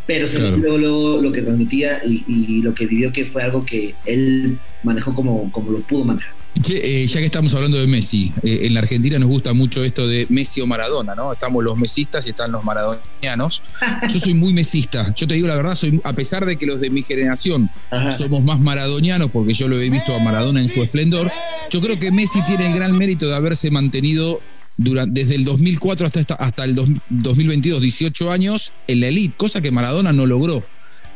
pero 0.08 0.26
se 0.26 0.38
luego, 0.40 1.20
lo 1.20 1.30
que 1.30 1.42
transmitía 1.42 2.00
y, 2.02 2.62
lo 2.62 2.72
que 2.72 2.86
vivió 2.86 3.12
que 3.12 3.26
fue 3.26 3.42
algo 3.42 3.62
que 3.62 3.94
él 4.06 4.58
manejó 4.82 5.14
como, 5.14 5.52
como 5.52 5.70
lo 5.70 5.80
pudo 5.80 6.02
manejar. 6.06 6.32
Eh, 6.70 7.06
ya 7.06 7.20
que 7.20 7.26
estamos 7.26 7.54
hablando 7.54 7.78
de 7.78 7.86
Messi, 7.86 8.32
eh, 8.42 8.60
en 8.62 8.72
la 8.72 8.80
Argentina 8.80 9.18
nos 9.18 9.28
gusta 9.28 9.52
mucho 9.52 9.84
esto 9.84 10.08
de 10.08 10.26
Messi 10.30 10.62
o 10.62 10.66
Maradona, 10.66 11.14
¿no? 11.14 11.34
Estamos 11.34 11.62
los 11.62 11.76
mesistas 11.76 12.26
y 12.26 12.30
están 12.30 12.50
los 12.52 12.64
maradonianos. 12.64 13.62
Yo 14.10 14.18
soy 14.18 14.32
muy 14.32 14.54
mesista. 14.54 15.12
Yo 15.14 15.28
te 15.28 15.34
digo 15.34 15.46
la 15.46 15.56
verdad, 15.56 15.74
soy, 15.74 16.00
a 16.02 16.14
pesar 16.14 16.46
de 16.46 16.56
que 16.56 16.64
los 16.64 16.80
de 16.80 16.88
mi 16.88 17.02
generación 17.02 17.68
somos 18.16 18.42
más 18.42 18.60
maradonianos, 18.60 19.30
porque 19.30 19.52
yo 19.52 19.68
lo 19.68 19.78
he 19.78 19.90
visto 19.90 20.14
a 20.14 20.20
Maradona 20.20 20.62
en 20.62 20.70
su 20.70 20.82
esplendor, 20.82 21.30
yo 21.70 21.82
creo 21.82 21.98
que 21.98 22.10
Messi 22.10 22.42
tiene 22.44 22.68
el 22.68 22.74
gran 22.74 22.96
mérito 22.96 23.28
de 23.28 23.36
haberse 23.36 23.70
mantenido 23.70 24.40
durante, 24.78 25.20
desde 25.20 25.34
el 25.34 25.44
2004 25.44 26.06
hasta, 26.06 26.34
hasta 26.34 26.64
el 26.64 26.74
2022, 26.74 27.82
18 27.82 28.32
años, 28.32 28.72
en 28.86 29.00
la 29.00 29.08
elite, 29.08 29.34
cosa 29.36 29.60
que 29.60 29.70
Maradona 29.70 30.12
no 30.14 30.24
logró. 30.24 30.64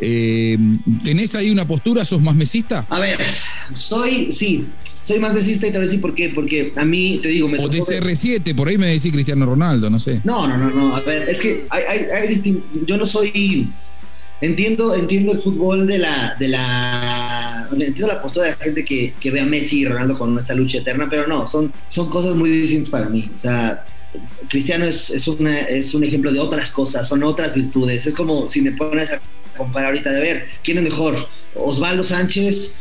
Eh, 0.00 0.58
¿Tenés 1.04 1.34
ahí 1.36 1.50
una 1.50 1.66
postura? 1.66 2.04
¿Sos 2.04 2.20
más 2.20 2.34
mesista? 2.34 2.84
A 2.90 2.98
ver, 2.98 3.20
soy, 3.72 4.32
sí, 4.32 4.66
soy 5.04 5.20
más 5.20 5.32
mesista 5.32 5.68
y 5.68 5.70
te 5.70 5.78
voy 5.78 5.84
a 5.84 5.86
decir 5.86 6.00
por 6.00 6.14
qué. 6.14 6.30
Porque 6.30 6.72
a 6.74 6.84
mí, 6.84 7.20
te 7.22 7.28
digo, 7.28 7.48
me 7.48 7.58
O 7.58 7.68
de 7.68 7.78
CR7, 7.78 8.54
por 8.54 8.68
ahí 8.68 8.76
me 8.76 8.88
decís 8.88 9.12
Cristiano 9.12 9.46
Ronaldo, 9.46 9.88
no 9.88 10.00
sé. 10.00 10.20
No, 10.24 10.46
no, 10.48 10.58
no, 10.58 10.70
no. 10.70 10.96
A 10.96 11.00
ver, 11.00 11.28
es 11.28 11.40
que 11.40 11.66
hay, 11.70 11.82
hay, 11.88 12.28
hay 12.28 12.62
yo 12.84 12.96
no 12.96 13.06
soy. 13.06 13.68
Entiendo, 14.42 14.96
entiendo 14.96 15.30
el 15.32 15.40
fútbol 15.40 15.86
de 15.86 15.98
la, 15.98 16.34
de 16.36 16.48
la. 16.48 17.68
Entiendo 17.70 18.08
la 18.08 18.20
postura 18.20 18.46
de 18.46 18.50
la 18.50 18.56
gente 18.58 18.84
que, 18.84 19.14
que 19.20 19.30
ve 19.30 19.40
a 19.40 19.46
Messi 19.46 19.80
y 19.80 19.84
Ronaldo 19.86 20.18
con 20.18 20.36
esta 20.36 20.52
lucha 20.52 20.78
eterna, 20.78 21.06
pero 21.08 21.28
no, 21.28 21.46
son, 21.46 21.72
son 21.86 22.10
cosas 22.10 22.34
muy 22.34 22.50
distintas 22.50 22.90
para 22.90 23.08
mí. 23.08 23.30
O 23.32 23.38
sea, 23.38 23.84
Cristiano 24.48 24.84
es, 24.84 25.10
es, 25.10 25.28
una, 25.28 25.60
es 25.60 25.94
un 25.94 26.02
ejemplo 26.02 26.32
de 26.32 26.40
otras 26.40 26.72
cosas, 26.72 27.08
son 27.08 27.22
otras 27.22 27.54
virtudes. 27.54 28.04
Es 28.04 28.14
como 28.14 28.48
si 28.48 28.62
me 28.62 28.72
pones 28.72 29.12
a 29.12 29.22
comparar 29.56 29.90
ahorita 29.90 30.10
de 30.10 30.20
ver 30.20 30.46
quién 30.64 30.78
es 30.78 30.82
mejor, 30.82 31.14
Osvaldo 31.54 32.02
Sánchez, 32.02 32.78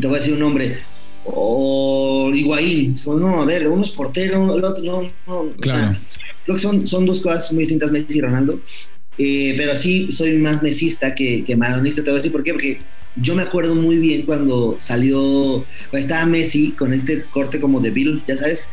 te 0.00 0.06
voy 0.06 0.16
a 0.16 0.20
decir 0.20 0.32
un 0.32 0.40
nombre, 0.40 0.78
o 1.24 2.30
Higuaín. 2.32 2.94
No, 3.06 3.42
a 3.42 3.44
ver, 3.44 3.68
uno 3.68 3.82
es 3.82 3.90
portero, 3.90 4.56
el 4.56 4.64
otro 4.64 4.82
no. 4.82 5.02
no 5.26 5.50
claro. 5.60 5.98
creo 6.44 6.56
que 6.56 6.62
son, 6.62 6.86
son 6.86 7.04
dos 7.04 7.20
cosas 7.20 7.52
muy 7.52 7.60
distintas, 7.60 7.90
Messi 7.92 8.18
y 8.18 8.20
Ronaldo. 8.22 8.60
Eh, 9.16 9.54
pero 9.56 9.76
sí 9.76 10.10
soy 10.10 10.38
más 10.38 10.62
mesista 10.62 11.14
que, 11.14 11.44
que 11.44 11.56
maradonista, 11.56 12.02
te 12.02 12.10
voy 12.10 12.18
a 12.18 12.20
decir 12.20 12.32
por 12.32 12.42
qué, 12.42 12.52
porque 12.52 12.78
yo 13.16 13.34
me 13.34 13.42
acuerdo 13.42 13.74
muy 13.74 13.98
bien 13.98 14.22
cuando 14.22 14.76
salió, 14.78 15.64
cuando 15.90 16.04
estaba 16.04 16.26
Messi 16.26 16.72
con 16.72 16.92
este 16.92 17.22
corte 17.30 17.60
como 17.60 17.80
de 17.80 17.90
Bill, 17.90 18.22
ya 18.26 18.36
sabes, 18.36 18.70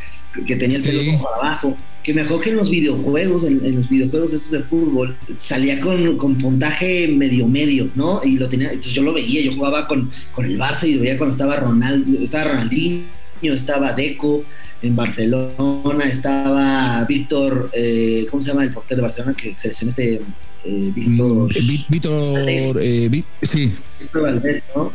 que 0.47 0.55
tenía 0.55 0.77
el 0.77 0.83
pelo 0.83 0.99
como 1.05 1.23
para 1.23 1.35
abajo, 1.35 1.77
que 2.03 2.13
me 2.13 2.21
acuerdo 2.21 2.41
que 2.41 2.49
en 2.49 2.57
los 2.57 2.71
videojuegos, 2.71 3.43
en, 3.43 3.75
los 3.75 3.87
videojuegos 3.87 4.33
estos 4.33 4.51
de 4.51 4.63
fútbol, 4.63 5.15
salía 5.37 5.79
con, 5.79 6.17
con, 6.17 6.37
puntaje 6.37 7.07
medio 7.09 7.47
medio, 7.47 7.91
¿no? 7.93 8.21
Y 8.23 8.37
lo 8.37 8.49
tenía, 8.49 8.69
entonces 8.69 8.93
yo 8.93 9.03
lo 9.03 9.13
veía, 9.13 9.41
yo 9.41 9.53
jugaba 9.53 9.87
con, 9.87 10.09
con 10.33 10.45
el 10.45 10.57
Barça 10.57 10.87
y 10.87 10.95
lo 10.95 11.01
veía 11.01 11.17
cuando 11.17 11.33
estaba 11.33 11.57
Ronaldo, 11.57 12.19
estaba 12.23 12.45
Ronaldinho, 12.45 13.05
estaba 13.43 13.93
Deco 13.93 14.43
en 14.81 14.95
Barcelona, 14.95 16.05
estaba 16.05 17.03
Víctor, 17.05 17.69
eh, 17.73 18.25
¿cómo 18.29 18.41
se 18.41 18.49
llama 18.49 18.63
el 18.63 18.73
portero 18.73 18.97
de 18.97 19.01
Barcelona 19.03 19.35
que 19.35 19.53
seleccionó 19.57 19.89
este 19.89 20.21
eh, 20.63 20.91
Víctor? 20.95 21.51
Mm, 21.51 21.89
Víctor, 21.89 22.79
eh, 22.81 23.23
sí. 23.41 23.75
Víctor 23.99 24.21
Valdés, 24.21 24.63
¿no? 24.75 24.91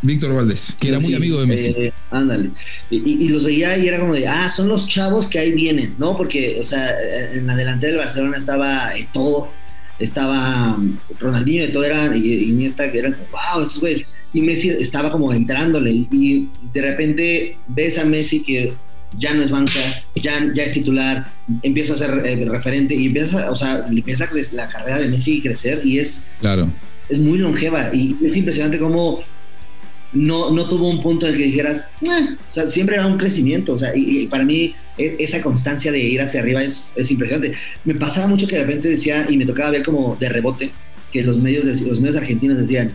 Víctor 0.00 0.34
Valdés, 0.34 0.76
que 0.78 0.88
era 0.88 1.00
muy 1.00 1.14
amigo 1.14 1.40
de 1.40 1.46
Messi. 1.46 1.92
Ándale. 2.10 2.50
Y, 2.90 3.28
los 3.28 3.44
veía 3.44 3.76
y 3.76 3.88
era 3.88 3.98
como 3.98 4.14
de, 4.14 4.28
ah, 4.28 4.48
son 4.48 4.68
los 4.68 4.86
chavos 4.86 5.26
que 5.26 5.40
ahí 5.40 5.52
vienen, 5.52 5.96
¿no? 5.98 6.16
Porque, 6.16 6.58
o 6.60 6.64
sea, 6.64 6.88
en 7.32 7.46
la 7.46 7.56
delantera 7.56 7.92
del 7.92 8.00
Barcelona 8.00 8.36
estaba 8.38 8.92
todo 9.12 9.50
estaba 9.98 10.76
um, 10.76 10.96
Ronaldinho, 11.18 11.64
y 11.64 11.72
todo 11.72 11.84
era, 11.84 12.16
y 12.16 12.50
Iniesta, 12.50 12.90
que 12.90 13.00
eran 13.00 13.12
como, 13.12 13.26
wow, 13.30 13.62
estos 13.62 13.80
güeyes. 13.80 14.06
Y 14.32 14.42
Messi 14.42 14.68
estaba 14.68 15.10
como 15.10 15.32
entrándole. 15.32 15.90
Y 15.90 16.48
de 16.72 16.82
repente 16.82 17.56
ves 17.66 17.98
a 17.98 18.04
Messi 18.04 18.42
que 18.42 18.74
ya 19.16 19.32
no 19.34 19.42
es 19.42 19.50
banca, 19.50 20.02
ya, 20.14 20.52
ya 20.54 20.62
es 20.64 20.72
titular, 20.72 21.26
empieza 21.62 21.94
a 21.94 21.96
ser 21.96 22.22
eh, 22.24 22.44
referente 22.46 22.94
y 22.94 23.06
empieza, 23.06 23.50
o 23.50 23.56
sea, 23.56 23.84
empieza 23.88 24.28
la, 24.52 24.68
carrera 24.68 24.98
de 24.98 25.08
Messi 25.08 25.40
crecer 25.40 25.80
y 25.84 25.98
es, 25.98 26.28
claro. 26.40 26.70
es 27.08 27.18
muy 27.18 27.38
longeva. 27.38 27.90
Y 27.94 28.16
es 28.22 28.36
impresionante 28.36 28.78
cómo 28.78 29.22
no, 30.12 30.50
no 30.50 30.68
tuvo 30.68 30.88
un 30.88 31.02
punto 31.02 31.26
en 31.26 31.32
el 31.32 31.38
que 31.38 31.46
dijeras, 31.46 31.88
eh", 32.02 32.36
o 32.48 32.52
sea, 32.52 32.68
siempre 32.68 32.96
era 32.96 33.06
un 33.06 33.18
crecimiento, 33.18 33.74
o 33.74 33.78
sea, 33.78 33.92
y, 33.94 34.26
para 34.26 34.44
mí 34.44 34.74
e, 34.96 35.16
esa 35.18 35.42
constancia 35.42 35.92
de 35.92 35.98
ir 35.98 36.20
hacia 36.20 36.40
arriba 36.40 36.62
es, 36.62 36.94
es, 36.96 37.10
impresionante. 37.10 37.54
Me 37.84 37.94
pasaba 37.94 38.26
mucho 38.26 38.46
que 38.46 38.56
de 38.56 38.64
repente 38.64 38.88
decía, 38.88 39.26
y 39.28 39.36
me 39.36 39.46
tocaba 39.46 39.70
ver 39.70 39.82
como 39.82 40.16
de 40.18 40.28
rebote, 40.28 40.70
que 41.12 41.22
los 41.22 41.38
medios, 41.38 41.64
los 41.82 42.00
medios 42.00 42.16
argentinos 42.16 42.58
decían, 42.58 42.94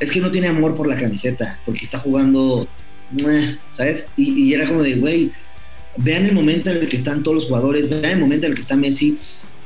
es 0.00 0.10
que 0.10 0.20
no 0.20 0.30
tiene 0.30 0.48
amor 0.48 0.74
por 0.74 0.88
la 0.88 0.96
camiseta, 0.96 1.58
porque 1.64 1.84
está 1.84 1.98
jugando, 1.98 2.68
eh", 3.18 3.56
¿sabes? 3.70 4.12
Y, 4.16 4.52
era 4.52 4.66
como 4.66 4.82
de, 4.82 4.94
güey, 4.94 5.32
vean 5.96 6.26
el 6.26 6.34
momento 6.34 6.70
en 6.70 6.78
el 6.78 6.88
que 6.88 6.96
están 6.96 7.22
todos 7.22 7.34
los 7.34 7.46
jugadores, 7.46 7.88
vean 7.88 8.04
el 8.04 8.20
momento 8.20 8.46
en 8.46 8.52
el 8.52 8.56
que 8.56 8.62
está 8.62 8.76
Messi, 8.76 9.18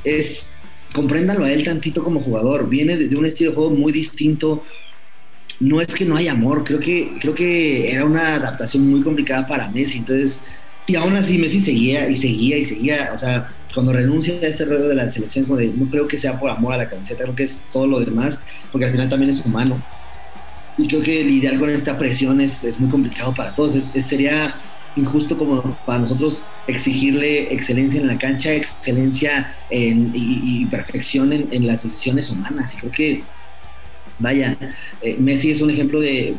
es, 0.03 0.53
compréndanlo 0.93 1.45
a 1.45 1.51
él 1.51 1.63
tantito 1.63 2.03
como 2.03 2.19
jugador, 2.19 2.69
viene 2.69 2.97
de 2.97 3.15
un 3.15 3.25
estilo 3.25 3.51
de 3.51 3.55
juego 3.55 3.71
muy 3.71 3.91
distinto, 3.91 4.63
no 5.59 5.81
es 5.81 5.93
que 5.93 6.05
no 6.05 6.15
haya 6.15 6.31
amor, 6.31 6.63
creo 6.63 6.79
que, 6.79 7.17
creo 7.19 7.35
que 7.35 7.91
era 7.91 8.05
una 8.05 8.35
adaptación 8.35 8.87
muy 8.89 9.01
complicada 9.01 9.45
para 9.45 9.69
Messi, 9.69 9.99
entonces, 9.99 10.47
y 10.87 10.95
aún 10.95 11.15
así 11.15 11.37
Messi 11.37 11.61
seguía 11.61 12.09
y 12.09 12.17
seguía 12.17 12.57
y 12.57 12.65
seguía, 12.65 13.11
o 13.13 13.17
sea, 13.17 13.49
cuando 13.73 13.93
renuncia 13.93 14.35
a 14.41 14.47
este 14.47 14.65
rollo 14.65 14.87
de 14.87 14.95
la 14.95 15.09
selección, 15.09 15.45
no 15.47 15.85
creo 15.89 16.07
que 16.07 16.17
sea 16.17 16.39
por 16.39 16.49
amor 16.49 16.73
a 16.73 16.77
la 16.77 16.89
camiseta, 16.89 17.23
creo 17.23 17.35
que 17.35 17.43
es 17.43 17.65
todo 17.71 17.87
lo 17.87 17.99
demás, 17.99 18.43
porque 18.71 18.85
al 18.85 18.91
final 18.91 19.09
también 19.09 19.29
es 19.29 19.45
humano. 19.45 19.83
Y 20.77 20.87
creo 20.87 21.01
que 21.01 21.23
lidiar 21.23 21.59
con 21.59 21.69
esta 21.69 21.97
presión 21.97 22.39
es, 22.39 22.79
muy 22.79 22.89
complicado 22.89 23.33
para 23.33 23.53
todos. 23.53 23.73
sería 23.73 24.55
injusto 24.95 25.37
como 25.37 25.77
para 25.85 25.99
nosotros 25.99 26.49
exigirle 26.67 27.53
excelencia 27.53 28.01
en 28.01 28.07
la 28.07 28.17
cancha, 28.17 28.53
excelencia 28.53 29.55
y, 29.71 30.65
perfección 30.65 31.33
en, 31.33 31.47
en, 31.51 31.67
las 31.67 31.83
decisiones 31.83 32.29
humanas. 32.31 32.75
Y 32.75 32.77
creo 32.77 32.91
que 32.91 33.23
vaya, 34.19 34.57
eh, 35.01 35.15
Messi 35.17 35.51
es 35.51 35.61
un 35.61 35.69
ejemplo 35.69 35.99
de, 35.99 36.35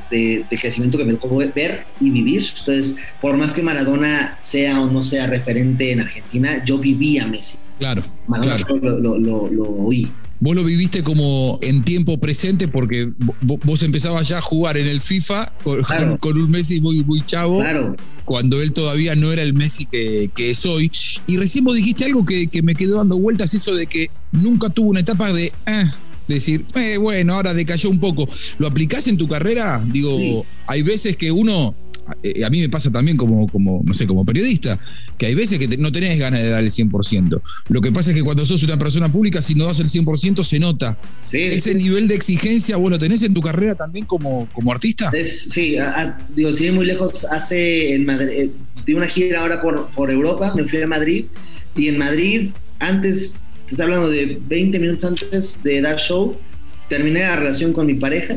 crecimiento 0.48 0.98
que 0.98 1.04
me 1.04 1.14
tocó 1.14 1.36
ver 1.38 1.86
y 1.98 2.10
vivir. 2.10 2.46
Entonces, 2.58 2.98
por 3.20 3.36
más 3.36 3.52
que 3.52 3.62
Maradona 3.62 4.36
sea 4.38 4.80
o 4.80 4.86
no 4.86 5.02
sea 5.02 5.26
referente 5.26 5.90
en 5.90 6.00
Argentina, 6.00 6.64
yo 6.64 6.78
viví 6.78 7.18
a 7.18 7.26
Messi. 7.26 7.58
Claro. 7.78 8.02
Maradona 8.26 8.56
Lo, 8.98 9.18
lo, 9.18 9.62
oí. 9.62 10.10
Vos 10.40 10.56
lo 10.56 10.64
viviste 10.64 11.02
como 11.02 11.58
en 11.60 11.82
tiempo 11.82 12.18
presente 12.18 12.66
porque 12.66 13.12
vos 13.42 13.82
empezabas 13.82 14.26
ya 14.26 14.38
a 14.38 14.42
jugar 14.42 14.78
en 14.78 14.86
el 14.86 15.02
FIFA 15.02 15.52
con, 15.62 16.38
un 16.38 16.50
Messi 16.50 16.80
muy, 16.80 17.04
muy 17.04 17.20
chavo. 17.26 17.58
Claro. 17.58 17.94
Cuando 18.24 18.62
él 18.62 18.72
todavía 18.72 19.14
no 19.14 19.32
era 19.32 19.42
el 19.42 19.52
Messi 19.52 19.84
que, 19.84 20.30
es 20.36 20.64
hoy. 20.64 20.90
Y 21.26 21.36
recién 21.36 21.64
vos 21.64 21.74
dijiste 21.74 22.06
algo 22.06 22.24
que, 22.24 22.48
me 22.62 22.74
quedó 22.74 22.96
dando 22.96 23.18
vueltas, 23.18 23.52
eso 23.52 23.74
de 23.74 23.86
que 23.86 24.10
nunca 24.32 24.70
tuvo 24.70 24.88
una 24.88 25.00
etapa 25.00 25.30
de. 25.30 25.52
Ah, 25.66 25.92
decir, 26.26 26.64
eh, 26.74 26.96
bueno, 26.96 27.34
ahora 27.34 27.52
decayó 27.52 27.90
un 27.90 28.00
poco. 28.00 28.26
¿Lo 28.58 28.66
aplicás 28.66 29.08
en 29.08 29.18
tu 29.18 29.28
carrera? 29.28 29.82
Digo, 29.84 30.46
hay 30.66 30.80
veces 30.82 31.18
que 31.18 31.30
uno, 31.32 31.74
eh, 32.22 32.44
a 32.44 32.50
mí 32.50 32.60
me 32.60 32.68
pasa 32.68 32.90
también 32.90 33.16
como, 33.16 33.46
como, 33.48 33.82
no 33.84 33.94
sé, 33.94 34.06
como 34.06 34.24
periodista, 34.24 34.78
que 35.18 35.26
hay 35.26 35.34
veces 35.34 35.58
que 35.58 35.76
no 35.76 35.92
tenés 35.92 36.18
ganas 36.18 36.42
de 36.42 36.48
dar 36.50 36.62
el 36.62 36.70
100%. 36.70 37.40
Lo 37.68 37.80
que 37.80 37.92
pasa 37.92 38.10
es 38.10 38.16
que 38.16 38.22
cuando 38.22 38.44
sos 38.46 38.62
una 38.62 38.78
persona 38.78 39.10
pública, 39.10 39.42
si 39.42 39.54
no 39.54 39.66
das 39.66 39.80
el 39.80 39.88
100%, 39.88 40.42
se 40.44 40.58
nota. 40.58 40.98
Ese 41.32 41.74
nivel 41.74 42.08
de 42.08 42.14
exigencia, 42.14 42.76
¿vos 42.76 42.90
lo 42.90 42.98
tenés 42.98 43.22
en 43.22 43.34
tu 43.34 43.40
carrera 43.40 43.74
también 43.74 44.06
como, 44.06 44.48
como 44.52 44.72
artista? 44.72 45.10
sí, 45.24 45.76
digo, 46.34 46.52
si 46.52 46.70
muy 46.70 46.86
lejos, 46.86 47.24
hace 47.30 47.94
en 47.94 48.06
Madrid, 48.06 48.28
eh, 48.30 48.52
di 48.86 48.94
una 48.94 49.06
gira 49.06 49.40
ahora 49.40 49.60
por, 49.60 49.88
por 49.90 50.10
Europa, 50.10 50.52
me 50.54 50.64
fui 50.64 50.80
a 50.80 50.86
Madrid, 50.86 51.26
y 51.76 51.88
en 51.88 51.98
Madrid, 51.98 52.50
antes 52.78 53.36
te 53.76 53.82
hablando 53.82 54.10
de 54.10 54.38
20 54.48 54.78
minutos 54.78 55.04
antes 55.04 55.62
de 55.62 55.80
dar 55.80 55.98
show, 55.98 56.36
terminé 56.88 57.20
la 57.20 57.36
relación 57.36 57.72
con 57.72 57.86
mi 57.86 57.94
pareja 57.94 58.36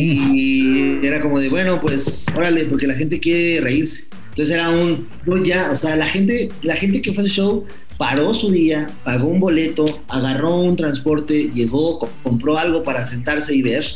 y 0.00 1.06
era 1.06 1.20
como 1.20 1.40
de, 1.40 1.48
bueno, 1.48 1.80
pues 1.80 2.26
órale, 2.34 2.64
porque 2.64 2.86
la 2.86 2.94
gente 2.94 3.20
quiere 3.20 3.60
reírse. 3.60 4.04
Entonces 4.36 4.54
era 4.54 4.68
un, 4.68 5.08
ya, 5.44 5.70
o 5.70 5.74
sea, 5.74 5.96
la 5.96 6.04
gente, 6.04 6.50
la 6.62 6.76
gente 6.76 7.00
que 7.00 7.12
fue 7.14 7.22
a 7.22 7.26
ese 7.26 7.34
show 7.34 7.64
paró 7.96 8.34
su 8.34 8.50
día, 8.50 8.86
pagó 9.02 9.28
un 9.28 9.40
boleto, 9.40 10.02
agarró 10.08 10.56
un 10.56 10.76
transporte, 10.76 11.50
llegó, 11.54 12.10
compró 12.22 12.58
algo 12.58 12.82
para 12.82 13.06
sentarse 13.06 13.54
y 13.56 13.62
ver 13.62 13.86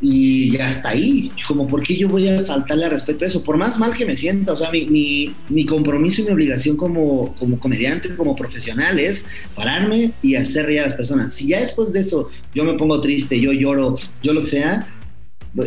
y 0.00 0.50
ya 0.50 0.68
está 0.68 0.88
ahí. 0.88 1.30
Como, 1.46 1.68
¿por 1.68 1.80
qué 1.84 1.96
yo 1.96 2.08
voy 2.08 2.26
a 2.26 2.42
faltarle 2.42 2.86
al 2.86 2.90
respeto 2.90 3.24
a 3.24 3.28
eso? 3.28 3.44
Por 3.44 3.56
más 3.56 3.78
mal 3.78 3.96
que 3.96 4.04
me 4.04 4.16
sienta, 4.16 4.52
o 4.52 4.56
sea, 4.56 4.68
mi, 4.72 4.86
mi, 4.86 5.32
mi, 5.48 5.64
compromiso 5.64 6.22
y 6.22 6.24
mi 6.24 6.32
obligación 6.32 6.76
como, 6.76 7.32
como 7.36 7.60
comediante, 7.60 8.16
como 8.16 8.34
profesional 8.34 8.98
es 8.98 9.28
pararme 9.54 10.10
y 10.22 10.34
hacer 10.34 10.66
reír 10.66 10.80
a 10.80 10.84
las 10.86 10.94
personas. 10.94 11.32
Si 11.32 11.46
ya 11.46 11.60
después 11.60 11.92
de 11.92 12.00
eso 12.00 12.30
yo 12.52 12.64
me 12.64 12.74
pongo 12.74 13.00
triste, 13.00 13.38
yo 13.38 13.52
lloro, 13.52 13.96
yo 14.24 14.32
lo 14.32 14.40
que 14.40 14.48
sea, 14.48 14.88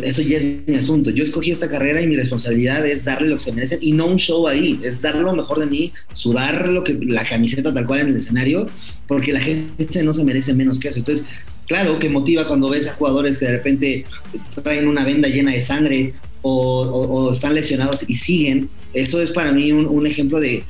eso 0.02 0.22
ya 0.22 0.38
es 0.38 0.66
mi 0.66 0.74
asunto. 0.74 1.10
Yo 1.10 1.22
escogí 1.22 1.52
esta 1.52 1.70
carrera 1.70 2.00
y 2.00 2.06
mi 2.06 2.16
responsabilidad 2.16 2.84
es 2.86 3.04
darle 3.04 3.28
lo 3.28 3.36
que 3.36 3.42
se 3.42 3.52
merecen 3.52 3.78
y 3.80 3.92
no 3.92 4.06
un 4.06 4.16
show 4.16 4.48
ahí, 4.48 4.80
es 4.82 5.00
dar 5.00 5.14
lo 5.14 5.34
mejor 5.34 5.60
de 5.60 5.66
mí, 5.66 5.92
sudar 6.12 6.68
lo 6.68 6.82
que, 6.82 6.94
la 6.94 7.24
camiseta 7.24 7.72
tal 7.72 7.86
cual 7.86 8.00
en 8.00 8.08
el 8.08 8.16
escenario, 8.16 8.66
porque 9.06 9.32
la 9.32 9.40
gente 9.40 10.02
no 10.02 10.12
se 10.12 10.24
merece 10.24 10.54
menos 10.54 10.80
que 10.80 10.88
eso. 10.88 10.98
Entonces, 10.98 11.26
claro 11.66 11.98
que 11.98 12.08
motiva 12.08 12.48
cuando 12.48 12.68
ves 12.68 12.88
a 12.88 12.94
jugadores 12.94 13.38
que 13.38 13.46
de 13.46 13.52
repente 13.52 14.04
traen 14.62 14.88
una 14.88 15.04
venda 15.04 15.28
llena 15.28 15.52
de 15.52 15.60
sangre 15.60 16.14
o, 16.42 17.30
están 17.32 17.54
lesionados 17.54 18.08
y 18.08 18.16
siguen, 18.16 18.68
eso 18.92 19.20
es 19.20 19.30
para 19.30 19.52
mí 19.52 19.72
un, 19.72 20.06
ejemplo 20.06 20.40
de, 20.40 20.64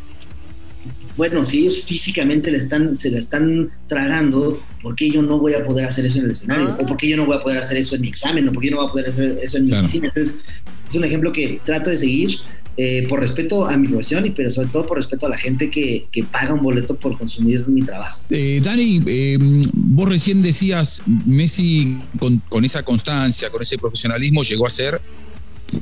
bueno, 1.17 1.45
si 1.45 1.61
ellos 1.61 1.83
físicamente 1.83 2.51
le 2.51 2.59
están, 2.59 2.99
se 2.99 3.11
le 3.11 3.19
están 3.19 3.71
tragando, 3.89 4.63
¿por 4.83 4.95
qué 4.95 5.11
yo 5.11 5.23
no 5.23 5.39
voy 5.39 5.55
a 5.55 5.65
poder 5.65 5.87
hacer 5.87 6.07
eso 6.07 6.19
en 6.19 6.27
el 6.27 6.31
escenario? 6.33 6.69
Ah. 6.69 6.79
¿O 6.81 6.87
por 6.87 6.97
qué 6.97 7.09
yo 7.09 7.17
no 7.17 7.27
voy 7.27 7.37
a 7.37 7.43
poder 7.43 7.59
hacer 7.59 7.77
eso 7.79 7.95
en 7.97 8.03
mi 8.03 8.09
examen? 8.09 8.49
¿O 8.49 8.53
por 8.53 8.63
qué 8.63 8.69
yo 8.69 8.77
no 8.77 8.83
voy 8.83 8.89
a 8.89 8.93
poder 8.93 9.09
hacer 9.09 9.39
eso 9.43 9.59
en 9.59 9.67
mi 9.67 9.73
oficina? 9.73 10.09
Entonces, 10.09 10.41
es 10.89 10.95
un 10.95 11.05
ejemplo 11.05 11.33
que 11.33 11.61
trato 11.65 11.91
de 11.91 11.99
seguir 11.99 12.37
eh, 12.79 13.07
por 13.09 13.21
respeto 13.21 13.67
a 13.67 13.75
mi 13.79 13.89
profesión, 13.89 14.27
y 14.27 14.31
pero 14.31 14.51
sobre 14.51 14.69
todo 14.69 14.87
por 14.87 14.99
respeto 14.99 15.25
a 15.25 15.31
la 15.31 15.39
gente 15.39 15.71
que, 15.71 16.07
paga 16.31 16.53
un 16.53 16.63
boleto 16.63 16.95
por 16.95 17.17
consumir 17.17 17.67
mi 17.67 17.81
trabajo. 17.83 18.21
Eh, 18.29 18.61
Dani, 18.63 19.03
eh, 19.07 19.39
vos 19.73 20.07
recién 20.07 20.43
decías, 20.43 21.01
Messi 21.25 21.97
con, 22.19 22.37
con, 22.51 22.67
esa 22.67 22.83
constancia, 22.83 23.49
con 23.49 23.63
ese 23.63 23.79
profesionalismo, 23.79 24.43
llegó 24.43 24.67
a 24.67 24.71
ser 24.71 25.01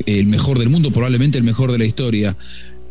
el 0.06 0.26
mejor 0.28 0.60
del 0.60 0.70
mundo, 0.70 0.92
probablemente 0.92 1.36
el 1.36 1.44
mejor 1.44 1.72
de 1.72 1.78
la 1.78 1.84
historia. 1.84 2.36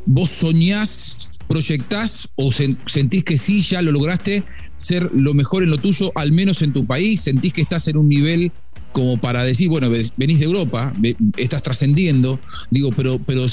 ¿Vos 0.05 0.29
soñás, 0.31 1.29
proyectás 1.47 2.29
o 2.35 2.51
sentís 2.51 3.23
que 3.23 3.37
sí, 3.37 3.61
ya 3.61 3.81
lo 3.81 3.91
lograste 3.91 4.43
ser 4.77 5.09
lo 5.13 5.33
mejor 5.33 5.63
en 5.63 5.69
lo 5.69 5.77
tuyo, 5.77 6.11
al 6.15 6.31
menos 6.31 6.61
en 6.61 6.73
tu 6.73 6.85
país? 6.85 7.21
¿Sentís 7.21 7.53
que 7.53 7.61
estás 7.61 7.87
en 7.87 7.97
un 7.97 8.09
nivel 8.09 8.51
como 8.91 9.17
para 9.17 9.43
decir, 9.43 9.69
bueno, 9.69 9.89
venís 9.89 10.39
de 10.39 10.45
Europa, 10.45 10.93
estás 11.35 11.63
trascendiendo, 11.63 12.39
digo, 12.69 12.91
pero, 12.91 13.17
pero 13.17 13.45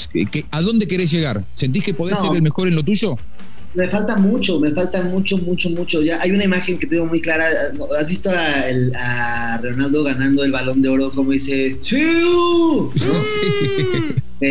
¿a 0.51 0.61
dónde 0.61 0.87
querés 0.87 1.09
llegar? 1.11 1.45
¿Sentís 1.51 1.83
que 1.83 1.95
podés 1.95 2.19
ser 2.19 2.35
el 2.35 2.43
mejor 2.43 2.67
en 2.67 2.75
lo 2.75 2.83
tuyo? 2.83 3.17
Me 3.73 3.87
falta 3.87 4.17
mucho, 4.17 4.59
me 4.59 4.71
falta 4.71 5.01
mucho, 5.03 5.37
mucho, 5.37 5.69
mucho. 5.69 6.01
Ya 6.01 6.21
hay 6.21 6.31
una 6.31 6.43
imagen 6.43 6.77
que 6.77 6.87
tengo 6.87 7.05
muy 7.05 7.21
clara. 7.21 7.47
¿Has 7.97 8.07
visto 8.07 8.29
a, 8.29 9.59
Ronaldo 9.61 10.03
ganando 10.03 10.43
el 10.43 10.51
balón 10.51 10.81
de 10.81 10.89
oro? 10.89 11.11
Como 11.11 11.31
dice, 11.31 11.77
¡Sí! 11.81 12.03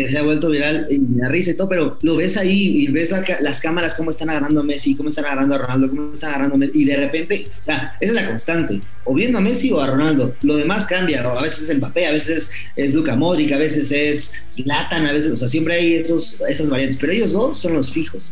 se 0.09 0.17
ha 0.17 0.23
vuelto 0.23 0.49
viral 0.49 0.87
y 0.89 0.99
me 0.99 1.21
da 1.21 1.27
risa 1.27 1.51
y 1.51 1.57
todo, 1.57 1.67
pero 1.67 1.97
lo 2.01 2.15
ves 2.15 2.37
ahí 2.37 2.83
y 2.83 2.87
ves 2.87 3.13
las 3.41 3.59
cámaras 3.59 3.93
cómo 3.93 4.09
están 4.09 4.29
agarrando 4.29 4.61
a 4.61 4.63
Messi, 4.63 4.95
cómo 4.95 5.09
están 5.09 5.25
agarrando 5.25 5.55
a 5.55 5.57
Ronaldo, 5.57 5.89
cómo 5.89 6.13
están 6.13 6.29
agarrando 6.29 6.55
a 6.55 6.57
Messi, 6.59 6.81
y 6.81 6.85
de 6.85 6.95
repente, 6.95 7.47
o 7.59 7.63
sea, 7.63 7.97
esa 7.99 8.11
es 8.11 8.13
la 8.13 8.27
constante, 8.27 8.79
o 9.03 9.13
viendo 9.13 9.39
a 9.39 9.41
Messi 9.41 9.69
o 9.71 9.81
a 9.81 9.87
Ronaldo, 9.87 10.33
lo 10.43 10.55
demás 10.55 10.85
cambia, 10.85 11.21
a 11.21 11.41
veces 11.41 11.69
es 11.69 11.77
Mbappé, 11.77 12.07
a 12.07 12.13
veces 12.13 12.51
es 12.77 12.93
Luca 12.93 13.17
Modric, 13.17 13.51
a 13.51 13.57
veces 13.57 13.91
es 13.91 14.35
Zlatan, 14.49 15.07
a 15.07 15.11
veces, 15.11 15.33
o 15.33 15.37
sea, 15.37 15.49
siempre 15.49 15.73
hay 15.73 15.95
esos, 15.95 16.39
esas 16.47 16.69
variantes, 16.69 16.97
pero 16.97 17.11
ellos 17.11 17.33
dos 17.33 17.57
son 17.57 17.73
los 17.73 17.91
fijos. 17.91 18.31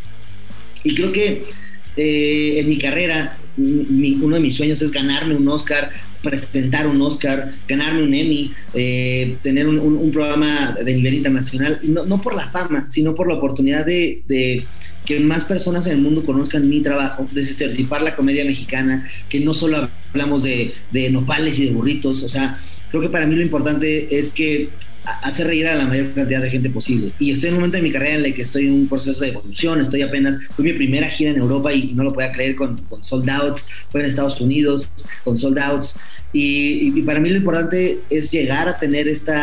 Y 0.84 0.96
creo 0.96 1.12
que 1.12 1.44
eh, 1.98 2.60
en 2.60 2.70
mi 2.70 2.78
carrera, 2.78 3.38
uno 3.58 4.36
de 4.36 4.42
mis 4.42 4.56
sueños 4.56 4.82
es 4.82 4.92
ganarme 4.92 5.36
un 5.36 5.48
Oscar, 5.50 5.92
presentar 6.24 6.88
un 6.88 7.02
Oscar, 7.02 7.56
ganarme 7.68 8.04
un 8.04 8.14
Emmy, 8.14 8.54
eh, 8.74 9.38
tener 9.44 9.68
un, 9.68 10.12
programa 10.12 10.78
de 10.84 10.94
nivel 10.94 11.16
internacional, 11.16 11.80
no, 11.84 12.06
no, 12.06 12.22
por 12.22 12.36
la 12.36 12.50
fama, 12.50 12.88
sino 12.90 13.16
por 13.16 13.28
la 13.28 13.36
oportunidad 13.36 13.86
de, 13.86 14.66
que 15.06 15.20
más 15.20 15.46
personas 15.46 15.88
en 15.88 15.94
el 15.94 16.02
mundo 16.02 16.24
conozcan 16.24 16.70
mi 16.70 16.82
trabajo, 16.82 17.28
desestereotipar 17.32 18.02
la 18.02 18.16
comedia 18.16 18.46
mexicana, 18.46 19.10
que 19.28 19.42
no 19.42 19.54
solo 19.54 19.90
hablamos 20.12 20.44
de, 20.44 20.74
de 20.92 21.10
nopales 21.10 21.60
y 21.60 21.66
de 21.66 21.72
burritos, 21.72 22.24
o 22.24 22.30
sea, 22.30 22.62
creo 22.90 23.02
que 23.02 23.10
para 23.10 23.26
mí 23.26 23.36
lo 23.36 23.42
importante 23.42 24.08
es 24.18 24.34
que 24.34 24.70
hacer 25.22 25.48
reír 25.48 25.68
a 25.68 25.76
la 25.76 25.86
mayor 25.86 26.14
cantidad 26.14 26.42
de 26.42 26.50
gente 26.50 26.70
posible. 26.70 27.12
Y 27.20 27.32
estoy 27.32 27.50
en 27.50 27.56
un 27.56 27.62
momento 27.62 27.78
de 27.78 27.84
mi 27.84 27.92
carrera 27.92 28.18
en 28.18 28.26
el 28.26 28.34
que 28.34 28.42
estoy 28.42 28.68
en 28.68 28.74
un 28.74 28.88
proceso 28.88 29.22
de 29.24 29.30
evolución, 29.30 29.82
estoy 29.82 30.02
apenas, 30.02 30.40
fue 30.56 30.66
mi 30.66 30.74
primera 30.74 31.08
gira 31.08 31.32
en 31.32 31.38
Europa 31.38 31.74
y, 31.74 31.94
no 31.94 32.04
lo 32.04 32.14
podía 32.14 32.32
creer 32.32 32.56
con, 32.56 32.78
con, 32.84 33.04
sold 33.04 33.30
outs, 33.30 33.68
fue 33.90 34.02
en 34.02 34.08
Estados 34.08 34.40
Unidos 34.40 34.92
con 35.24 35.38
sold 35.38 35.60
outs. 35.60 36.00
Y, 36.32 37.02
para 37.02 37.20
mí 37.20 37.30
lo 37.30 37.38
importante 37.38 38.00
es 38.10 38.32
llegar 38.32 38.70
a 38.70 38.78
tener 38.78 39.08
este 39.08 39.34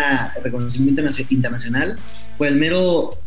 reconocimiento 0.42 1.02
internacional 1.30 1.96
por 2.38 2.46
el 2.46 2.56
mero, 2.56 3.18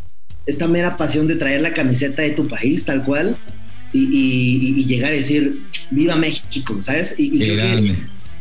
esta 0.45 0.67
mera 0.67 0.97
pasión 0.97 1.27
de 1.27 1.35
traer 1.35 1.61
la 1.61 1.73
camiseta 1.73 2.21
de 2.21 2.31
tu 2.31 2.47
país 2.47 2.85
tal 2.85 3.03
cual 3.03 3.35
y, 3.91 4.85
llegar 4.85 5.11
a 5.11 5.15
decir, 5.15 5.63
viva 5.91 6.15
México, 6.15 6.81
¿sabes? 6.81 7.15
Y, 7.17 7.37
creo 7.37 7.57
que 7.57 7.95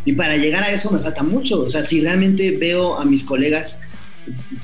y 0.08 0.12
para 0.14 0.38
llegar 0.38 0.64
a 0.64 0.70
eso 0.70 0.90
me 0.90 1.00
falta 1.00 1.22
mucho. 1.22 1.60
O 1.60 1.68
sea, 1.68 1.82
si 1.82 2.00
realmente 2.00 2.56
veo 2.56 2.98
a 2.98 3.04
mis 3.04 3.24
colegas, 3.24 3.82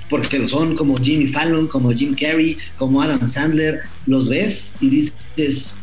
porque 0.09 0.47
son 0.49 0.77
como 0.77 0.97
Jimmy 0.97 1.29
Fallon, 1.29 1.69
como 1.69 1.93
Jim 1.93 2.15
Carrey, 2.15 2.57
como 2.77 3.03
Adam 3.03 3.29
Sandler, 3.29 3.83
los 4.07 4.29
ves 4.29 4.77
y 4.81 4.91
dices, 4.91 5.79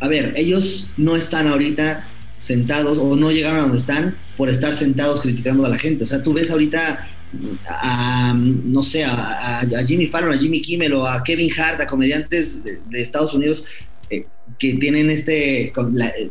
a 0.00 0.08
ver, 0.08 0.34
ellos 0.36 0.90
no 0.96 1.16
están 1.16 1.48
ahorita 1.48 2.06
sentados 2.38 2.98
o 2.98 3.16
no 3.16 3.32
llegaron 3.32 3.60
a 3.60 3.62
donde 3.62 3.78
están 3.78 4.16
por 4.36 4.48
estar 4.48 4.74
sentados 4.76 5.22
criticando 5.22 5.64
a 5.64 5.68
la 5.68 5.78
gente. 5.78 6.04
O 6.04 6.06
sea, 6.06 6.22
tú 6.22 6.34
ves 6.34 6.50
ahorita 6.50 7.08
a, 7.68 8.34
no 8.36 8.82
sé, 8.82 9.04
a, 9.04 9.62
Jimmy 9.86 10.06
Fallon, 10.06 10.32
a 10.32 10.38
Jimmy 10.38 10.60
Kimmel 10.60 10.94
o 10.94 11.06
a 11.06 11.22
Kevin 11.22 11.50
Hart, 11.58 11.80
a 11.80 11.86
comediantes 11.86 12.64
de, 12.64 12.80
Estados 12.92 13.34
Unidos 13.34 13.66
eh, 14.10 14.26
que 14.58 14.74
tienen 14.74 15.10
este, 15.10 15.72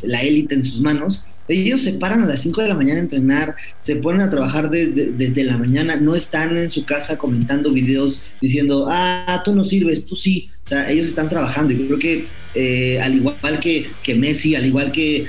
la 0.04 0.22
élite 0.22 0.56
en 0.56 0.64
sus 0.64 0.82
manos 0.82 1.26
ellos 1.48 1.82
se 1.82 1.94
paran 1.94 2.24
a 2.24 2.26
las 2.26 2.42
5 2.42 2.62
de 2.62 2.68
la 2.70 2.76
mañana 2.76 3.00
a 3.00 3.04
entrenar, 3.04 3.56
se 3.80 3.98
ponen 3.98 4.22
a 4.22 4.30
trabajar 4.30 4.70
desde 4.70 5.44
la 5.44 5.58
mañana, 5.58 5.96
no 5.98 6.16
están 6.16 6.58
en 6.58 6.70
su 6.70 6.86
casa 6.86 7.18
comentando 7.18 7.72
videos 7.72 8.26
diciendo, 8.42 8.88
ah, 8.90 9.42
tú 9.44 9.54
no 9.54 9.64
sirves, 9.64 10.06
tú 10.06 10.16
sí. 10.16 10.50
O 10.66 10.68
sea, 10.68 10.90
ellos 10.90 11.08
están 11.08 11.30
trabajando. 11.30 11.74
Yo 11.74 11.86
creo 11.88 12.00
que 12.00 12.26
eh, 12.56 13.00
al 13.02 13.16
igual 13.16 13.60
que, 13.60 13.90
que, 14.02 14.16
Messi, 14.16 14.56
al 14.56 14.66
igual 14.66 14.92
que 14.92 15.28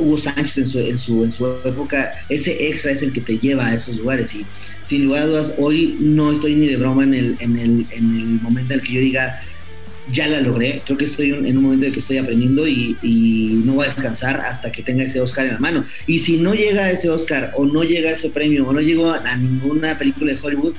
Hugo 0.00 0.18
Sánchez 0.18 0.58
en 0.58 0.66
su, 0.66 0.78
en, 0.80 0.98
su, 0.98 1.24
en 1.24 1.32
su 1.32 1.46
época, 1.46 2.12
ese 2.28 2.68
extra 2.68 2.90
es 2.90 3.02
el 3.02 3.12
que 3.12 3.20
te 3.20 3.38
lleva 3.38 3.66
a 3.66 3.74
esos 3.74 3.96
lugares. 3.96 4.34
Y 4.34 4.44
sin 4.84 5.04
lugar 5.04 5.22
a 5.22 5.26
dudas, 5.26 5.54
hoy 5.58 5.96
no 6.00 6.32
estoy 6.32 6.56
ni 6.56 6.66
de 6.66 6.76
broma 6.76 7.04
en 7.04 7.14
el, 7.14 7.36
en 7.40 7.56
el, 7.56 7.86
en 7.90 8.16
el 8.16 8.40
momento 8.40 8.74
en 8.74 8.80
el 8.80 8.86
que 8.86 8.94
yo 8.94 9.00
diga, 9.00 9.40
ya 10.12 10.28
la 10.28 10.40
logré. 10.40 10.82
Creo 10.84 10.98
que 10.98 11.04
estoy 11.04 11.30
en 11.30 11.56
un 11.56 11.64
momento 11.64 11.86
en 11.86 11.92
que 11.92 11.98
estoy 11.98 12.18
aprendiendo 12.18 12.66
y, 12.68 13.62
no 13.64 13.74
voy 13.74 13.86
a 13.86 13.88
descansar 13.88 14.40
hasta 14.40 14.70
que 14.70 14.82
tenga 14.82 15.04
ese 15.04 15.20
Oscar 15.20 15.46
en 15.46 15.54
la 15.54 15.60
mano. 15.60 15.84
Y 16.06 16.18
si 16.18 16.38
no 16.38 16.54
llega 16.54 16.90
ese 16.90 17.10
Oscar 17.10 17.52
o 17.56 17.64
no 17.64 17.82
llega 17.82 18.10
ese 18.10 18.30
premio 18.30 18.68
o 18.68 18.72
no 18.72 18.80
llego 18.80 19.10
a, 19.10 19.36
ninguna 19.36 19.98
película 19.98 20.32
de 20.32 20.38
Hollywood, 20.40 20.74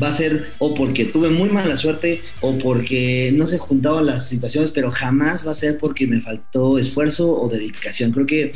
va 0.00 0.08
a 0.08 0.12
ser 0.12 0.52
o 0.58 0.74
porque 0.74 1.04
tuve 1.04 1.28
muy 1.28 1.50
mala 1.50 1.76
suerte 1.76 2.22
o 2.40 2.58
porque 2.58 3.32
no 3.34 3.46
se 3.46 3.58
juntaban 3.58 4.06
las 4.06 4.28
situaciones, 4.28 4.70
pero 4.70 4.90
jamás 4.90 5.46
va 5.46 5.52
a 5.52 5.54
ser 5.54 5.78
porque 5.78 6.06
me 6.06 6.20
faltó 6.20 6.78
esfuerzo 6.78 7.40
o 7.40 7.48
dedicación. 7.48 8.12
Creo 8.12 8.26
que 8.26 8.52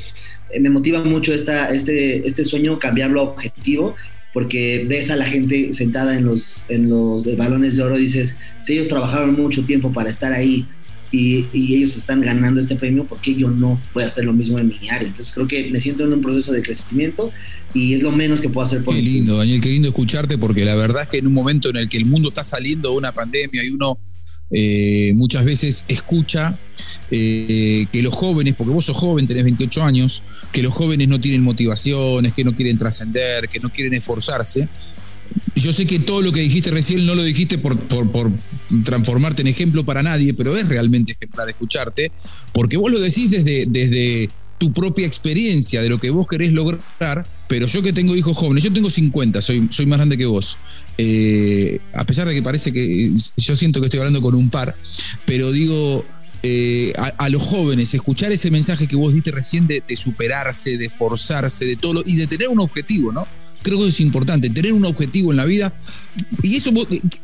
me 0.61 0.71
motiva 0.71 1.03
mucho 1.05 1.35
esta, 1.35 1.71
este, 1.71 2.27
este 2.27 2.45
sueño 2.45 2.79
cambiarlo 2.79 3.21
a 3.21 3.25
objetivo 3.25 3.97
porque 4.37 4.85
ves 4.87 5.11
a 5.11 5.17
la 5.17 5.25
gente 5.25 5.73
sentada 5.73 6.15
en 6.15 6.27
los, 6.27 6.67
en 6.69 6.91
los 6.91 7.25
balones 7.39 7.75
de 7.75 7.83
oro, 7.83 7.97
dices, 7.97 8.37
si 8.61 8.75
ellos 8.75 8.87
trabajaron 8.87 9.35
mucho 9.35 9.65
tiempo 9.65 9.95
para 9.95 10.11
estar 10.11 10.35
ahí 10.35 10.67
y, 11.11 11.47
ellos 11.55 11.97
están 11.97 12.21
ganando 12.21 12.61
este 12.61 12.77
premio, 12.77 13.07
¿por 13.07 13.19
qué 13.19 13.35
yo 13.35 13.51
no 13.51 13.81
voy 13.95 14.05
a 14.05 14.09
hacer 14.09 14.27
lo 14.27 14.35
mismo 14.35 14.59
en 14.59 14.69
mi 14.69 14.91
área? 14.91 15.09
Entonces 15.09 15.33
creo 15.33 15.47
que 15.47 15.71
me 15.71 15.81
siento 15.81 16.05
en 16.05 16.13
un 16.13 16.21
proceso 16.21 16.53
de 16.53 16.61
crecimiento 16.61 17.33
y 17.73 17.95
es 17.95 18.03
lo 18.03 18.13
menos 18.13 18.43
que 18.43 18.51
puedo 18.51 18.67
hacer 18.67 18.85
por 18.85 18.95
Qué 18.95 19.01
lindo, 19.01 19.39
Daniel, 19.39 19.63
qué 19.63 19.71
lindo 19.71 19.89
escucharte, 19.89 20.37
porque 20.37 20.67
la 20.67 20.75
verdad 20.75 21.05
es 21.05 21.09
que 21.09 21.17
en 21.17 21.29
un 21.29 21.33
momento 21.33 21.71
en 21.71 21.77
el 21.77 21.89
que 21.89 21.97
el 21.97 22.05
mundo 22.05 22.29
está 22.29 22.45
saliendo 22.45 22.91
de 22.91 22.97
una 22.99 23.13
pandemia 23.13 23.65
y 23.65 23.71
uno 23.71 23.99
eh, 24.51 25.13
muchas 25.15 25.45
veces 25.45 25.85
escucha 25.89 26.59
eh, 27.11 27.87
que 27.91 28.03
los 28.03 28.15
jóvenes, 28.15 28.55
porque 28.55 28.73
vos 28.73 28.85
sos 28.85 28.97
joven, 28.97 29.27
tenés 29.27 29.45
28 29.45 29.83
años, 29.83 30.23
que 30.53 30.63
los 30.63 30.73
jóvenes 30.73 31.09
no 31.09 31.21
tienen 31.21 31.43
motivaciones, 31.43 32.33
que 32.33 32.45
no 32.45 32.55
quieren 32.55 32.79
trascender, 32.79 33.49
que 33.49 33.61
no 33.61 33.71
quieren 33.71 33.95
esforzarse. 33.95 34.69
Yo 35.57 35.73
sé 35.73 35.87
que 35.87 35.99
todo 35.99 36.23
lo 36.23 36.33
que 36.33 36.41
dijiste 36.41 36.71
recién 36.71 37.05
no 37.05 37.15
lo 37.15 37.25
dijiste 37.25 37.59
por, 37.59 37.77
transformarte 38.85 39.43
en 39.43 39.49
ejemplo 39.49 39.85
para 39.85 40.03
nadie, 40.03 40.35
pero 40.35 40.57
es 40.57 40.69
realmente 40.69 41.13
ejemplar 41.13 41.49
escucharte, 41.49 42.13
porque 42.53 42.77
vos 42.77 42.93
lo 42.93 43.01
decís 43.01 43.31
desde, 43.31 43.67
desde 43.67 44.31
tu 44.59 44.73
propia 44.73 45.07
experiencia 45.07 45.83
de 45.83 45.89
lo 45.89 45.99
que 45.99 46.11
vos 46.11 46.27
querés 46.27 46.53
lograr, 46.53 47.27
pero 47.49 47.67
yo 47.67 47.83
que 47.83 47.93
tengo 47.93 48.17
hijos 48.17 48.37
jóvenes, 48.37 48.65
yo 48.65 48.73
tengo 48.73 48.91
50, 48.91 49.43
soy, 49.43 49.69
soy 49.71 49.87
más 49.87 49.99
grande 49.99 50.17
que 50.17 50.27
vos, 50.27 50.59
eh, 50.99 51.79
a 51.95 52.05
pesar 52.05 52.27
de 52.27 52.35
que 52.35 52.43
parece 52.43 52.73
que 52.73 53.13
yo 53.37 53.57
siento 53.57 53.81
que 53.81 53.87
estoy 53.87 54.01
hablando 54.01 54.23
con 54.23 54.35
un 54.35 54.51
par, 54.51 54.75
pero 55.27 55.53
digo, 55.53 56.05
eh, 56.43 56.93
a, 56.97 57.29
los 57.29 57.43
jóvenes, 57.43 57.93
escuchar 57.93 58.31
ese 58.33 58.51
mensaje 58.51 58.87
que 58.87 58.97
vos 58.97 59.13
diste 59.13 59.31
recién 59.31 59.67
de, 59.67 59.83
superarse, 59.97 60.79
de 60.79 60.87
esforzarse, 60.87 61.65
de 61.65 61.77
todo, 61.77 62.03
y 62.07 62.17
de 62.17 62.27
tener 62.27 62.49
un 62.49 62.61
objetivo, 62.61 63.13
¿no? 63.13 63.27
Creo 63.63 63.81
que 63.81 63.89
es 63.89 64.01
importante, 64.01 64.49
tener 64.51 64.73
un 64.73 64.85
objetivo 64.85 65.33
en 65.33 65.39
la 65.39 65.45
vida. 65.45 65.75
Y 66.43 66.55
eso, 66.55 66.71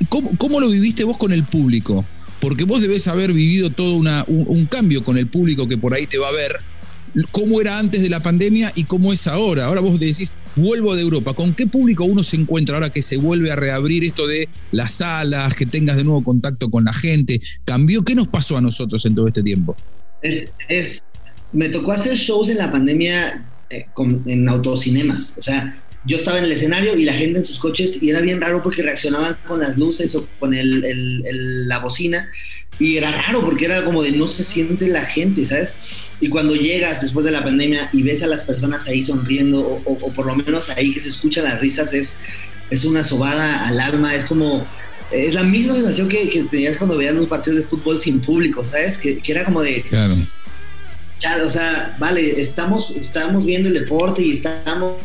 ¿cómo, 0.08 0.60
lo 0.60 0.68
viviste 0.68 1.04
vos 1.04 1.18
con 1.18 1.32
el 1.32 1.44
público? 1.44 2.04
Porque 2.40 2.64
vos 2.64 2.82
debes 2.82 3.06
haber 3.06 3.32
vivido 3.32 3.70
todo 3.70 3.94
una, 3.94 4.24
un 4.26 4.66
cambio 4.66 5.04
con 5.04 5.16
el 5.16 5.28
público 5.28 5.68
que 5.68 5.78
por 5.78 5.94
ahí 5.94 6.08
te 6.08 6.18
va 6.18 6.26
a 6.26 6.32
ver 6.32 6.71
cómo 7.30 7.60
era 7.60 7.78
antes 7.78 8.02
de 8.02 8.08
la 8.08 8.20
pandemia 8.20 8.72
y 8.74 8.84
cómo 8.84 9.12
es 9.12 9.26
ahora. 9.26 9.66
Ahora 9.66 9.80
vos 9.80 9.98
decís, 9.98 10.32
vuelvo 10.56 10.94
de 10.94 11.02
Europa. 11.02 11.34
¿Con 11.34 11.54
qué 11.54 11.66
público 11.66 12.04
uno 12.04 12.22
se 12.22 12.36
encuentra 12.36 12.76
ahora 12.76 12.90
que 12.90 13.02
se 13.02 13.16
vuelve 13.16 13.50
a 13.50 13.56
reabrir 13.56 14.04
esto 14.04 14.26
de 14.26 14.48
las 14.70 14.92
salas, 14.92 15.54
que 15.54 15.66
tengas 15.66 15.96
de 15.96 16.04
nuevo 16.04 16.22
contacto 16.24 16.70
con 16.70 16.84
la 16.84 16.92
gente? 16.92 17.40
¿Cambió? 17.64 18.02
¿Qué 18.04 18.14
nos 18.14 18.28
pasó 18.28 18.56
a 18.56 18.60
nosotros 18.60 19.04
en 19.06 19.14
todo 19.14 19.28
este 19.28 19.42
tiempo? 19.42 19.76
Es, 20.22 20.54
es 20.68 21.04
me 21.52 21.68
tocó 21.68 21.92
hacer 21.92 22.14
shows 22.14 22.48
en 22.48 22.58
la 22.58 22.72
pandemia 22.72 23.46
eh, 23.70 23.86
en 24.26 24.48
autocinemas. 24.48 25.34
O 25.38 25.42
sea, 25.42 25.82
yo 26.04 26.16
estaba 26.16 26.38
en 26.38 26.44
el 26.44 26.52
escenario 26.52 26.96
y 26.96 27.04
la 27.04 27.12
gente 27.12 27.38
en 27.38 27.44
sus 27.44 27.58
coches 27.58 28.02
y 28.02 28.10
era 28.10 28.20
bien 28.20 28.40
raro 28.40 28.62
porque 28.62 28.82
reaccionaban 28.82 29.36
con 29.46 29.60
las 29.60 29.78
luces 29.78 30.14
o 30.14 30.26
con 30.38 30.54
el, 30.54 30.84
el, 30.84 31.68
la 31.68 31.78
bocina 31.78 32.28
y 32.78 32.96
era 32.96 33.10
raro 33.10 33.44
porque 33.44 33.66
era 33.66 33.84
como 33.84 34.02
de 34.02 34.12
no 34.12 34.26
se 34.26 34.44
siente 34.44 34.88
la 34.88 35.02
gente, 35.02 35.44
¿sabes? 35.44 35.76
Y 36.20 36.28
cuando 36.28 36.54
llegas 36.54 37.02
después 37.02 37.24
de 37.24 37.30
la 37.30 37.42
pandemia 37.42 37.90
y 37.92 38.02
ves 38.02 38.22
a 38.22 38.26
las 38.26 38.44
personas 38.44 38.86
ahí 38.88 39.02
sonriendo 39.02 39.60
o, 39.60 39.82
o, 39.84 40.12
por 40.12 40.26
lo 40.26 40.34
menos 40.34 40.70
ahí 40.70 40.92
que 40.92 41.00
se 41.00 41.08
escuchan 41.08 41.44
las 41.44 41.60
risas, 41.60 41.94
es, 41.94 42.22
es 42.70 42.84
una 42.84 43.04
sobada 43.04 43.66
al 43.66 43.80
alma, 43.80 44.14
es 44.14 44.26
como... 44.26 44.66
Es 45.10 45.34
la 45.34 45.42
misma 45.42 45.74
sensación 45.74 46.08
que, 46.08 46.30
que 46.30 46.44
tenías 46.44 46.78
cuando 46.78 46.96
veías 46.96 47.14
los 47.14 47.26
partidos 47.26 47.58
de 47.58 47.66
fútbol 47.66 48.00
sin 48.00 48.20
público, 48.20 48.64
¿sabes? 48.64 48.96
Que, 48.96 49.18
que 49.18 49.32
era 49.32 49.44
como 49.44 49.60
de... 49.60 49.82
Claro 49.82 50.16
o 51.44 51.50
sea, 51.50 51.96
vale, 51.98 52.40
estamos, 52.40 52.92
estamos 52.96 53.44
viendo 53.44 53.68
el 53.68 53.74
deporte 53.74 54.22
y 54.22 54.32
estamos 54.32 54.96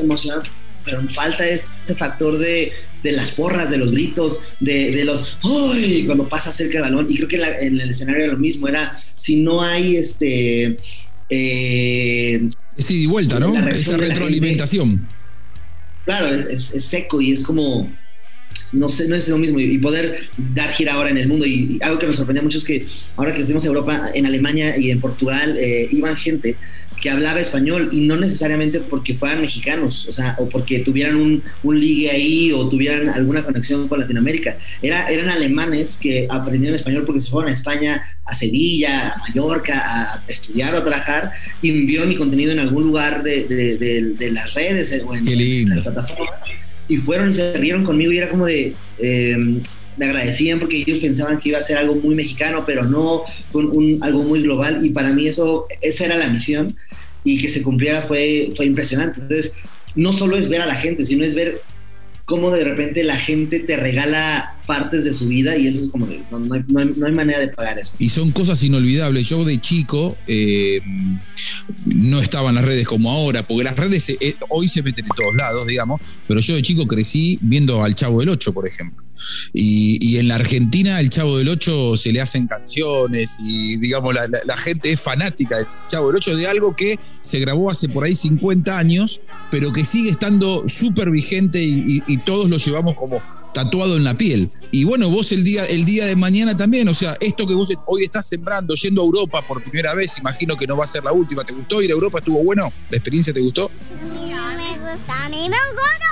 emocionados, 0.00 0.48
pero 0.84 1.06
falta 1.08 1.48
este 1.48 1.94
factor 1.94 2.38
de, 2.38 2.72
las 3.02 3.32
porras, 3.32 3.70
de 3.70 3.78
los 3.78 3.92
gritos, 3.92 4.42
de, 4.60 5.04
los 5.04 5.38
¡Uy! 5.42 6.04
cuando 6.06 6.28
pasa 6.28 6.52
cerca 6.52 6.74
del 6.74 6.82
balón. 6.82 7.06
Y 7.08 7.16
creo 7.16 7.28
que 7.28 7.36
en 7.36 7.80
el 7.80 7.90
escenario 7.90 8.24
era 8.24 8.32
lo 8.32 8.38
mismo, 8.38 8.68
era 8.68 9.02
si 9.14 9.42
no 9.42 9.62
hay 9.62 9.96
este. 9.96 10.76
Eh, 11.28 12.48
sí, 12.78 13.02
de 13.02 13.06
vuelta, 13.06 13.40
¿no? 13.40 13.68
Esa 13.68 13.96
retroalimentación. 13.96 15.06
claro, 16.04 16.48
es, 16.48 16.64
seco 16.64 17.20
y 17.20 17.32
es 17.32 17.42
como 17.42 17.90
no 18.72 18.88
sé, 18.88 19.08
no 19.08 19.16
es 19.16 19.28
lo 19.28 19.38
mismo. 19.38 19.60
Y, 19.60 19.78
poder 19.78 20.28
dar 20.54 20.72
gira 20.72 20.94
ahora 20.94 21.10
en 21.10 21.18
el 21.18 21.28
mundo. 21.28 21.46
Y, 21.46 21.78
algo 21.82 21.98
que 21.98 22.06
me 22.06 22.12
sorprendía 22.12 22.42
mucho 22.42 22.58
es 22.58 22.64
que 22.64 22.86
ahora 23.16 23.34
que 23.34 23.44
fuimos 23.44 23.64
a 23.64 23.68
Europa, 23.68 24.10
en 24.14 24.26
Alemania 24.26 24.78
y 24.78 24.90
en 24.90 25.00
Portugal, 25.00 25.56
eh, 25.58 25.88
iban 25.90 26.16
gente 26.16 26.56
que 27.02 27.10
hablaba 27.10 27.40
español 27.40 27.88
y 27.90 28.02
no 28.02 28.16
necesariamente 28.16 28.78
porque 28.78 29.14
fueran 29.14 29.40
mexicanos, 29.40 30.06
o 30.08 30.12
sea, 30.12 30.36
o 30.38 30.48
porque 30.48 30.78
tuvieran 30.78 31.16
un, 31.16 31.42
un 31.64 31.80
ligue 31.80 32.08
ahí 32.08 32.52
o 32.52 32.68
tuvieran 32.68 33.08
alguna 33.08 33.42
conexión 33.42 33.88
con 33.88 33.98
Latinoamérica. 33.98 34.56
Era, 34.80 35.10
eran 35.10 35.28
alemanes 35.28 35.98
que 36.00 36.28
aprendieron 36.30 36.78
español 36.78 37.02
porque 37.04 37.20
se 37.20 37.28
fueron 37.28 37.50
a 37.50 37.52
España, 37.52 38.04
a 38.24 38.34
Sevilla, 38.34 39.08
a 39.08 39.18
Mallorca, 39.18 39.82
a 39.84 40.24
estudiar 40.28 40.76
o 40.76 40.78
a 40.78 40.84
trabajar 40.84 41.32
y 41.60 41.70
envió 41.70 42.06
mi 42.06 42.14
contenido 42.14 42.52
en 42.52 42.60
algún 42.60 42.84
lugar 42.84 43.24
de, 43.24 43.46
de, 43.48 44.30
las 44.30 44.54
redes 44.54 45.02
o 45.04 45.14
en 45.14 45.68
las 45.68 45.82
plataformas 45.82 46.61
y 46.88 46.96
fueron 46.96 47.30
y 47.30 47.32
se 47.32 47.54
rieron 47.54 47.84
conmigo 47.84 48.12
y 48.12 48.18
era 48.18 48.28
como 48.28 48.46
de, 48.46 48.74
eh, 48.98 49.36
me 49.96 50.06
agradecían 50.06 50.58
porque 50.58 50.78
ellos 50.78 50.98
pensaban 50.98 51.38
que 51.38 51.50
iba 51.50 51.58
a 51.58 51.62
ser 51.62 51.78
algo 51.78 51.94
muy 51.96 52.14
mexicano, 52.14 52.64
pero 52.66 52.84
no 52.84 53.22
un, 53.52 53.98
algo 54.00 54.22
muy 54.22 54.42
global 54.42 54.84
y 54.84 54.90
para 54.90 55.12
mí 55.12 55.26
eso, 55.26 55.66
esa 55.80 56.06
era 56.06 56.16
la 56.16 56.28
misión 56.28 56.76
y 57.24 57.38
que 57.40 57.48
se 57.48 57.62
cumpliera 57.62 58.02
fue, 58.02 58.52
fue 58.56 58.66
impresionante. 58.66 59.20
Entonces, 59.20 59.54
no 59.94 60.12
solo 60.12 60.36
es 60.36 60.48
ver 60.48 60.62
a 60.62 60.66
la 60.66 60.74
gente, 60.74 61.04
sino 61.04 61.24
es 61.24 61.34
ver 61.34 61.60
cómo 62.24 62.50
de 62.50 62.64
repente 62.64 63.02
la 63.04 63.16
gente 63.16 63.60
te 63.60 63.76
regala 63.76 64.56
partes 64.66 65.04
de 65.04 65.12
su 65.12 65.28
vida 65.28 65.56
y 65.56 65.66
eso 65.66 65.82
es 65.82 65.88
como, 65.88 66.06
no, 66.06 66.54
hay, 66.54 66.64
no, 66.68 67.06
hay, 67.06 67.12
manera 67.12 67.40
de 67.40 67.48
pagar 67.48 67.78
eso. 67.78 67.92
Y 67.98 68.10
son 68.10 68.30
cosas 68.30 68.62
inolvidables. 68.62 69.28
Yo 69.28 69.44
de 69.44 69.60
chico 69.60 70.16
eh, 70.26 70.80
no 71.84 72.20
estaba 72.20 72.50
en 72.50 72.56
las 72.56 72.64
redes 72.64 72.86
como 72.86 73.10
ahora, 73.10 73.46
porque 73.46 73.64
las 73.64 73.76
redes 73.76 74.08
eh, 74.08 74.36
hoy 74.48 74.68
se 74.68 74.82
meten 74.82 75.04
en 75.04 75.10
todos 75.16 75.34
lados, 75.34 75.66
digamos, 75.66 76.00
pero 76.28 76.40
yo 76.40 76.54
de 76.54 76.62
chico 76.62 76.86
crecí 76.86 77.38
viendo 77.42 77.82
al 77.82 77.94
Chavo 77.94 78.20
del 78.20 78.30
Ocho, 78.30 78.52
por 78.52 78.66
ejemplo. 78.66 79.02
Y, 79.52 80.18
en 80.18 80.28
la 80.28 80.34
Argentina 80.34 81.00
el 81.00 81.10
Chavo 81.10 81.38
del 81.38 81.48
Ocho 81.48 81.96
se 81.96 82.12
le 82.12 82.20
hacen 82.20 82.46
canciones 82.46 83.38
y 83.40 83.76
digamos 83.78 84.14
la, 84.14 84.56
gente 84.56 84.92
es 84.92 85.00
fanática 85.00 85.56
del 85.56 85.66
Chavo 85.88 86.08
del 86.08 86.16
Ocho 86.16 86.36
de 86.36 86.46
algo 86.46 86.76
que 86.76 86.98
se 87.22 87.38
grabó 87.40 87.70
hace 87.70 87.88
por 87.88 88.04
ahí 88.04 88.14
50 88.14 88.76
años, 88.76 89.20
pero 89.50 89.72
que 89.72 89.84
sigue 89.84 90.10
estando 90.10 90.64
súper 90.66 91.10
vigente 91.10 91.60
y, 91.62 92.02
todos 92.24 92.48
lo 92.48 92.56
llevamos 92.58 92.94
como 92.94 93.20
tatuado 93.52 93.96
en 93.96 94.04
la 94.04 94.14
piel. 94.14 94.50
Y 94.70 94.84
bueno, 94.84 95.10
vos 95.10 95.32
el 95.32 95.44
día, 95.44 95.64
el 95.64 95.84
día 95.84 96.06
de 96.06 96.16
mañana 96.16 96.56
también, 96.56 96.88
o 96.88 96.94
sea, 96.94 97.16
esto 97.20 97.46
que 97.46 97.54
vos 97.54 97.70
hoy 97.86 98.04
estás 98.04 98.28
sembrando, 98.28 98.74
yendo 98.74 99.02
a 99.02 99.04
Europa 99.04 99.46
por 99.46 99.62
primera 99.62 99.94
vez, 99.94 100.18
imagino 100.18 100.56
que 100.56 100.66
no 100.66 100.76
va 100.76 100.84
a 100.84 100.86
ser 100.86 101.04
la 101.04 101.12
última. 101.12 101.44
¿Te 101.44 101.52
gustó 101.52 101.82
ir 101.82 101.90
a 101.90 101.94
Europa? 101.94 102.18
¿Estuvo 102.18 102.42
bueno? 102.42 102.72
¿La 102.90 102.96
experiencia 102.96 103.32
te 103.32 103.40
gustó? 103.40 103.70
A 103.70 104.14
mí 104.14 104.30
no 104.30 104.56
me 104.56 104.70
gusta, 104.78 105.24
a 105.24 105.28
mí 105.28 105.48
me 105.48 105.56
gusta. 105.72 106.02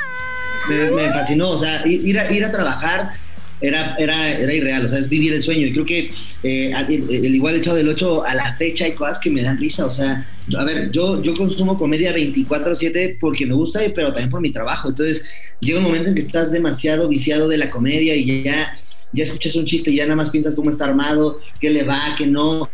Me, 0.71 1.11
fascinó, 1.11 1.51
o 1.51 1.59
sea, 1.59 1.83
ir 1.87 2.19
a, 2.19 2.33
ir 2.33 2.45
a 2.45 2.51
trabajar 2.51 3.13
era, 3.61 3.95
era, 3.97 4.31
era 4.31 4.55
irreal, 4.55 4.85
o 4.85 4.89
sea, 4.89 4.99
es 4.99 5.09
vivir 5.09 5.33
el 5.35 5.43
sueño. 5.43 5.67
Y 5.67 5.73
creo 5.73 5.85
que 5.85 6.11
eh, 6.43 6.73
el, 6.89 7.35
igual 7.35 7.57
echado 7.57 7.77
del 7.77 7.89
8 7.89 8.25
a 8.25 8.35
la 8.35 8.57
fecha 8.57 8.87
hay 8.87 8.93
cosas 8.93 9.19
que 9.19 9.31
me 9.31 9.43
dan 9.43 9.59
risa, 9.59 9.87
o 9.87 9.91
sea, 9.91 10.27
a 10.57 10.65
ver, 10.65 10.91
yo, 10.91 11.23
yo 11.23 11.35
consumo 11.35 11.77
comedia 11.77 12.15
24/7 12.15 13.19
porque 13.21 13.47
me 13.47 13.55
gusta, 13.55 13.81
pero 13.95 14.09
también 14.09 14.31
por 14.31 14.41
mi 14.41 14.51
trabajo. 14.51 14.89
Entonces, 14.89 15.27
llega 15.61 15.79
un 15.79 15.85
momento 15.85 16.09
en 16.09 16.15
que 16.15 16.21
estás 16.21 16.51
demasiado 16.51 17.09
viciado 17.09 17.49
de 17.49 17.59
la 17.59 17.71
comedia 17.71 18.17
y 18.17 18.43
ya, 18.43 18.79
ya 19.13 19.23
escuchas 19.23 19.57
un 19.57 19.67
chiste 19.67 19.91
y 19.91 19.97
ya 19.97 20.05
nada 20.05 20.17
más 20.17 20.31
piensas 20.31 20.55
cómo 20.55 20.71
está 20.71 20.87
armado, 20.87 21.41
qué 21.61 21.71
le 21.71 21.83
va, 21.83 22.15
qué 22.17 22.27
no. 22.27 22.69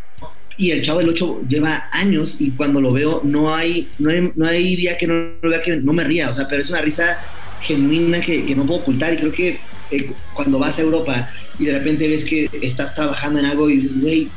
Y 0.58 0.70
el 0.70 0.82
Chavo 0.82 1.00
del 1.00 1.10
8 1.10 1.42
lleva 1.48 1.90
años 1.92 2.40
y 2.40 2.50
cuando 2.52 2.80
lo 2.80 2.90
veo 2.90 3.20
no 3.24 3.52
hay, 3.52 3.90
no 3.98 4.10
hay, 4.10 4.32
no 4.34 4.46
hay 4.46 4.76
día 4.76 4.96
que 4.96 5.06
no 5.06 5.32
lo 5.42 5.50
vea 5.50 5.60
que 5.60 5.76
no 5.76 5.92
me 5.92 6.04
ría, 6.04 6.30
o 6.30 6.32
sea, 6.32 6.46
pero 6.48 6.62
es 6.62 6.70
una 6.70 6.80
risa 6.80 7.18
genuina 7.66 8.20
que, 8.20 8.44
que 8.44 8.54
no 8.54 8.66
puedo 8.66 8.80
ocultar 8.80 9.14
y 9.14 9.18
creo 9.18 9.32
que 9.32 9.60
eh, 9.90 10.12
cuando 10.34 10.58
vas 10.58 10.78
a 10.78 10.82
Europa 10.82 11.30
y 11.58 11.66
de 11.66 11.72
repente 11.72 12.08
ves 12.08 12.24
que 12.24 12.50
estás 12.60 12.94
trabajando 12.94 13.38
en 13.38 13.46
algo 13.46 13.70
y 13.70 13.78
dices, 13.78 14.00
güey, 14.00 14.28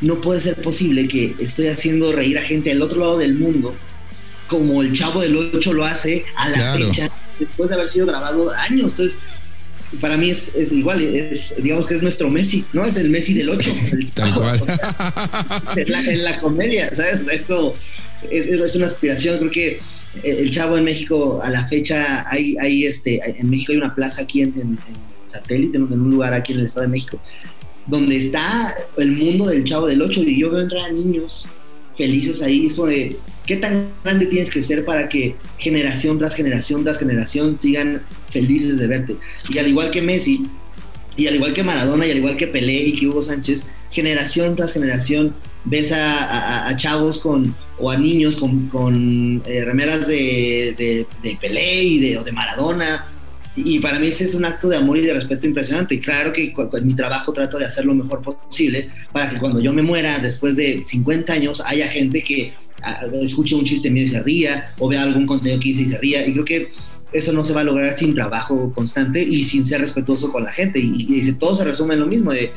no 0.00 0.20
puede 0.20 0.40
ser 0.40 0.56
posible 0.56 1.08
que 1.08 1.34
estoy 1.38 1.66
haciendo 1.66 2.12
reír 2.12 2.38
a 2.38 2.42
gente 2.42 2.70
al 2.70 2.82
otro 2.82 3.00
lado 3.00 3.18
del 3.18 3.34
mundo, 3.34 3.74
como 4.46 4.82
el 4.82 4.92
chavo 4.92 5.20
del 5.20 5.36
8 5.36 5.72
lo 5.72 5.84
hace 5.84 6.24
a 6.36 6.48
la 6.48 6.74
fecha, 6.74 7.10
después 7.38 7.68
de 7.68 7.74
haber 7.74 7.88
sido 7.88 8.06
grabado 8.06 8.50
años. 8.52 8.92
Entonces, 8.92 9.18
para 10.00 10.16
mí 10.16 10.30
es, 10.30 10.54
es, 10.54 10.72
igual, 10.72 11.02
es, 11.02 11.56
digamos 11.62 11.86
que 11.86 11.94
es 11.94 12.02
nuestro 12.02 12.30
Messi, 12.30 12.64
¿no? 12.72 12.84
Es 12.84 12.96
el 12.96 13.10
Messi 13.10 13.34
del 13.34 13.50
8. 13.50 13.70
Tal 14.14 14.34
cual. 14.34 14.62
en, 15.76 16.24
la, 16.24 16.40
comedia, 16.40 16.94
¿sabes? 16.94 17.24
Esto 17.30 17.74
es, 18.30 18.46
es, 18.46 18.76
una 18.76 18.86
aspiración, 18.86 19.38
creo 19.38 19.50
que 19.50 19.80
el 20.24 20.50
Chavo 20.50 20.76
en 20.78 20.84
México 20.84 21.40
a 21.42 21.50
la 21.50 21.66
fecha 21.68 22.24
hay, 22.28 22.56
hay 22.60 22.86
este, 22.86 23.20
en 23.24 23.48
México 23.50 23.72
hay 23.72 23.78
una 23.78 23.94
plaza 23.94 24.22
aquí 24.22 24.42
en, 24.42 24.78
satélite, 25.26 25.76
en 25.76 25.92
un 25.92 26.10
lugar 26.10 26.32
aquí 26.32 26.52
en 26.52 26.60
el 26.60 26.66
Estado 26.66 26.86
de 26.86 26.92
México, 26.92 27.20
donde 27.86 28.16
está 28.16 28.74
el 28.96 29.12
mundo 29.12 29.46
del 29.46 29.64
Chavo 29.64 29.86
del 29.86 30.00
8 30.00 30.22
y 30.22 30.40
yo 30.40 30.50
veo 30.50 30.60
entrar 30.60 30.86
a 30.86 30.92
niños 30.92 31.48
felices 31.96 32.42
ahí, 32.42 32.66
es 32.68 32.76
de, 32.76 33.16
¿qué 33.44 33.56
tan 33.56 33.88
grande 34.04 34.26
tienes 34.26 34.50
que 34.50 34.62
ser 34.62 34.84
para 34.84 35.08
que 35.08 35.34
generación 35.58 36.18
tras 36.18 36.34
generación 36.34 36.84
tras 36.84 36.98
generación 36.98 37.58
sigan 37.58 38.02
felices 38.30 38.78
de 38.78 38.86
verte? 38.86 39.16
Y 39.48 39.58
al 39.58 39.68
igual 39.68 39.90
que 39.90 40.00
Messi, 40.00 40.46
y 41.16 41.26
al 41.26 41.34
igual 41.34 41.52
que 41.52 41.64
Maradona, 41.64 42.06
y 42.06 42.12
al 42.12 42.18
igual 42.18 42.36
que 42.36 42.46
Pelé 42.46 42.74
y 42.74 42.92
que 42.96 43.08
Hugo 43.08 43.22
Sánchez, 43.22 43.66
generación 43.90 44.54
tras 44.54 44.72
generación 44.72 45.34
ves 45.64 45.92
a, 45.92 46.72
chavos 46.76 47.18
con, 47.18 47.54
o 47.78 47.90
a 47.90 47.96
niños 47.96 48.36
con, 48.36 48.68
con 48.68 49.42
eh, 49.46 49.64
remeras 49.64 50.06
de, 50.06 50.74
de, 50.76 51.06
de, 51.22 51.38
Pelé 51.40 51.82
y 51.82 52.00
de, 52.00 52.18
o 52.18 52.24
de 52.24 52.32
Maradona. 52.32 53.06
Y 53.56 53.80
para 53.80 53.98
mí 53.98 54.08
ese 54.08 54.24
es 54.24 54.34
un 54.34 54.44
acto 54.44 54.68
de 54.68 54.76
amor 54.76 54.98
y 54.98 55.02
de 55.02 55.14
respeto 55.14 55.46
impresionante. 55.46 55.96
Y 55.96 56.00
claro 56.00 56.32
que 56.32 56.54
en 56.72 56.86
mi 56.86 56.94
trabajo 56.94 57.32
trato 57.32 57.58
de 57.58 57.64
hacer 57.64 57.84
lo 57.84 57.94
mejor 57.94 58.22
posible 58.22 58.90
para 59.12 59.30
que 59.30 59.38
cuando 59.38 59.60
yo 59.60 59.72
me 59.72 59.82
muera, 59.82 60.18
después 60.18 60.56
de 60.56 60.82
50 60.84 61.32
años, 61.32 61.62
haya 61.66 61.88
gente 61.88 62.22
que 62.22 62.54
ah, 62.82 63.06
escuche 63.20 63.56
un 63.56 63.64
chiste 63.64 63.90
mío 63.90 64.04
y 64.04 64.08
se 64.08 64.22
ría, 64.22 64.72
o 64.78 64.88
vea 64.88 65.02
algún 65.02 65.26
contenido 65.26 65.60
que 65.60 65.70
hice 65.70 65.82
y 65.82 65.88
se 65.88 65.98
ría. 65.98 66.26
Y 66.26 66.32
creo 66.32 66.44
que 66.44 66.72
eso 67.12 67.32
no 67.32 67.42
se 67.42 67.52
va 67.52 67.62
a 67.62 67.64
lograr 67.64 67.94
sin 67.94 68.14
trabajo 68.14 68.72
constante 68.72 69.22
y 69.22 69.44
sin 69.44 69.64
ser 69.64 69.80
respetuoso 69.80 70.30
con 70.30 70.44
la 70.44 70.52
gente. 70.52 70.78
Y, 70.78 71.06
y, 71.08 71.32
todo 71.32 71.56
se 71.56 71.64
resume 71.64 71.94
en 71.94 72.00
lo 72.00 72.06
mismo, 72.06 72.32
de 72.32 72.52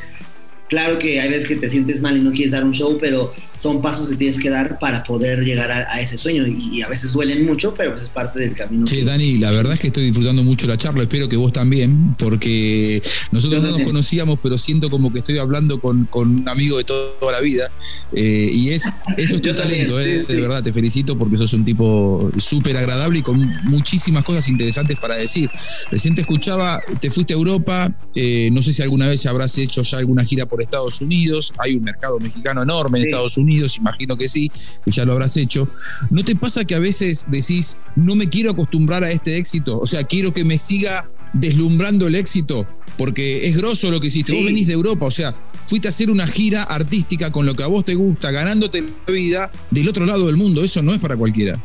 Claro 0.71 0.97
que 0.97 1.19
hay 1.19 1.29
veces 1.29 1.49
que 1.49 1.57
te 1.57 1.69
sientes 1.69 2.01
mal 2.01 2.15
y 2.15 2.21
no 2.21 2.31
quieres 2.31 2.51
dar 2.51 2.63
un 2.63 2.71
show, 2.71 2.97
pero 2.97 3.33
son 3.57 3.81
pasos 3.81 4.07
que 4.07 4.15
tienes 4.15 4.39
que 4.39 4.49
dar 4.49 4.79
para 4.79 5.03
poder 5.03 5.41
llegar 5.41 5.69
a, 5.69 5.99
ese 5.99 6.17
sueño 6.17 6.47
y, 6.47 6.81
a 6.81 6.87
veces 6.87 7.11
duelen 7.11 7.45
mucho, 7.45 7.73
pero 7.73 7.97
es 8.01 8.07
parte 8.07 8.39
del 8.39 8.55
camino. 8.55 8.87
Sí, 8.87 9.03
Dani, 9.03 9.37
la 9.37 9.51
verdad 9.51 9.73
es 9.73 9.81
que 9.81 9.87
estoy 9.87 10.05
disfrutando 10.05 10.43
mucho 10.43 10.67
la 10.67 10.77
charla, 10.77 11.01
espero 11.01 11.27
que 11.27 11.35
vos 11.35 11.51
también, 11.51 12.15
porque 12.17 13.03
nosotros 13.31 13.61
no 13.61 13.71
nos 13.71 13.81
conocíamos, 13.81 14.39
pero 14.41 14.57
siento 14.57 14.89
como 14.89 15.11
que 15.11 15.19
estoy 15.19 15.39
hablando 15.39 15.81
con, 15.81 16.07
un 16.13 16.47
amigo 16.47 16.77
de 16.77 16.85
toda 16.85 17.31
la 17.33 17.41
vida 17.41 17.69
eh, 18.13 18.49
y 18.53 18.69
es, 18.69 18.89
eso 19.17 19.35
es 19.35 19.41
tu 19.41 19.53
talento, 19.53 19.99
eh, 19.99 20.23
de 20.23 20.41
verdad, 20.41 20.63
te 20.63 20.71
felicito 20.71 21.17
porque 21.17 21.37
sos 21.37 21.51
un 21.51 21.65
tipo 21.65 22.31
súper 22.37 22.77
agradable 22.77 23.19
y 23.19 23.21
con 23.23 23.37
muchísimas 23.65 24.23
cosas 24.23 24.47
interesantes 24.47 24.97
para 24.97 25.15
decir. 25.15 25.49
Recién 25.91 26.15
te 26.15 26.21
escuchaba, 26.21 26.81
te 27.01 27.11
fuiste 27.11 27.33
a 27.33 27.35
Europa, 27.35 27.93
eh, 28.15 28.49
no 28.53 28.63
sé 28.63 28.71
si 28.71 28.81
alguna 28.81 29.09
vez 29.09 29.25
habrás 29.25 29.57
hecho 29.57 29.81
ya 29.81 29.97
alguna 29.97 30.23
gira 30.23 30.45
por 30.45 30.60
Estados 30.61 31.01
Unidos, 31.01 31.53
hay 31.57 31.75
un 31.75 31.83
mercado 31.83 32.19
mexicano 32.19 32.63
enorme 32.63 32.99
en 32.99 33.05
Estados 33.05 33.37
Unidos, 33.37 33.77
imagino 33.77 34.17
que 34.17 34.27
sí, 34.27 34.51
que 34.83 34.91
ya 34.91 35.05
lo 35.05 35.13
habrás 35.13 35.37
hecho. 35.37 35.67
¿No 36.09 36.23
te 36.23 36.35
pasa 36.35 36.65
que 36.65 36.75
a 36.75 36.79
veces 36.79 37.25
decís, 37.29 37.77
no 37.95 38.15
me 38.15 38.29
quiero 38.29 38.51
acostumbrar 38.51 39.03
a 39.03 39.11
este 39.11 39.37
éxito? 39.37 39.79
O 39.79 39.87
sea, 39.87 40.03
quiero 40.03 40.33
que 40.33 40.43
me 40.43 40.57
siga 40.57 41.09
deslumbrando 41.33 42.07
el 42.07 42.15
éxito, 42.15 42.67
porque 42.97 43.47
es 43.47 43.57
grosso 43.57 43.89
lo 43.91 43.99
que 43.99 44.07
hiciste. 44.07 44.33
Vos 44.33 44.43
venís 44.43 44.67
de 44.67 44.73
Europa, 44.73 45.05
o 45.05 45.11
sea, 45.11 45.35
fuiste 45.65 45.87
a 45.87 45.89
hacer 45.89 46.09
una 46.09 46.27
gira 46.27 46.63
artística 46.63 47.31
con 47.31 47.45
lo 47.45 47.55
que 47.55 47.63
a 47.63 47.67
vos 47.67 47.85
te 47.85 47.95
gusta, 47.95 48.31
ganándote 48.31 48.83
la 49.07 49.13
vida 49.13 49.51
del 49.69 49.89
otro 49.89 50.05
lado 50.05 50.27
del 50.27 50.37
mundo. 50.37 50.63
Eso 50.63 50.81
no 50.81 50.93
es 50.93 50.99
para 50.99 51.15
cualquiera. 51.15 51.59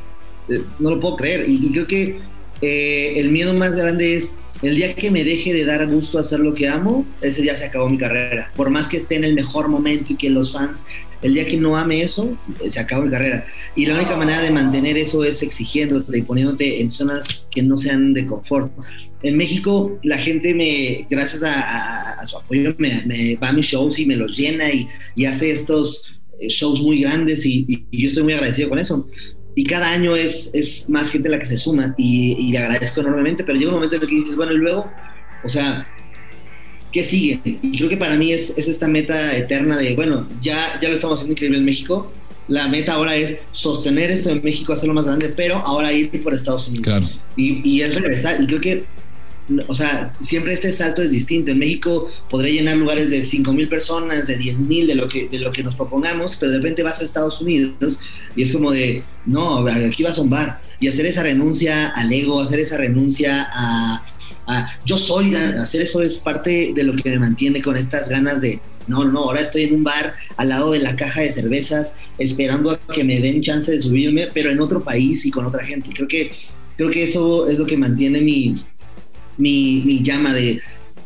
eh, 0.49 0.63
no 0.79 0.91
lo 0.91 1.01
puedo 1.01 1.17
creer. 1.17 1.45
Y, 1.49 1.71
creo 1.73 1.87
que 1.87 2.19
eh, 2.63 3.15
el 3.17 3.31
miedo 3.31 3.55
más 3.55 3.75
grande 3.77 4.15
es 4.15 4.39
el 4.63 4.77
día 4.77 4.95
que 4.95 5.11
me 5.11 5.25
deje 5.25 5.53
de 5.53 5.65
dar 5.65 5.87
gusto 5.87 6.19
hacer 6.19 6.41
lo 6.41 6.55
que 6.55 6.69
amo, 6.69 7.07
ese 7.21 7.43
día 7.43 7.55
se 7.55 7.67
acabó 7.67 7.89
mi 7.89 7.99
carrera. 7.99 8.51
Por 8.57 8.71
más 8.71 8.89
que 8.89 8.97
esté 8.97 9.17
en 9.17 9.25
el 9.25 9.35
mejor 9.35 9.69
momento 9.69 10.13
y 10.13 10.17
que 10.17 10.31
los 10.31 10.53
fans, 10.53 10.87
el 11.23 11.35
día 11.35 11.47
que 11.47 11.57
no 11.57 11.77
ame 11.77 12.03
eso, 12.03 12.37
se 12.67 12.81
acabó 12.81 13.05
mi 13.05 13.11
carrera. 13.11 13.47
Y 13.75 13.87
la 13.87 13.95
única 13.95 14.17
manera 14.17 14.41
de 14.41 14.51
mantener 14.51 14.97
eso 14.97 15.25
es 15.25 15.43
exigiéndote 15.43 16.19
y 16.19 16.23
poniéndote 16.23 16.81
en 16.81 16.91
zonas 16.91 17.49
que 17.51 17.63
no 17.63 17.77
sean 17.77 18.15
de 18.15 18.27
confort. 18.27 18.73
En 19.23 19.37
México, 19.37 19.99
la 20.03 20.19
gente 20.19 20.55
me, 20.55 21.07
gracias 21.11 21.43
a, 21.45 22.25
su 22.25 22.39
apoyo, 22.39 22.75
me, 22.79 23.37
va 23.37 23.49
a 23.51 23.53
mis 23.53 23.67
shows 23.67 23.99
y 23.99 24.07
me 24.07 24.17
los 24.17 24.37
llena 24.37 24.71
y, 24.73 25.27
hace 25.27 25.51
estos 25.51 26.21
eh, 26.39 26.49
shows 26.49 26.83
muy 26.83 27.01
grandes 27.01 27.45
y 27.45 27.87
yo 27.91 28.09
estoy 28.09 28.23
muy 28.23 28.33
agradecido 28.35 28.69
con 28.69 28.79
eso 28.79 29.09
y 29.59 29.65
cada 29.65 29.91
año 29.91 30.15
es, 30.15 30.51
es 30.53 30.91
más 30.91 31.11
gente 31.11 31.31
la 31.31 31.39
que 31.39 31.47
se 31.47 31.57
suma 31.57 31.95
y, 31.97 32.37
y, 32.39 32.53
le 32.53 32.59
agradezco 32.59 33.01
enormemente, 33.01 33.43
pero 33.43 33.59
llega 33.59 33.71
un 33.71 33.77
momento 33.77 33.97
en 33.97 34.03
el 34.03 34.09
que 34.09 34.15
dices, 34.15 34.37
bueno, 34.37 34.53
y 34.53 34.59
luego, 34.59 34.93
o 35.43 35.49
sea, 35.49 35.89
¿qué 36.93 37.03
sigue? 37.03 37.41
Y 37.43 37.79
creo 37.79 37.89
que 37.89 37.97
para 37.97 38.17
mí 38.17 38.33
es, 38.33 38.59
es 38.59 38.69
esta 38.69 38.87
meta 38.87 39.35
eterna 39.35 39.79
de, 39.79 39.97
bueno, 39.97 40.29
ya, 40.43 40.79
ya 40.79 40.89
lo 40.89 40.95
estamos 40.95 41.19
haciendo 41.19 41.33
increíble 41.33 41.59
en 41.59 41.65
México, 41.65 42.13
la 42.49 42.69
meta 42.69 42.93
ahora 42.93 43.17
es 43.17 43.39
sostener 43.53 44.11
esto 44.11 44.29
en 44.29 44.45
México, 44.45 44.75
hacerlo 44.75 44.93
más 44.93 45.07
grande, 45.07 45.31
pero 45.35 45.57
ahora 45.57 45.91
ir 45.91 46.23
por 46.23 46.35
Estados 46.35 46.69
Unidos. 46.69 46.85
Claro. 46.85 47.09
Y, 47.35 47.67
y 47.67 47.81
es 47.81 47.95
regresar, 47.95 48.39
y 48.43 48.47
creo 48.47 48.61
que 48.61 48.85
o 49.69 49.75
sea, 49.75 50.15
siempre 50.21 50.53
este 50.53 50.73
salto 50.73 51.03
es 51.03 51.11
distinto. 51.11 51.51
En 51.51 51.59
México 51.59 52.11
podré 52.29 52.53
llenar 52.53 52.77
lugares 52.77 53.11
de 53.11 53.23
5 53.23 53.53
mil 53.53 53.69
personas, 53.69 54.27
de 54.27 54.37
10 54.37 54.59
mil, 54.61 54.87
de, 54.87 54.95
lo 54.95 55.09
que, 55.09 55.29
de 55.29 55.39
lo 55.39 55.53
que 55.53 55.63
nos 55.63 55.75
propongamos, 55.75 56.37
pero 56.37 56.53
de 56.53 56.59
repente 56.59 56.83
vas 56.83 57.01
a 57.01 57.05
Estados 57.05 57.41
Unidos 57.41 58.01
y 58.35 58.43
es 58.43 58.53
como 58.53 58.73
de, 58.73 59.03
no, 59.25 59.67
aquí 59.67 60.03
vas 60.03 60.19
a 60.19 60.23
un 60.23 60.31
bar. 60.31 60.61
Y 60.81 60.89
hacer 60.89 61.07
esa 61.07 61.23
renuncia 61.23 61.89
al 61.89 62.13
ego, 62.13 62.41
hacer 62.41 62.61
esa 62.61 62.77
renuncia 62.77 63.49
a, 63.53 64.05
yo 64.85 64.97
soy, 64.97 65.35
hacer 65.35 65.83
eso 65.83 66.03
es 66.03 66.19
parte 66.19 66.73
de 66.75 66.83
lo 66.85 66.95
que 66.95 67.11
me 67.11 67.19
mantiene 67.19 67.61
con 67.61 67.77
estas 67.77 68.09
ganas 68.09 68.43
de, 68.43 68.61
no, 68.87 69.05
no, 69.05 69.21
ahora 69.21 69.41
estoy 69.41 69.65
en 69.65 69.75
un 69.75 69.83
bar 69.83 70.15
al 70.37 70.51
lado 70.51 70.71
de 70.73 70.79
la 70.79 70.95
caja 70.95 71.23
de 71.23 71.33
cervezas, 71.33 71.95
esperando 72.19 72.71
a 72.71 72.79
que 72.93 73.03
me 73.03 73.21
den 73.21 73.43
chance 73.43 73.73
de 73.73 73.81
subirme, 73.81 74.29
pero 74.33 74.51
en 74.51 74.61
otro 74.61 74.83
país 74.83 75.27
y 75.27 75.31
con 75.31 75.47
otra 75.47 75.65
gente. 75.65 75.91
Creo 75.93 76.07
que, 76.07 76.33
creo 76.77 76.91
que 76.91 77.03
eso 77.03 77.49
es 77.49 77.59
lo 77.59 77.67
que 77.67 77.77
mantiene 77.77 78.21
mi, 78.21 78.63
mi, 79.37 80.03
llama 80.03 80.35
de, 80.35 80.61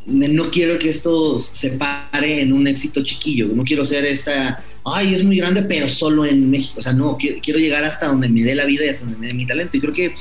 no 0.06 0.50
quiero 0.50 0.78
que 0.78 0.90
esto 0.90 1.38
se 1.38 1.70
pare 1.70 2.40
en 2.40 2.52
un 2.52 2.66
éxito 2.66 3.02
chiquillo, 3.04 3.48
no 3.54 3.64
quiero 3.64 3.84
ser 3.84 4.04
esta, 4.04 4.64
ay, 4.84 5.14
es 5.14 5.24
muy 5.24 5.36
grande, 5.36 5.62
pero 5.62 5.88
solo 5.88 6.24
en 6.24 6.50
México, 6.50 6.80
o 6.80 6.82
sea, 6.82 6.92
no, 6.92 7.16
quiero, 7.16 7.58
llegar 7.58 7.84
hasta 7.84 8.06
donde 8.06 8.28
me 8.28 8.42
dé 8.42 8.54
la 8.54 8.64
vida 8.64 8.84
y 8.84 8.88
hasta 8.88 9.04
donde 9.04 9.20
me 9.20 9.26
dé 9.28 9.34
mi 9.34 9.46
talento. 9.46 9.76
Y 9.76 9.80
creo 9.80 9.94
que, 9.94 10.14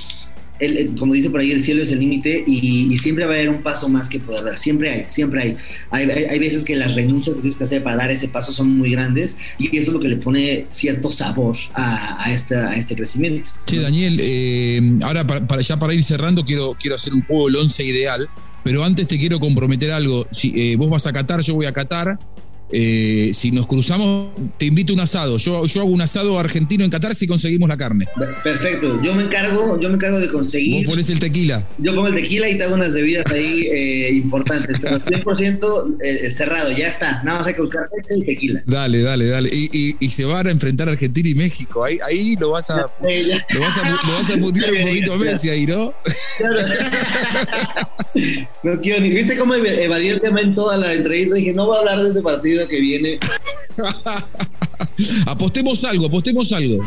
el, 0.59 0.95
como 0.97 1.13
dice 1.13 1.29
por 1.29 1.39
ahí, 1.39 1.51
el 1.51 1.63
cielo 1.63 1.83
es 1.83 1.91
el 1.91 1.99
límite 1.99 2.43
y, 2.45 2.97
siempre 2.99 3.25
va 3.25 3.31
a 3.31 3.35
haber 3.35 3.49
un 3.49 3.63
paso 3.63 3.87
más 3.87 4.09
que 4.09 4.19
poder 4.19 4.43
dar, 4.43 4.57
siempre 4.57 4.89
hay, 4.89 5.05
siempre 5.07 5.41
hay. 5.41 5.57
Hay, 5.89 6.09
hay. 6.09 6.39
veces 6.39 6.65
que 6.65 6.75
las 6.75 6.93
renuncias 6.95 7.35
que 7.35 7.41
tienes 7.41 7.57
que 7.57 7.63
hacer 7.63 7.81
para 7.81 7.95
dar 7.95 8.11
ese 8.11 8.27
paso 8.27 8.51
son 8.51 8.77
muy 8.77 8.91
grandes 8.91 9.37
y 9.57 9.67
eso 9.77 9.91
es 9.91 9.93
lo 9.93 9.99
que 9.99 10.09
le 10.09 10.17
pone 10.17 10.65
cierto 10.69 11.11
sabor 11.11 11.55
a, 11.73 12.25
a, 12.25 12.25
a 12.25 12.33
este 12.75 12.95
crecimiento. 12.95 13.51
Sí, 13.65 13.77
Daniel, 13.77 14.19
eh, 14.21 14.81
ahora 15.01 15.25
para, 15.25 15.61
ya 15.61 15.79
para 15.79 15.93
ir 15.93 16.03
cerrando, 16.03 16.43
quiero, 16.43 16.75
quiero 16.79 16.95
hacer 16.95 17.13
un 17.13 17.21
juego 17.23 17.47
el 17.47 17.55
once 17.55 17.83
ideal 17.83 18.29
pero 18.63 18.83
antes 18.83 19.07
te 19.07 19.17
quiero 19.17 19.39
comprometer 19.39 19.91
algo. 19.91 20.27
Si 20.31 20.53
eh, 20.55 20.75
vos 20.75 20.89
vas 20.89 21.07
a 21.07 21.13
Qatar, 21.13 21.41
yo 21.41 21.55
voy 21.55 21.65
a 21.65 21.71
Qatar. 21.71 22.19
Eh, 22.71 23.31
si 23.33 23.51
nos 23.51 23.65
cruzamos, 23.65 24.29
te 24.57 24.65
invito 24.65 24.93
a 24.93 24.95
un 24.95 24.99
asado. 24.99 25.37
Yo, 25.37 25.65
yo 25.65 25.81
hago 25.81 25.89
un 25.89 26.01
asado 26.01 26.37
argentino 26.37 26.83
en 26.83 26.91
Qatar 26.91 27.15
si 27.15 27.27
conseguimos 27.27 27.67
la 27.67 27.77
carne. 27.77 28.05
Perfecto. 28.43 29.01
Yo 29.01 29.15
me 29.15 29.23
encargo, 29.23 29.79
yo 29.79 29.89
me 29.89 29.95
encargo 29.95 30.19
de 30.19 30.27
conseguir. 30.27 30.85
Vos 30.85 30.93
pones 30.93 31.09
el 31.09 31.19
tequila. 31.19 31.65
Yo 31.79 31.95
pongo 31.95 32.07
el 32.07 32.15
tequila 32.15 32.49
y 32.49 32.57
te 32.57 32.63
hago 32.63 32.75
unas 32.75 32.93
bebidas 32.93 33.31
ahí 33.31 33.61
eh, 33.61 34.11
importantes. 34.13 34.79
100% 34.81 35.97
eh, 36.03 36.29
cerrado, 36.29 36.71
ya 36.71 36.87
está. 36.87 37.23
Nada 37.23 37.39
más 37.39 37.47
hay 37.47 37.55
que 37.55 37.61
buscar 37.61 37.89
el 38.07 38.25
tequila. 38.25 38.63
Dale, 38.65 39.01
dale, 39.01 39.27
dale. 39.27 39.49
Y, 39.51 39.95
y, 39.99 40.09
se 40.11 40.25
van 40.25 40.47
a 40.47 40.51
enfrentar 40.51 40.89
Argentina 40.89 41.29
y 41.29 41.35
México. 41.35 41.83
Ahí, 41.83 41.97
ahí 42.05 42.35
lo 42.39 42.51
vas 42.51 42.69
a, 42.69 42.75
lo 43.49 43.59
vas 43.61 43.77
a, 43.77 43.89
lo 43.89 44.13
vas 44.13 44.29
a 44.29 44.37
putear 44.37 44.73
un 44.73 44.87
poquito 44.87 45.13
a 45.13 45.17
Messi 45.17 45.49
ahí, 45.49 45.65
¿no? 45.65 45.93
Claro. 46.37 46.59
no 48.63 48.81
quiero 48.81 49.01
ni. 49.01 49.09
¿Viste 49.09 49.37
cómo 49.37 49.55
evadí 49.55 50.09
el 50.09 50.21
tema 50.21 50.41
en 50.41 50.53
toda 50.55 50.77
la 50.77 50.93
entrevista? 50.93 51.35
Dije, 51.35 51.53
no 51.53 51.65
voy 51.65 51.77
a 51.77 51.79
hablar 51.79 52.03
de 52.03 52.09
ese 52.09 52.21
partido 52.21 52.58
que 52.67 52.79
viene. 52.79 53.19
apostemos 55.25 55.83
algo, 55.83 56.07
apostemos 56.07 56.51
algo. 56.53 56.83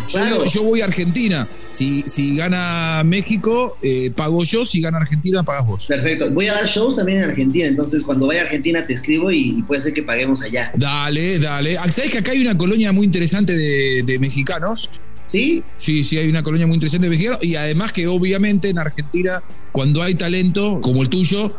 Yo, 0.47 0.63
voy 0.63 0.81
a 0.81 0.87
Argentina. 0.87 1.49
Si, 1.71 2.03
si 2.07 2.37
gana 2.37 3.03
México, 3.05 3.79
eh, 3.83 4.11
pago 4.15 4.45
yo. 4.45 4.65
Si 4.65 4.81
gana 4.81 4.99
Argentina, 4.99 5.43
pagas 5.43 5.67
vos. 5.67 5.87
Perfecto. 5.87 6.31
Voy 6.31 6.49
a 6.49 6.55
dar 6.55 6.67
shows 6.67 6.97
también 6.97 7.19
en 7.19 7.31
Argentina. 7.31 7.67
Entonces, 7.67 8.05
cuando 8.05 8.27
vaya 8.27 8.43
a 8.43 8.45
Argentina, 8.45 8.87
te 8.87 8.95
escribo 8.95 9.31
y, 9.31 9.63
puede 9.63 9.81
ser 9.81 9.93
que 9.93 10.03
paguemos 10.03 10.43
allá. 10.43 10.73
Dale, 10.77 11.39
dale. 11.39 11.79
Ah, 11.79 11.91
¿Sabes 11.91 12.11
que 12.11 12.19
acá 12.19 12.33
hay 12.33 12.43
una 12.43 12.57
colonia 12.57 12.93
muy 12.93 13.07
interesante 13.07 13.55
de, 13.55 14.03
de 14.05 14.19
mexicanos? 14.19 14.91
¿Sí? 15.25 15.63
Sí, 15.77 16.05
sí, 16.05 16.19
hay 16.19 16.29
una 16.29 16.43
colonia 16.43 16.67
muy 16.67 16.75
interesante 16.75 17.07
de 17.07 17.11
mexicanos. 17.11 17.43
Y 17.43 17.57
además 17.57 17.93
que 17.93 18.07
obviamente 18.07 18.69
en 18.69 18.79
Argentina, 18.79 19.43
cuando 19.71 20.03
hay 20.03 20.15
talento 20.15 20.81
como 20.83 21.03
el 21.03 21.09
tuyo, 21.09 21.55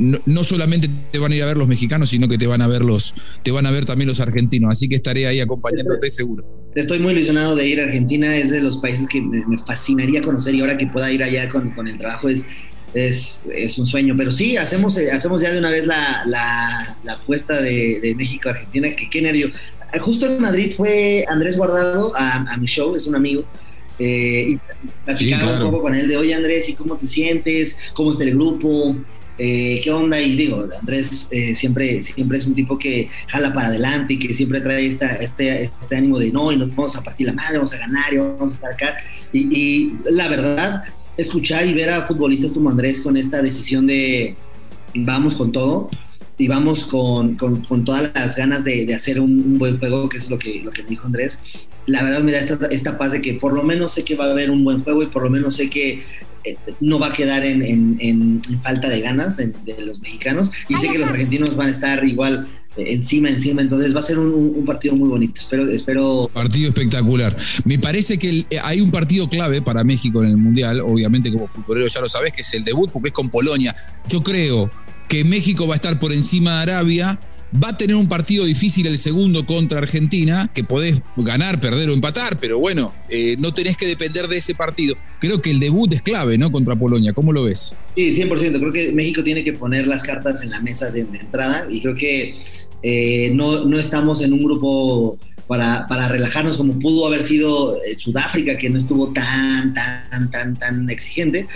no, 0.00 0.44
solamente 0.44 0.88
te 1.10 1.18
van 1.18 1.32
a 1.32 1.36
ir 1.36 1.42
a 1.42 1.46
ver 1.46 1.56
los 1.56 1.68
mexicanos, 1.68 2.10
sino 2.10 2.28
que 2.28 2.38
te 2.38 2.46
van 2.46 2.62
a 2.62 2.66
ver 2.66 2.82
los, 2.82 3.14
te 3.42 3.50
van 3.50 3.66
a 3.66 3.70
ver 3.70 3.84
también 3.84 4.08
los 4.08 4.20
argentinos. 4.20 4.70
Así 4.70 4.88
que 4.88 4.96
estaré 4.96 5.26
ahí 5.26 5.40
acompañándote 5.40 6.10
seguro. 6.10 6.44
Estoy 6.74 6.98
muy 6.98 7.12
ilusionado 7.12 7.56
de 7.56 7.66
ir 7.66 7.80
a 7.80 7.84
Argentina, 7.84 8.36
es 8.36 8.50
de 8.50 8.60
los 8.60 8.78
países 8.78 9.06
que 9.08 9.20
me, 9.20 9.58
fascinaría 9.66 10.22
conocer 10.22 10.54
y 10.54 10.60
ahora 10.60 10.76
que 10.76 10.86
pueda 10.86 11.10
ir 11.10 11.22
allá 11.22 11.48
con, 11.48 11.70
con 11.70 11.88
el 11.88 11.98
trabajo 11.98 12.28
es, 12.28 12.48
es, 12.94 13.44
es, 13.54 13.78
un 13.78 13.86
sueño. 13.86 14.14
Pero 14.16 14.32
sí, 14.32 14.56
hacemos, 14.56 14.96
eh, 14.98 15.10
hacemos 15.10 15.42
ya 15.42 15.52
de 15.52 15.58
una 15.58 15.70
vez 15.70 15.86
la, 15.86 16.22
la, 16.26 16.96
la 17.04 17.12
apuesta 17.14 17.60
de, 17.60 18.00
de 18.00 18.14
México 18.14 18.48
Argentina, 18.48 18.88
que 18.94 19.08
qué 19.10 19.22
nervio. 19.22 19.50
Justo 20.00 20.26
en 20.26 20.40
Madrid 20.40 20.74
fue 20.76 21.24
Andrés 21.28 21.56
Guardado 21.56 22.12
a, 22.14 22.56
mi 22.58 22.66
show, 22.66 22.94
es 22.94 23.06
un 23.06 23.14
amigo. 23.14 23.44
Eh, 23.98 24.50
y 24.50 24.58
platicaba 25.04 25.54
un 25.54 25.70
poco 25.70 25.82
con 25.82 25.94
él 25.94 26.06
de, 26.06 26.16
oye 26.16 26.32
Andrés, 26.32 26.68
¿y 26.68 26.74
cómo 26.74 26.96
te 26.96 27.08
sientes? 27.08 27.78
¿Cómo 27.94 28.12
está 28.12 28.22
el 28.24 28.34
grupo? 28.34 28.94
Eh, 29.38 29.80
¿qué 29.84 29.90
onda? 29.92 30.20
Y 30.20 30.34
digo, 30.34 30.66
Andrés 30.80 31.28
eh, 31.30 31.54
siempre, 31.54 32.02
siempre 32.02 32.38
es 32.38 32.46
un 32.46 32.56
tipo 32.56 32.76
que 32.76 33.08
jala 33.28 33.54
para 33.54 33.68
adelante 33.68 34.14
y 34.14 34.18
que 34.18 34.34
siempre 34.34 34.60
trae 34.60 34.84
esta, 34.84 35.14
este, 35.16 35.64
este 35.64 35.96
ánimo 35.96 36.18
de 36.18 36.32
no, 36.32 36.50
y 36.50 36.56
nos 36.56 36.74
vamos 36.74 36.96
a 36.96 37.02
partir 37.04 37.28
la 37.28 37.34
madre, 37.34 37.58
vamos 37.58 37.72
a 37.72 37.78
ganar 37.78 38.12
y 38.12 38.18
vamos 38.18 38.50
a 38.50 38.54
estar 38.54 38.72
acá. 38.72 38.96
Y, 39.32 39.92
la 40.10 40.28
verdad, 40.28 40.82
escuchar 41.16 41.66
y 41.66 41.72
ver 41.72 41.90
a 41.90 42.06
futbolistas 42.06 42.50
como 42.50 42.68
Andrés 42.68 43.00
con 43.00 43.16
esta 43.16 43.40
decisión 43.40 43.86
de 43.86 44.36
vamos 44.94 45.36
con 45.36 45.52
todo 45.52 45.88
y 46.36 46.48
vamos 46.48 46.84
con, 46.84 47.36
con, 47.36 47.62
con 47.64 47.84
todas 47.84 48.10
las 48.14 48.36
ganas 48.36 48.64
de, 48.64 48.86
de 48.86 48.94
hacer 48.94 49.20
un, 49.20 49.58
buen 49.58 49.78
juego, 49.78 50.08
que 50.08 50.16
es 50.16 50.30
lo 50.30 50.38
que, 50.38 50.62
lo 50.62 50.70
que 50.70 50.82
dijo 50.82 51.06
Andrés, 51.06 51.40
la 51.86 52.02
verdad 52.02 52.20
me 52.20 52.32
da 52.32 52.38
esta, 52.38 52.66
esta 52.70 52.98
paz 52.98 53.12
de 53.12 53.20
que 53.20 53.34
por 53.34 53.52
lo 53.52 53.62
menos 53.62 53.92
sé 53.92 54.04
que 54.04 54.14
va 54.14 54.26
a 54.26 54.30
haber 54.30 54.50
un 54.50 54.62
buen 54.62 54.82
juego 54.82 55.02
y 55.02 55.06
por 55.06 55.22
lo 55.22 55.30
menos 55.30 55.56
sé 55.56 55.68
que 55.68 56.02
no 56.80 56.98
va 56.98 57.08
a 57.08 57.12
quedar 57.12 57.44
en, 57.44 58.40
falta 58.62 58.88
de 58.88 59.00
ganas 59.00 59.36
de, 59.36 59.52
los 59.84 60.00
mexicanos 60.00 60.50
y 60.68 60.76
sé 60.76 60.88
que 60.88 60.98
los 60.98 61.08
argentinos 61.08 61.56
van 61.56 61.68
a 61.68 61.70
estar 61.70 62.04
igual 62.04 62.48
eh, 62.76 62.92
encima, 62.94 63.28
encima, 63.28 63.62
entonces 63.62 63.94
va 63.94 64.00
a 64.00 64.02
ser 64.02 64.18
un, 64.18 64.64
partido 64.64 64.94
muy 64.94 65.08
bonito. 65.08 65.40
Espero, 65.40 65.68
espero. 65.70 66.30
Partido 66.32 66.68
espectacular. 66.68 67.36
Me 67.64 67.78
parece 67.78 68.18
que 68.18 68.44
eh, 68.50 68.58
hay 68.62 68.80
un 68.80 68.90
partido 68.90 69.28
clave 69.28 69.62
para 69.62 69.84
México 69.84 70.22
en 70.22 70.30
el 70.30 70.36
Mundial, 70.36 70.80
obviamente 70.80 71.32
como 71.32 71.48
futbolero 71.48 71.86
ya 71.86 72.00
lo 72.00 72.08
sabes, 72.08 72.32
que 72.32 72.42
es 72.42 72.54
el 72.54 72.62
debut, 72.62 72.90
porque 72.90 73.08
es 73.08 73.14
con 73.14 73.28
Polonia. 73.28 73.74
Yo 74.08 74.22
creo 74.22 74.70
que 75.08 75.24
México 75.24 75.66
va 75.66 75.74
a 75.74 75.76
estar 75.76 75.98
por 75.98 76.12
encima 76.12 76.56
de 76.56 76.72
Arabia 76.72 77.18
Va 77.54 77.70
a 77.70 77.76
tener 77.76 77.96
un 77.96 78.06
partido 78.06 78.44
difícil 78.44 78.86
el 78.86 78.98
segundo 78.98 79.46
contra 79.46 79.78
Argentina, 79.78 80.50
que 80.54 80.64
podés 80.64 81.00
ganar, 81.16 81.60
perder 81.60 81.88
o 81.88 81.94
empatar, 81.94 82.38
pero 82.38 82.58
bueno, 82.58 82.92
eh, 83.08 83.36
no 83.38 83.54
tenés 83.54 83.78
que 83.78 83.86
depender 83.86 84.28
de 84.28 84.36
ese 84.36 84.54
partido. 84.54 84.96
Creo 85.18 85.40
que 85.40 85.50
el 85.50 85.58
debut 85.58 85.90
es 85.94 86.02
clave, 86.02 86.36
¿no? 86.36 86.52
Contra 86.52 86.76
Polonia. 86.76 87.14
¿Cómo 87.14 87.32
lo 87.32 87.44
ves? 87.44 87.74
Sí, 87.94 88.12
100%. 88.12 88.58
Creo 88.58 88.72
que 88.72 88.92
México 88.92 89.24
tiene 89.24 89.44
que 89.44 89.54
poner 89.54 89.86
las 89.86 90.02
cartas 90.02 90.42
en 90.42 90.50
la 90.50 90.60
mesa 90.60 90.90
de, 90.90 91.00
entrada 91.00 91.66
y 91.70 91.80
creo 91.80 91.94
que 91.94 92.36
eh, 92.82 93.30
no, 93.34 93.64
no 93.64 93.78
estamos 93.78 94.22
en 94.22 94.34
un 94.34 94.44
grupo 94.44 95.18
para, 95.46 95.86
para, 95.88 96.08
relajarnos 96.08 96.58
como 96.58 96.78
pudo 96.78 97.06
haber 97.06 97.22
sido 97.22 97.82
eh, 97.82 97.96
Sudáfrica, 97.96 98.58
que 98.58 98.68
no 98.68 98.76
estuvo 98.76 99.08
tan, 99.08 99.72
tan, 99.72 100.30
tan, 100.30 100.54
tan 100.58 100.90
exigente. 100.90 101.46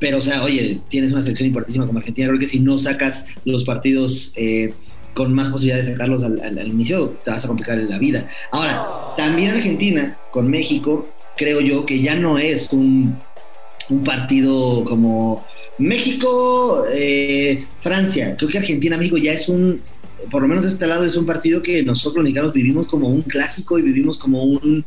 Pero, 0.00 0.18
o 0.18 0.22
sea, 0.22 0.42
oye, 0.42 0.78
tienes 0.88 1.12
una 1.12 1.22
selección 1.22 1.46
importantísima 1.46 1.86
como 1.86 2.00
Argentina. 2.00 2.26
Creo 2.26 2.40
que 2.40 2.48
si 2.48 2.58
no 2.58 2.78
sacas 2.78 3.26
los 3.44 3.62
partidos 3.62 4.32
con 5.20 5.34
más 5.34 5.48
posibilidades 5.48 5.84
de 5.84 5.92
sacarlos 5.92 6.22
al, 6.22 6.66
inicio, 6.66 7.14
te 7.22 7.30
vas 7.30 7.44
a 7.44 7.48
complicar 7.48 7.76
la 7.76 7.98
vida. 7.98 8.26
Ahora, 8.50 9.14
también 9.18 9.50
Argentina 9.50 10.16
con 10.30 10.48
México, 10.48 11.06
creo 11.36 11.60
yo 11.60 11.84
que 11.84 12.00
ya 12.00 12.16
no 12.16 12.38
es 12.38 12.72
un, 12.72 13.18
un 13.90 14.02
partido 14.02 14.82
como 14.84 15.44
México, 15.76 16.84
eh, 16.90 17.66
Francia. 17.82 18.34
Creo 18.38 18.48
que 18.48 18.56
Argentina, 18.56 18.96
México 18.96 19.18
ya 19.18 19.32
es 19.32 19.50
un, 19.50 19.82
por 20.30 20.40
lo 20.40 20.48
menos 20.48 20.64
de 20.64 20.70
este 20.70 20.86
lado, 20.86 21.04
es 21.04 21.18
un 21.18 21.26
partido 21.26 21.62
que 21.62 21.82
nosotros 21.82 22.24
mexicanos 22.24 22.54
vivimos 22.54 22.86
como 22.86 23.10
un 23.10 23.20
clásico 23.20 23.78
y 23.78 23.82
vivimos 23.82 24.16
como 24.16 24.42
un 24.44 24.82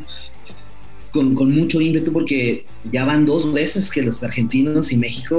con, 1.12 1.36
con 1.36 1.54
mucho 1.54 1.80
ímpetu 1.80 2.12
porque 2.12 2.66
ya 2.92 3.06
van 3.06 3.28
dos 3.28 3.54
veces 3.54 3.92
que 3.92 4.02
los 4.02 4.24
argentinos 4.24 4.92
y 4.92 4.98
México, 4.98 5.38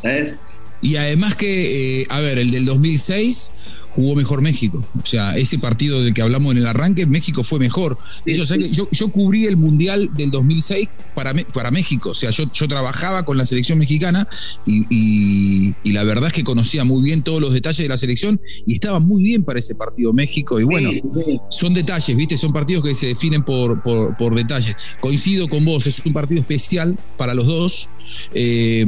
¿sabes? 0.00 0.38
Y 0.80 0.96
además 0.96 1.36
que, 1.36 2.00
eh, 2.00 2.06
a 2.08 2.20
ver, 2.20 2.38
el 2.38 2.50
del 2.50 2.64
2006 2.64 3.52
jugó 3.96 4.14
mejor 4.14 4.42
México. 4.42 4.84
O 5.02 5.06
sea, 5.06 5.36
ese 5.36 5.58
partido 5.58 6.04
del 6.04 6.12
que 6.12 6.20
hablamos 6.20 6.52
en 6.52 6.58
el 6.58 6.66
arranque, 6.66 7.06
México 7.06 7.42
fue 7.42 7.58
mejor. 7.58 7.96
Eso, 8.26 8.42
o 8.42 8.46
sea, 8.46 8.58
que 8.58 8.70
yo, 8.70 8.88
yo, 8.92 9.08
cubrí 9.10 9.46
el 9.46 9.56
Mundial 9.56 10.10
del 10.14 10.30
2006 10.30 10.88
para, 11.14 11.32
para 11.54 11.70
México. 11.70 12.10
O 12.10 12.14
sea, 12.14 12.28
yo, 12.30 12.44
yo 12.52 12.68
trabajaba 12.68 13.24
con 13.24 13.38
la 13.38 13.46
selección 13.46 13.78
mexicana 13.78 14.28
y, 14.66 14.84
y, 14.90 15.74
y, 15.82 15.92
la 15.92 16.04
verdad 16.04 16.26
es 16.28 16.34
que 16.34 16.44
conocía 16.44 16.84
muy 16.84 17.02
bien 17.02 17.22
todos 17.22 17.40
los 17.40 17.54
detalles 17.54 17.78
de 17.78 17.88
la 17.88 17.96
selección 17.96 18.38
y 18.66 18.74
estaba 18.74 19.00
muy 19.00 19.22
bien 19.22 19.44
para 19.44 19.58
ese 19.58 19.74
partido 19.74 20.12
México. 20.12 20.60
Y 20.60 20.64
bueno, 20.64 20.90
sí, 20.90 21.00
sí. 21.24 21.40
son 21.48 21.72
detalles, 21.72 22.14
¿viste? 22.14 22.36
Son 22.36 22.52
partidos 22.52 22.84
que 22.84 22.94
se 22.94 23.06
definen 23.06 23.42
por, 23.44 23.82
por, 23.82 24.14
por, 24.18 24.34
detalles. 24.34 24.76
Coincido 25.00 25.48
con 25.48 25.64
vos, 25.64 25.86
es 25.86 26.02
un 26.04 26.12
partido 26.12 26.40
especial 26.42 26.98
para 27.16 27.32
los 27.32 27.46
dos, 27.46 27.88
eh, 28.34 28.84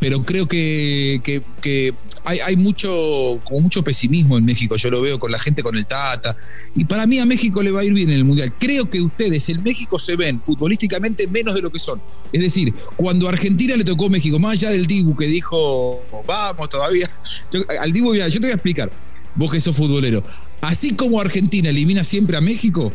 pero 0.00 0.24
creo 0.24 0.48
que, 0.48 1.20
que, 1.22 1.42
que 1.60 1.92
hay, 2.24 2.38
hay, 2.40 2.56
mucho, 2.56 3.40
como 3.44 3.60
mucho 3.60 3.84
pesimismo 3.84 4.38
en 4.38 4.45
México, 4.46 4.76
yo 4.76 4.90
lo 4.90 5.02
veo 5.02 5.18
con 5.18 5.30
la 5.30 5.38
gente 5.38 5.62
con 5.62 5.76
el 5.76 5.86
Tata, 5.86 6.36
y 6.74 6.84
para 6.86 7.06
mí 7.06 7.18
a 7.18 7.26
México 7.26 7.62
le 7.62 7.70
va 7.70 7.80
a 7.80 7.84
ir 7.84 7.92
bien 7.92 8.08
en 8.08 8.16
el 8.16 8.24
Mundial. 8.24 8.54
Creo 8.58 8.88
que 8.88 9.00
ustedes 9.00 9.48
en 9.50 9.62
México 9.62 9.98
se 9.98 10.16
ven 10.16 10.42
futbolísticamente 10.42 11.26
menos 11.28 11.54
de 11.54 11.60
lo 11.60 11.70
que 11.70 11.78
son. 11.78 12.00
Es 12.32 12.40
decir, 12.40 12.72
cuando 12.96 13.26
a 13.26 13.30
Argentina 13.30 13.76
le 13.76 13.84
tocó 13.84 14.08
México, 14.08 14.38
más 14.38 14.52
allá 14.52 14.70
del 14.70 14.86
Dibu 14.86 15.16
que 15.16 15.26
dijo, 15.26 16.02
vamos 16.26 16.68
todavía, 16.70 17.08
yo, 17.52 17.60
al 17.80 17.92
Dibu, 17.92 18.14
yo 18.14 18.30
te 18.30 18.38
voy 18.38 18.50
a 18.50 18.54
explicar, 18.54 18.90
vos 19.34 19.52
que 19.52 19.60
sos 19.60 19.76
futbolero, 19.76 20.24
así 20.60 20.94
como 20.94 21.20
Argentina 21.20 21.68
elimina 21.68 22.04
siempre 22.04 22.36
a 22.36 22.40
México, 22.40 22.92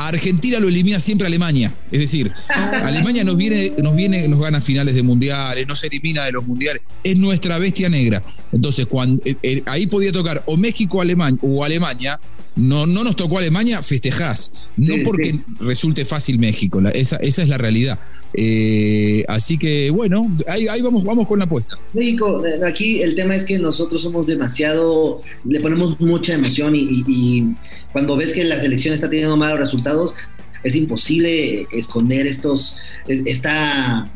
a 0.00 0.08
Argentina 0.08 0.58
lo 0.58 0.68
elimina 0.68 0.98
siempre 0.98 1.26
Alemania. 1.26 1.74
Es 1.92 2.00
decir, 2.00 2.32
Alemania 2.48 3.22
nos 3.22 3.36
viene, 3.36 3.74
nos 3.82 3.94
viene, 3.94 4.26
nos 4.28 4.40
gana 4.40 4.62
finales 4.62 4.94
de 4.94 5.02
mundiales, 5.02 5.66
nos 5.68 5.84
elimina 5.84 6.24
de 6.24 6.32
los 6.32 6.46
mundiales. 6.46 6.80
Es 7.04 7.18
nuestra 7.18 7.58
bestia 7.58 7.90
negra. 7.90 8.22
Entonces, 8.50 8.86
cuando 8.86 9.20
eh, 9.26 9.36
eh, 9.42 9.62
ahí 9.66 9.86
podía 9.86 10.10
tocar 10.10 10.42
o 10.46 10.56
México 10.56 11.02
Alemania, 11.02 11.38
o 11.42 11.62
Alemania, 11.62 12.18
no, 12.56 12.86
no 12.86 13.04
nos 13.04 13.14
tocó 13.14 13.36
Alemania, 13.36 13.82
festejás. 13.82 14.68
No 14.78 14.86
sí, 14.86 15.02
porque 15.04 15.32
sí. 15.32 15.42
resulte 15.60 16.06
fácil 16.06 16.38
México, 16.38 16.80
la, 16.80 16.88
esa, 16.90 17.16
esa 17.16 17.42
es 17.42 17.50
la 17.50 17.58
realidad. 17.58 17.98
Eh, 18.32 19.24
así 19.26 19.58
que 19.58 19.90
bueno, 19.90 20.30
ahí, 20.46 20.68
ahí, 20.68 20.82
vamos, 20.82 21.04
vamos 21.04 21.26
con 21.26 21.38
la 21.38 21.46
apuesta. 21.46 21.78
México, 21.92 22.42
aquí 22.64 23.02
el 23.02 23.14
tema 23.14 23.34
es 23.34 23.44
que 23.44 23.58
nosotros 23.58 24.02
somos 24.02 24.26
demasiado, 24.26 25.22
le 25.44 25.60
ponemos 25.60 25.98
mucha 26.00 26.34
emoción 26.34 26.76
y, 26.76 26.80
y, 26.80 27.04
y 27.08 27.56
cuando 27.92 28.16
ves 28.16 28.32
que 28.32 28.44
la 28.44 28.60
selección 28.60 28.94
está 28.94 29.10
teniendo 29.10 29.36
malos 29.36 29.58
resultados, 29.58 30.14
es 30.62 30.74
imposible 30.74 31.66
esconder 31.72 32.26
estos, 32.26 32.80
esta, 33.08 34.10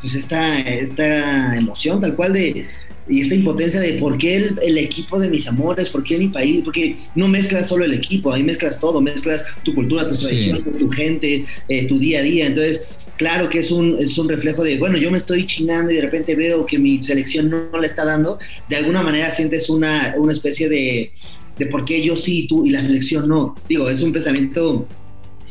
pues 0.00 0.14
esta, 0.14 0.58
esta 0.60 1.56
emoción 1.56 2.00
tal 2.00 2.16
cual 2.16 2.32
de 2.32 2.66
y 3.10 3.20
esta 3.20 3.34
impotencia 3.34 3.80
de 3.80 3.94
por 3.94 4.18
qué 4.18 4.36
el, 4.36 4.58
el, 4.62 4.78
equipo 4.78 5.18
de 5.18 5.30
mis 5.30 5.48
amores, 5.48 5.88
por 5.88 6.04
qué 6.04 6.18
mi 6.18 6.28
país, 6.28 6.62
porque 6.62 6.96
no 7.14 7.26
mezclas 7.26 7.68
solo 7.68 7.84
el 7.84 7.94
equipo, 7.94 8.32
ahí 8.32 8.42
mezclas 8.42 8.80
todo, 8.80 9.00
mezclas 9.00 9.44
tu 9.62 9.74
cultura, 9.74 10.08
tus 10.08 10.20
tradiciones, 10.20 10.64
sí. 10.72 10.78
tu 10.78 10.90
gente, 10.90 11.44
eh, 11.68 11.86
tu 11.86 11.98
día 11.98 12.20
a 12.20 12.22
día. 12.22 12.46
Entonces, 12.46 12.86
claro 13.18 13.50
que 13.50 13.58
es 13.58 13.70
un, 13.70 13.96
es 13.98 14.16
un 14.16 14.28
reflejo 14.28 14.64
de, 14.64 14.78
bueno, 14.78 14.96
yo 14.96 15.10
me 15.10 15.18
estoy 15.18 15.46
chinando 15.46 15.92
y 15.92 15.96
de 15.96 16.02
repente 16.02 16.34
veo 16.34 16.64
que 16.64 16.78
mi 16.78 17.04
selección 17.04 17.50
no, 17.50 17.68
no 17.70 17.78
le 17.78 17.86
está 17.86 18.04
dando, 18.04 18.38
de 18.68 18.76
alguna 18.76 19.02
manera 19.02 19.30
sientes 19.30 19.68
una, 19.68 20.14
una 20.16 20.32
especie 20.32 20.68
de, 20.68 21.12
de 21.58 21.66
por 21.66 21.84
qué 21.84 22.00
yo 22.00 22.16
sí 22.16 22.46
tú 22.48 22.64
y 22.64 22.70
la 22.70 22.80
selección 22.80 23.28
no. 23.28 23.56
Digo, 23.68 23.90
es 23.90 24.00
un 24.00 24.12
pensamiento 24.12 24.86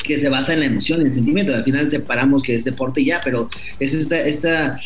que 0.03 0.17
se 0.17 0.29
basa 0.29 0.53
en 0.53 0.61
la 0.61 0.67
emoción, 0.67 1.01
en 1.01 1.07
el 1.07 1.13
sentimiento. 1.13 1.53
Al 1.53 1.63
final 1.63 1.91
separamos 1.91 2.41
que 2.41 2.55
es 2.55 2.63
deporte 2.63 3.01
y 3.01 3.05
ya, 3.05 3.21
pero 3.23 3.49
es 3.79 3.93
esta, 3.93 4.19
esta 4.25 4.79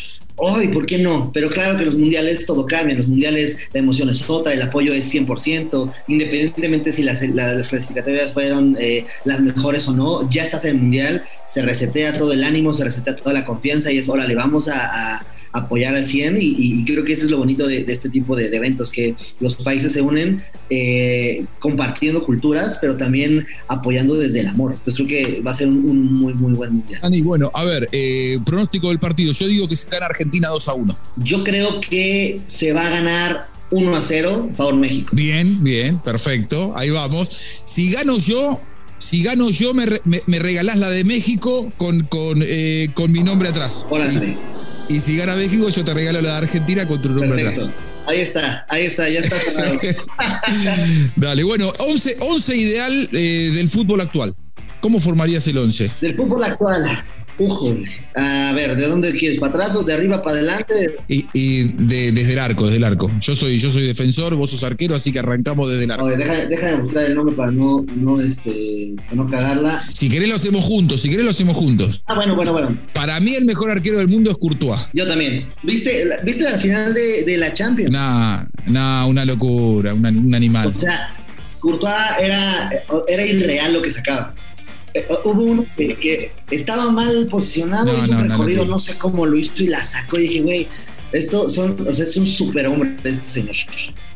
¡ay, 0.50 0.68
por 0.68 0.86
qué 0.86 0.98
no! 0.98 1.30
Pero 1.32 1.48
claro 1.48 1.78
que 1.78 1.84
los 1.84 1.96
mundiales 1.96 2.46
todo 2.46 2.66
cambia, 2.66 2.96
los 2.96 3.08
mundiales 3.08 3.58
la 3.72 3.80
emoción 3.80 4.08
es 4.08 4.28
otra, 4.28 4.52
el 4.52 4.62
apoyo 4.62 4.92
es 4.94 5.12
100%, 5.12 5.92
independientemente 6.08 6.92
si 6.92 7.02
las, 7.02 7.22
las 7.22 7.68
clasificatorias 7.68 8.32
fueron 8.32 8.76
eh, 8.80 9.06
las 9.24 9.40
mejores 9.40 9.88
o 9.88 9.92
no, 9.92 10.30
ya 10.30 10.42
estás 10.42 10.64
en 10.64 10.76
el 10.76 10.82
mundial, 10.82 11.22
se 11.46 11.62
resetea 11.62 12.18
todo 12.18 12.32
el 12.32 12.44
ánimo, 12.44 12.72
se 12.72 12.84
resetea 12.84 13.16
toda 13.16 13.32
la 13.32 13.44
confianza 13.44 13.92
y 13.92 13.98
es, 13.98 14.08
órale, 14.08 14.34
vamos 14.34 14.68
a 14.68 15.24
apoyar 15.52 15.94
al 15.94 16.04
100 16.04 16.38
y, 16.38 16.54
y, 16.58 16.84
creo 16.84 17.04
que 17.04 17.12
eso 17.12 17.26
es 17.26 17.30
lo 17.30 17.38
bonito 17.38 17.66
de, 17.66 17.84
de 17.84 17.92
este 17.92 18.08
tipo 18.08 18.34
de, 18.34 18.48
de, 18.48 18.56
eventos, 18.56 18.90
que 18.90 19.14
los 19.38 19.54
países 19.56 19.92
se 19.92 20.00
unen 20.00 20.42
eh, 20.70 21.44
compartiendo 21.58 22.24
culturas, 22.24 22.78
pero 22.80 22.96
también 22.96 23.46
apoyando 23.68 24.14
desde 24.14 24.40
el 24.40 24.48
amor. 24.48 24.72
Entonces 24.72 24.94
creo 24.94 25.08
que 25.08 25.40
va 25.42 25.50
a 25.50 25.54
ser 25.54 25.68
un, 25.68 25.84
un 25.88 26.14
muy, 26.14 26.34
muy 26.34 26.54
buen 26.54 26.72
mundial. 26.72 27.00
Dani, 27.02 27.20
bueno, 27.20 27.50
a 27.52 27.64
ver, 27.64 27.88
eh, 27.92 28.38
pronóstico 28.44 28.88
del 28.88 28.98
partido. 28.98 29.32
Yo 29.32 29.46
digo 29.46 29.68
que 29.68 29.76
se 29.76 29.88
gana 29.90 30.06
Argentina 30.06 30.48
2 30.48 30.68
a 30.68 30.74
1. 30.74 30.96
Yo 31.16 31.44
creo 31.44 31.80
que 31.80 32.40
se 32.46 32.72
va 32.72 32.86
a 32.86 32.90
ganar 32.90 33.48
1 33.70 33.96
a 33.96 34.00
0, 34.00 34.50
favor 34.56 34.74
México. 34.76 35.10
Bien, 35.12 35.62
bien, 35.62 35.98
perfecto. 35.98 36.72
Ahí 36.76 36.90
vamos. 36.90 37.28
Si 37.64 37.90
gano 37.90 38.16
yo, 38.18 38.58
si 38.98 39.22
gano 39.22 39.50
yo, 39.50 39.74
me, 39.74 39.84
me, 40.04 40.22
me 40.26 40.38
regalás 40.38 40.76
la 40.76 40.88
de 40.88 41.04
México 41.04 41.70
con, 41.76 42.02
con, 42.04 42.40
eh, 42.42 42.88
con 42.94 43.12
mi 43.12 43.22
nombre 43.22 43.48
atrás. 43.48 43.86
Hola, 43.90 44.08
y, 44.88 45.00
si 45.00 45.16
gana 45.16 45.36
México, 45.36 45.68
yo 45.68 45.84
te 45.84 45.94
regalo 45.94 46.20
la 46.20 46.32
de 46.32 46.36
Argentina 46.38 46.86
con 46.86 47.00
tu 47.00 47.08
nombre 47.10 47.48
atrás. 47.48 47.72
Ahí 48.06 48.20
está, 48.20 48.66
ahí 48.68 48.86
está, 48.86 49.08
ya 49.08 49.20
está 49.20 49.36
Dale, 51.16 51.44
bueno, 51.44 51.72
11, 51.78 52.16
11 52.20 52.56
ideal 52.56 53.08
eh, 53.12 53.50
del 53.54 53.68
fútbol 53.68 54.00
actual. 54.00 54.34
¿Cómo 54.80 54.98
formarías 54.98 55.46
el 55.46 55.58
11? 55.58 55.92
Del 56.00 56.16
fútbol 56.16 56.42
actual. 56.42 57.04
Ujole. 57.38 57.90
A 58.14 58.52
ver, 58.54 58.76
¿de 58.76 58.86
dónde 58.86 59.16
quieres? 59.16 59.38
¿Para 59.38 59.52
atrás 59.52 59.76
o 59.76 59.82
de 59.82 59.94
arriba 59.94 60.22
para 60.22 60.36
adelante? 60.36 60.96
Y, 61.08 61.26
y 61.32 61.62
de, 61.64 62.12
desde 62.12 62.34
el 62.34 62.38
arco, 62.38 62.64
desde 62.66 62.76
el 62.76 62.84
arco. 62.84 63.10
Yo 63.20 63.34
soy, 63.34 63.58
yo 63.58 63.70
soy 63.70 63.86
defensor, 63.86 64.34
vos 64.34 64.50
sos 64.50 64.62
arquero, 64.62 64.94
así 64.94 65.12
que 65.12 65.18
arrancamos 65.18 65.70
desde 65.70 65.84
el 65.84 65.90
arco. 65.92 66.04
Oye, 66.04 66.16
deja, 66.16 66.44
deja, 66.44 66.66
de 66.66 66.76
buscar 66.76 67.04
el 67.04 67.14
nombre 67.14 67.34
para 67.34 67.50
no, 67.50 67.84
no, 67.96 68.20
este, 68.20 68.94
para 69.04 69.16
no 69.16 69.26
cagarla. 69.26 69.82
Si 69.92 70.10
querés 70.10 70.28
lo 70.28 70.34
hacemos 70.34 70.64
juntos, 70.64 71.00
si 71.00 71.10
querés 71.10 71.24
lo 71.24 71.30
hacemos 71.30 71.56
juntos. 71.56 72.02
Ah, 72.06 72.14
bueno, 72.14 72.36
bueno, 72.36 72.52
bueno. 72.52 72.76
Para 72.92 73.18
mí 73.20 73.34
el 73.34 73.44
mejor 73.44 73.70
arquero 73.70 73.98
del 73.98 74.08
mundo 74.08 74.30
es 74.30 74.36
Courtois. 74.36 74.80
Yo 74.92 75.06
también. 75.06 75.48
¿Viste, 75.62 76.04
¿viste 76.24 76.44
la 76.44 76.58
final 76.58 76.92
de, 76.92 77.24
de 77.24 77.38
la 77.38 77.54
Champions? 77.54 77.90
Nah, 77.90 78.44
nah, 78.66 79.06
una 79.06 79.24
locura, 79.24 79.94
una, 79.94 80.10
un 80.10 80.34
animal. 80.34 80.72
O 80.74 80.78
sea, 80.78 81.14
Courtois 81.60 81.94
era, 82.20 82.70
era 83.08 83.24
irreal 83.24 83.72
lo 83.72 83.80
que 83.80 83.90
sacaba. 83.90 84.34
Eh, 84.94 85.06
hubo 85.24 85.42
uno 85.42 85.66
que, 85.76 85.94
que, 85.96 86.32
estaba 86.50 86.90
mal 86.90 87.26
posicionado, 87.28 87.92
no, 87.92 88.04
hizo 88.04 88.12
un 88.12 88.28
no, 88.28 88.34
recorrido, 88.34 88.64
no, 88.64 88.72
no, 88.72 88.78
sé 88.78 88.98
cómo 88.98 89.24
lo 89.24 89.36
hizo 89.36 89.62
y 89.62 89.68
la 89.68 89.82
sacó 89.82 90.18
y 90.18 90.22
dije, 90.22 90.40
güey, 90.42 90.68
esto 91.12 91.50
son, 91.50 91.76
o 91.86 91.92
sea, 91.92 92.04
es 92.04 92.16
un 92.16 92.26
superhombre 92.26 92.96
este 93.04 93.14
señor. 93.14 93.54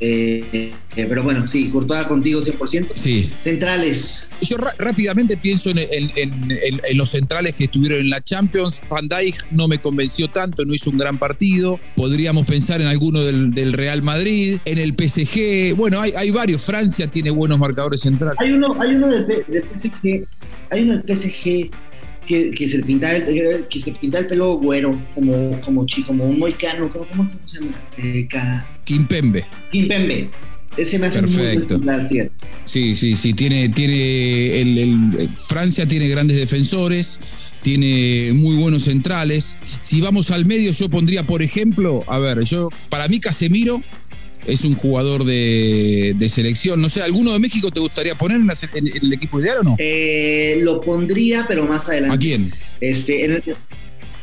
Eh, 0.01 0.45
eh, 0.53 1.07
pero 1.09 1.23
bueno, 1.23 1.47
sí, 1.47 1.69
Courtois 1.69 2.07
contigo 2.07 2.41
100%. 2.41 2.93
Sí. 2.95 3.31
Centrales. 3.41 4.29
Yo 4.41 4.57
rápidamente 4.79 5.37
pienso 5.37 5.71
en, 5.71 5.79
en, 5.79 6.11
en, 6.17 6.51
en, 6.51 6.99
los 6.99 7.11
centrales 7.11 7.55
que 7.55 7.65
estuvieron 7.65 8.01
en 8.01 8.11
la 8.11 8.23
Champions. 8.23 8.83
Van 8.91 9.09
Dijk 9.09 9.47
no 9.51 9.69
me 9.69 9.79
convenció 9.79 10.29
tanto, 10.29 10.65
no 10.65 10.73
hizo 10.73 10.91
un 10.91 10.97
gran 10.99 11.19
partido. 11.19 11.79
Podríamos 11.95 12.47
pensar 12.47 12.81
en 12.81 12.87
alguno 12.87 13.23
del, 13.23 13.51
del 13.51 13.75
Real 13.75 14.03
Madrid, 14.03 14.59
en 14.65 14.79
el 14.79 14.95
PSG. 14.95 15.75
Bueno, 15.77 16.01
hay, 16.01 16.13
hay, 16.17 16.31
varios. 16.31 16.65
Francia 16.65 17.11
tiene 17.11 17.31
buenos 17.31 17.59
marcadores 17.59 18.01
centrales. 18.01 18.37
Hay 18.41 18.53
uno, 18.53 18.75
hay 18.81 18.95
uno 18.95 19.09
del, 19.09 19.27
del 19.27 19.65
PSG, 19.75 20.27
hay 20.71 20.83
uno 20.83 20.99
del 20.99 21.17
PSG 21.17 21.71
que, 22.27 22.51
que, 22.51 22.69
se 22.69 22.83
pinta 22.83 23.15
el, 23.15 23.67
que 23.69 23.81
se 23.81 23.93
pinta 23.93 24.19
el 24.19 24.27
pelo 24.27 24.59
güero, 24.59 25.01
como, 25.15 25.61
como, 25.61 25.87
chi, 25.87 26.03
como 26.03 26.25
un 26.25 26.39
moicano, 26.39 26.89
¿cómo, 26.91 27.07
cómo 27.07 27.31
se 27.47 27.61
llama? 27.61 27.73
Eh, 27.99 28.27
ca... 28.29 28.67
Kimpembe. 28.85 29.45
Kimpembe. 29.71 30.29
Ese 30.77 30.99
me 30.99 31.07
hace 31.07 31.21
Perfecto. 31.21 31.79
muy 31.79 32.31
Sí, 32.65 32.97
sí, 32.97 33.17
sí. 33.17 33.33
Tiene, 33.33 33.69
tiene 33.71 34.61
el, 34.61 34.79
el, 34.79 35.29
Francia 35.39 35.87
tiene 35.87 36.09
grandes 36.09 36.37
defensores, 36.37 37.19
tiene 37.63 38.33
muy 38.35 38.57
buenos 38.57 38.85
centrales. 38.85 39.57
Si 39.81 40.01
vamos 40.01 40.31
al 40.31 40.45
medio, 40.45 40.73
yo 40.73 40.89
pondría, 40.91 41.23
por 41.23 41.43
ejemplo, 41.43 42.05
a 42.07 42.19
ver, 42.19 42.43
yo, 42.45 42.69
para 42.91 43.09
mí 43.09 43.21
Casemiro 43.21 43.83
es 44.47 44.65
un 44.65 44.75
jugador 44.75 45.25
de, 45.25 46.15
de, 46.17 46.29
selección. 46.29 46.81
No 46.81 46.89
sé, 46.89 47.03
¿alguno 47.03 47.33
de 47.33 47.39
México 47.39 47.71
te 47.71 47.81
gustaría 47.81 48.15
poner 48.15 48.39
en, 48.41 48.47
la, 48.47 48.55
en, 48.75 48.87
en 48.89 49.05
el 49.05 49.13
equipo 49.13 49.41
ideal 49.41 49.59
o 49.61 49.63
no? 49.65 49.77
Eh, 49.79 50.59
lo 50.63 50.81
pondría, 50.81 51.45
pero 51.49 51.67
más 51.67 51.89
adelante. 51.89 52.15
¿A 52.15 52.19
quién? 52.19 52.55
Este, 52.81 53.25
en 53.25 53.33
el, 53.33 53.57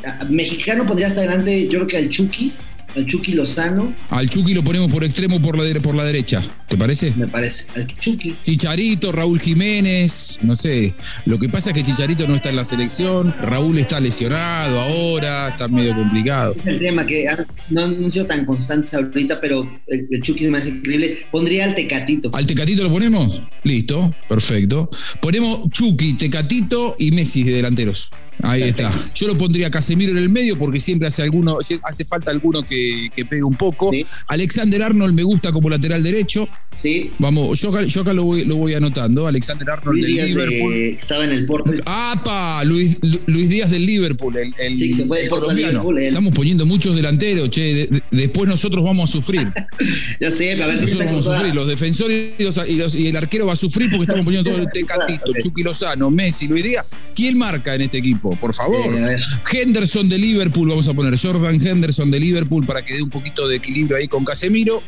a, 0.06 0.26
mexicano 0.26 0.86
pondría 0.86 1.08
hasta 1.08 1.22
adelante, 1.22 1.66
yo 1.66 1.80
creo 1.80 1.88
que 1.88 1.98
al 1.98 2.10
Chucky. 2.10 2.54
Al 2.96 3.06
Chucky 3.06 3.34
Lozano. 3.34 3.94
Al 4.10 4.30
Chucky 4.30 4.54
lo 4.54 4.64
ponemos 4.64 4.92
por 4.92 5.04
extremo 5.04 5.42
por 5.42 5.58
la, 5.58 5.82
por 5.82 5.96
la 5.96 6.04
derecha, 6.04 6.42
¿te 6.68 6.78
parece? 6.78 7.14
Me 7.16 7.28
parece, 7.28 7.68
al 7.76 7.88
Chucky. 7.98 8.36
Chicharito, 8.44 9.12
Raúl 9.12 9.40
Jiménez, 9.40 10.40
no 10.42 10.56
sé. 10.56 10.94
Lo 11.26 11.40
que 11.40 11.50
pasa 11.50 11.72
es 11.72 11.76
que 11.76 11.84
Chicharito 11.84 12.28
no 12.28 12.36
está 12.36 12.50
en 12.50 12.58
la 12.58 12.66
selección, 12.66 13.34
Raúl 13.42 13.80
está 13.80 14.00
lesionado 14.00 14.80
ahora, 14.80 15.50
está 15.50 15.68
medio 15.68 15.96
complicado. 15.96 16.56
Es 16.66 16.74
el 16.74 16.80
tema 16.80 17.06
que 17.06 17.28
no 17.70 17.84
han 17.84 18.12
sido 18.12 18.26
tan 18.26 18.46
constantes 18.46 18.94
ahorita, 18.94 19.40
pero 19.42 19.70
el, 19.88 20.08
el 20.10 20.22
Chucky 20.22 20.46
es 20.46 20.52
más 20.52 20.68
increíble. 20.68 21.26
Pondría 21.32 21.66
al 21.66 21.76
Tecatito. 21.76 22.30
¿Al 22.34 22.46
Tecatito 22.46 22.84
lo 22.84 22.92
ponemos? 22.92 23.42
Listo, 23.64 24.14
perfecto. 24.28 24.90
Ponemos 25.22 25.70
Chucky, 25.70 26.14
Tecatito 26.14 26.96
y 27.00 27.12
Messi 27.12 27.44
de 27.44 27.54
delanteros. 27.54 28.10
Ahí 28.44 28.64
está. 28.64 28.92
Yo 29.16 29.28
lo 29.28 29.38
pondría 29.38 29.72
Casemiro 29.72 30.12
en 30.12 30.18
el 30.18 30.30
medio 30.30 30.58
porque 30.58 30.80
siempre 30.80 31.08
hace 31.08 31.24
alguno, 31.24 31.58
hace 31.60 32.06
falta 32.06 32.30
alguno 32.30 32.64
que, 32.64 33.10
que 33.16 33.26
pegue 33.26 33.44
un 33.44 33.56
poco. 33.56 33.90
Alexander 34.28 34.84
Arnold 34.84 35.14
me 35.14 35.24
gusta 35.24 35.52
como 35.52 35.70
lateral 35.70 36.04
derecho. 36.04 36.48
Sí. 36.74 37.12
Vamos, 37.20 37.60
yo 37.62 37.70
acá, 37.70 37.84
yo 37.84 38.02
acá 38.02 38.14
lo, 38.14 38.26
voy, 38.26 38.44
lo 38.44 38.58
voy 38.58 38.74
anotando. 38.74 39.28
Alexander 39.28 39.70
Arnold 39.70 39.98
Luis 39.98 40.16
del 40.16 40.28
Liverpool. 40.28 40.74
estaba 41.00 41.24
en 41.24 41.32
el 41.32 41.46
Porto. 41.46 41.72
¡Apa! 41.86 42.64
Luis, 42.66 42.98
Luis 43.28 43.50
Díaz 43.50 43.72
del 43.72 43.86
Liverpool. 43.86 44.36
El, 44.36 44.78
sí, 44.78 44.94
se 44.94 45.06
fue 45.06 45.22
del 45.22 45.30
Porto 45.30 45.54
Liverpool. 45.54 46.00
Estamos 46.00 46.34
poniendo 46.34 46.66
muchos 46.66 46.96
delanteros, 46.96 47.50
che. 47.50 47.88
después 48.12 48.50
nosotros 48.50 48.84
vamos 48.84 49.10
a 49.10 49.14
sufrir. 49.14 49.52
ya 50.20 50.30
sé, 50.30 50.62
a 50.62 50.68
ver, 50.68 50.82
Nosotros 50.82 51.06
vamos 51.06 51.28
a 51.30 51.38
sufrir. 51.38 51.56
Los 51.56 51.68
defensores 51.68 52.34
y, 52.38 53.08
el 53.08 53.16
arquero 53.16 53.46
va 53.46 53.54
a 53.54 53.56
sufrir 53.56 53.90
porque 53.90 54.04
estamos 54.04 54.26
poniendo 54.26 54.50
todo 54.50 54.62
el 54.62 54.68
tecatito, 54.74 55.32
Chucky 55.42 55.64
Lozano, 55.64 56.12
Messi, 56.12 56.48
Luis 56.48 56.64
Díaz. 56.64 56.86
¿Quién 57.16 57.38
marca 57.38 57.76
en 57.76 57.82
este 57.82 58.00
equipo? 58.00 58.33
Por 58.36 58.54
favor. 58.54 59.18
Henderson 59.52 60.10
de 60.10 60.18
Liverpool, 60.18 60.70
vamos 60.70 60.88
a 60.88 60.94
poner 60.94 61.18
Jordan 61.20 61.66
Henderson 61.66 62.12
de 62.12 62.20
Liverpool 62.20 62.66
para 62.66 62.82
que 62.82 62.96
dé 62.96 63.04
un 63.04 63.10
poquito 63.10 63.48
de 63.48 63.58
equilibrio 63.58 63.98
ahí 63.98 64.08
con 64.08 64.24
Casemiro. 64.24 64.82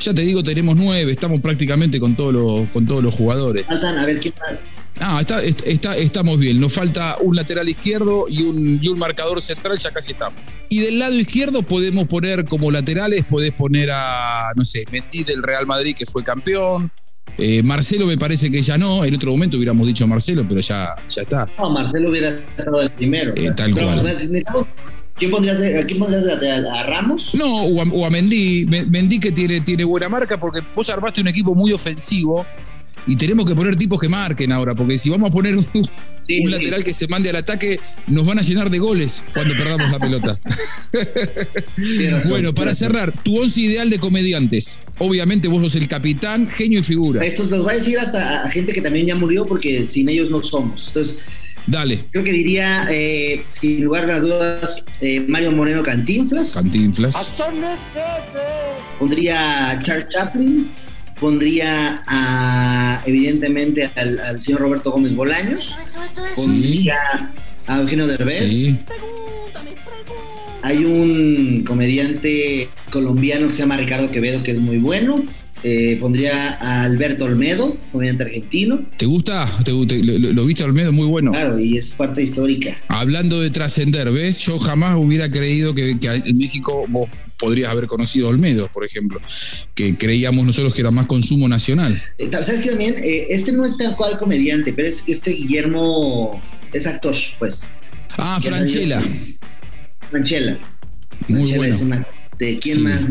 Ya 0.00 0.14
te 0.14 0.22
digo, 0.22 0.42
tenemos 0.44 0.76
nueve, 0.76 1.12
estamos 1.12 1.40
prácticamente 1.40 1.98
con 1.98 2.14
todos 2.14 2.32
los, 2.32 2.68
con 2.70 2.86
todos 2.86 3.02
los 3.02 3.14
jugadores. 3.14 3.66
Faltan, 3.66 3.98
a 3.98 4.06
ver 4.06 4.20
quién 4.20 4.34
Ah, 5.00 5.20
está, 5.20 5.40
está, 5.42 5.96
estamos 5.96 6.38
bien. 6.38 6.60
Nos 6.60 6.72
falta 6.72 7.16
un 7.20 7.36
lateral 7.36 7.68
izquierdo 7.68 8.26
y 8.28 8.42
un, 8.42 8.80
y 8.82 8.88
un 8.88 8.98
marcador 8.98 9.40
central, 9.40 9.78
ya 9.78 9.90
casi 9.92 10.12
estamos. 10.12 10.40
Y 10.68 10.80
del 10.80 10.98
lado 10.98 11.14
izquierdo 11.14 11.62
podemos 11.62 12.08
poner 12.08 12.44
como 12.44 12.70
laterales, 12.70 13.24
podés 13.24 13.52
poner 13.52 13.90
a, 13.92 14.48
no 14.56 14.64
sé, 14.64 14.84
Mendy 14.90 15.24
del 15.24 15.42
Real 15.42 15.66
Madrid, 15.66 15.94
que 15.96 16.04
fue 16.04 16.24
campeón, 16.24 16.90
eh, 17.36 17.62
Marcelo 17.62 18.06
me 18.06 18.16
parece 18.16 18.50
que 18.50 18.62
ya 18.62 18.78
no. 18.78 19.04
En 19.04 19.14
otro 19.14 19.30
momento 19.30 19.56
hubiéramos 19.56 19.86
dicho 19.86 20.06
Marcelo, 20.06 20.44
pero 20.48 20.60
ya, 20.60 20.88
ya 21.08 21.22
está. 21.22 21.48
No, 21.58 21.70
Marcelo 21.70 22.10
hubiera 22.10 22.30
estado 22.30 22.80
el 22.80 22.90
primero. 22.90 23.32
Eh, 23.36 23.50
tal 23.54 23.72
cual. 23.74 24.66
¿Quién 25.14 25.32
pondrías, 25.32 25.60
¿A 25.60 25.84
quién 25.84 25.98
pondrías 25.98 26.24
¿A 26.26 26.82
Ramos? 26.84 27.34
No, 27.34 27.62
o 27.64 27.82
a, 27.82 27.84
o 27.92 28.06
a 28.06 28.10
Mendy. 28.10 28.66
Mendy 28.66 29.18
que 29.18 29.32
tiene, 29.32 29.60
tiene 29.60 29.84
buena 29.84 30.08
marca 30.08 30.38
porque 30.38 30.60
vos 30.74 30.88
armaste 30.90 31.20
un 31.20 31.28
equipo 31.28 31.54
muy 31.54 31.72
ofensivo 31.72 32.46
y 33.08 33.16
tenemos 33.16 33.46
que 33.46 33.54
poner 33.54 33.74
tipos 33.74 33.98
que 33.98 34.08
marquen 34.08 34.52
ahora, 34.52 34.74
porque 34.74 34.98
si 34.98 35.08
vamos 35.08 35.30
a 35.30 35.32
poner 35.32 35.56
un, 35.56 35.66
lateral 36.50 36.84
que 36.84 36.92
se 36.92 37.08
mande 37.08 37.30
al 37.30 37.36
ataque, 37.36 37.80
nos 38.06 38.26
van 38.26 38.38
a 38.38 38.42
llenar 38.42 38.68
de 38.68 38.78
goles 38.78 39.24
cuando 39.32 39.56
perdamos 39.56 39.90
la 39.90 39.98
pelota. 39.98 40.40
bueno, 42.28 42.54
para 42.54 42.74
cerrar, 42.74 43.14
tu 43.22 43.40
once 43.40 43.62
ideal 43.62 43.88
de 43.88 43.98
comediantes. 43.98 44.80
Obviamente 44.98 45.48
vos 45.48 45.62
sos 45.62 45.76
el 45.76 45.88
capitán, 45.88 46.48
genio 46.50 46.80
y 46.80 46.82
figura. 46.82 47.24
Estos 47.24 47.50
los 47.50 47.64
voy 47.64 47.72
a 47.72 47.76
decir 47.76 47.98
hasta 47.98 48.44
a 48.44 48.50
gente 48.50 48.74
que 48.74 48.82
también 48.82 49.06
ya 49.06 49.16
murió, 49.16 49.46
porque 49.46 49.86
sin 49.86 50.10
ellos 50.10 50.30
no 50.30 50.42
somos. 50.42 50.88
Entonces, 50.88 51.20
Dale. 51.66 52.04
Creo 52.12 52.24
que 52.24 52.32
diría, 52.32 52.88
eh, 52.90 53.44
sin 53.48 53.84
lugar 53.84 54.10
a 54.10 54.20
dudas, 54.20 54.86
eh, 55.00 55.20
Mario 55.20 55.52
Moreno 55.52 55.82
Cantinflas. 55.82 56.54
Cantinflas. 56.54 57.34
Pondría 58.98 59.78
Charles 59.84 60.08
Chaplin 60.08 60.70
pondría 61.20 62.02
a, 62.06 63.02
evidentemente 63.06 63.90
al, 63.94 64.40
señor 64.40 64.62
Roberto 64.62 64.90
Gómez 64.90 65.14
Bolaños, 65.14 65.76
pondría 66.36 66.96
a 67.66 67.80
Eugenio 67.80 68.06
Derbez. 68.06 68.74
Hay 70.62 70.84
un 70.84 71.64
comediante 71.66 72.68
colombiano 72.90 73.48
que 73.48 73.54
se 73.54 73.60
llama 73.60 73.76
Ricardo 73.76 74.10
Quevedo 74.10 74.42
que 74.42 74.50
es 74.50 74.58
muy 74.58 74.78
bueno. 74.78 75.24
Eh, 75.64 75.96
pondría 76.00 76.54
a 76.54 76.84
Alberto 76.84 77.24
Olmedo, 77.24 77.76
comediante 77.90 78.24
argentino. 78.24 78.80
¿Te 78.96 79.06
gusta? 79.06 79.48
¿Te, 79.64 79.72
lo, 79.72 80.46
viste 80.46 80.62
Olmedo? 80.62 80.92
Muy 80.92 81.06
bueno. 81.06 81.32
Claro, 81.32 81.58
y 81.58 81.76
es 81.76 81.90
parte 81.92 82.22
histórica. 82.22 82.76
Hablando 82.88 83.40
de 83.40 83.50
trascender, 83.50 84.12
¿ves? 84.12 84.38
Yo 84.40 84.60
jamás 84.60 84.96
hubiera 84.96 85.28
creído 85.28 85.74
que, 85.74 85.98
que 85.98 86.08
en 86.08 86.38
México 86.38 86.84
vos 86.88 87.08
podrías 87.38 87.70
haber 87.70 87.86
conocido 87.86 88.28
Olmedo, 88.28 88.68
por 88.72 88.84
ejemplo, 88.84 89.20
que 89.74 89.96
creíamos 89.96 90.44
nosotros 90.44 90.74
que 90.74 90.80
era 90.80 90.90
más 90.90 91.06
consumo 91.06 91.48
nacional. 91.48 92.02
Eh, 92.18 92.28
¿Sabes 92.30 92.60
qué 92.60 92.70
también? 92.70 92.96
Eh, 92.98 93.28
este 93.30 93.52
no 93.52 93.64
es 93.64 93.76
tal 93.76 93.96
cual 93.96 94.18
comediante, 94.18 94.72
pero 94.72 94.88
es 94.88 95.04
este 95.06 95.30
Guillermo 95.30 96.40
es 96.72 96.86
actor, 96.86 97.14
pues. 97.38 97.72
Ah, 98.10 98.38
Franchella. 98.42 99.02
Franchella. 100.10 100.58
Muy 101.28 101.52
bueno. 101.52 102.06
¿De 102.38 102.58
quién 102.58 102.82
más? 102.82 103.06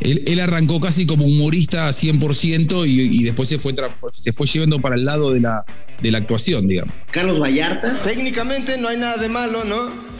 Él, 0.00 0.40
arrancó 0.40 0.80
casi 0.80 1.06
como 1.06 1.24
humorista 1.24 1.88
100% 1.88 2.86
y, 2.86 3.20
y 3.20 3.22
después 3.22 3.48
se 3.48 3.58
fue, 3.58 3.74
se 4.10 4.32
fue 4.32 4.46
llevando 4.46 4.80
para 4.80 4.96
el 4.96 5.04
lado 5.04 5.32
de 5.32 5.40
la, 5.40 5.64
de 6.02 6.10
la 6.10 6.18
actuación, 6.18 6.66
digamos. 6.66 6.92
Carlos 7.10 7.40
Vallarta. 7.40 8.02
Técnicamente 8.02 8.76
no 8.76 8.88
hay 8.88 8.98
nada 8.98 9.16
de 9.16 9.28
malo, 9.28 9.64
¿no? 9.64 10.14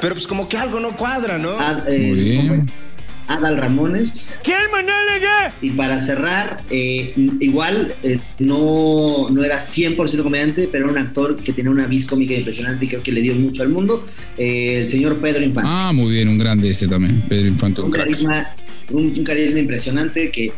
Pero 0.00 0.14
pues 0.14 0.26
como 0.26 0.48
que 0.48 0.56
algo 0.56 0.80
no 0.80 0.96
cuadra, 0.96 1.38
¿no? 1.38 1.56
eh, 1.88 2.64
Adal 3.26 3.56
Ramones. 3.56 4.38
¿Quién, 4.42 4.58
Manálega? 4.70 5.54
Y 5.62 5.70
para 5.70 6.00
cerrar, 6.00 6.62
eh, 6.70 7.14
igual 7.40 7.94
eh, 8.02 8.18
no, 8.38 9.28
no 9.30 9.44
era 9.44 9.58
100% 9.58 10.22
comediante, 10.22 10.68
pero 10.70 10.84
era 10.84 10.92
un 10.92 10.98
actor 10.98 11.36
que 11.36 11.52
tenía 11.52 11.70
una 11.70 11.86
vis 11.86 12.06
cómica 12.06 12.34
impresionante 12.34 12.84
y 12.84 12.88
creo 12.88 13.02
que 13.02 13.12
le 13.12 13.22
dio 13.22 13.34
mucho 13.34 13.62
al 13.62 13.70
mundo. 13.70 14.06
Eh, 14.36 14.82
el 14.82 14.88
señor 14.88 15.16
Pedro 15.18 15.42
Infante. 15.42 15.70
Ah, 15.72 15.92
muy 15.94 16.14
bien, 16.14 16.28
un 16.28 16.38
grande 16.38 16.68
ese 16.68 16.86
también. 16.86 17.22
Pedro 17.28 17.48
Infante, 17.48 17.80
un, 17.80 17.90
carisma, 17.90 18.54
un, 18.90 19.24
carisma 19.24 19.60
impresionante 19.60 20.30
que 20.30 20.52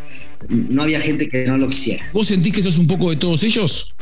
no 0.49 0.83
había 0.83 1.01
gente 1.01 1.29
que 1.29 1.45
no 1.47 1.57
lo 1.57 1.69
quisiera. 1.69 2.05
¿Vos 2.13 2.29
sentís 2.29 2.53
que 2.53 2.63
sos 2.63 2.79
un 2.79 2.87
poco 2.87 3.11
de 3.11 3.17
todos 3.17 3.45
ellos? 3.45 3.95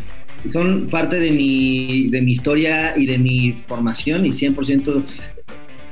Son 0.51 0.89
parte 0.89 1.19
de 1.19 1.31
mi, 1.31 2.09
de 2.09 2.21
mi 2.21 2.33
historia 2.33 2.97
y 2.97 3.07
de 3.07 3.19
mi 3.19 3.53
formación 3.67 4.27
y 4.27 4.31
100% 4.31 5.05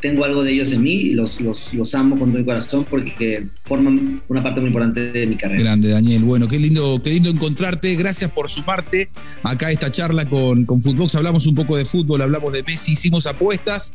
tengo 0.03 0.25
algo 0.25 0.43
de 0.43 0.53
ellos 0.53 0.73
en 0.73 0.83
mí 0.83 0.95
y 0.95 1.15
los, 1.15 1.41
los, 1.41 1.95
amo 1.95 2.19
con 2.19 2.31
todo 2.31 2.41
mi 2.41 2.45
corazón 2.45 2.85
porque 2.91 3.47
forman 3.65 4.21
una 4.29 4.43
parte 4.43 4.61
muy 4.61 4.69
importante 4.69 5.13
de 5.13 5.27
mi 5.29 5.37
carrera. 5.37 5.63
Grande, 5.63 5.89
Daniel. 5.89 6.25
Bueno, 6.25 6.49
qué 6.49 6.59
lindo, 6.59 7.01
qué 7.03 7.11
lindo 7.11 7.31
encontrarte. 7.31 7.95
Gracias 7.95 8.31
por 8.33 8.51
sumarte 8.51 9.09
acá 9.45 9.71
esta 9.71 9.93
charla 9.93 10.29
con, 10.29 10.67
con 10.67 10.83
Footbox. 10.83 11.15
Hablamos 11.15 11.47
un 11.47 11.55
poco 11.55 11.77
de 11.77 11.85
fútbol, 11.85 12.21
hablamos 12.21 12.53
de 12.53 12.65
Messi, 12.65 12.93
hicimos 12.93 13.27
apuestas 13.29 13.95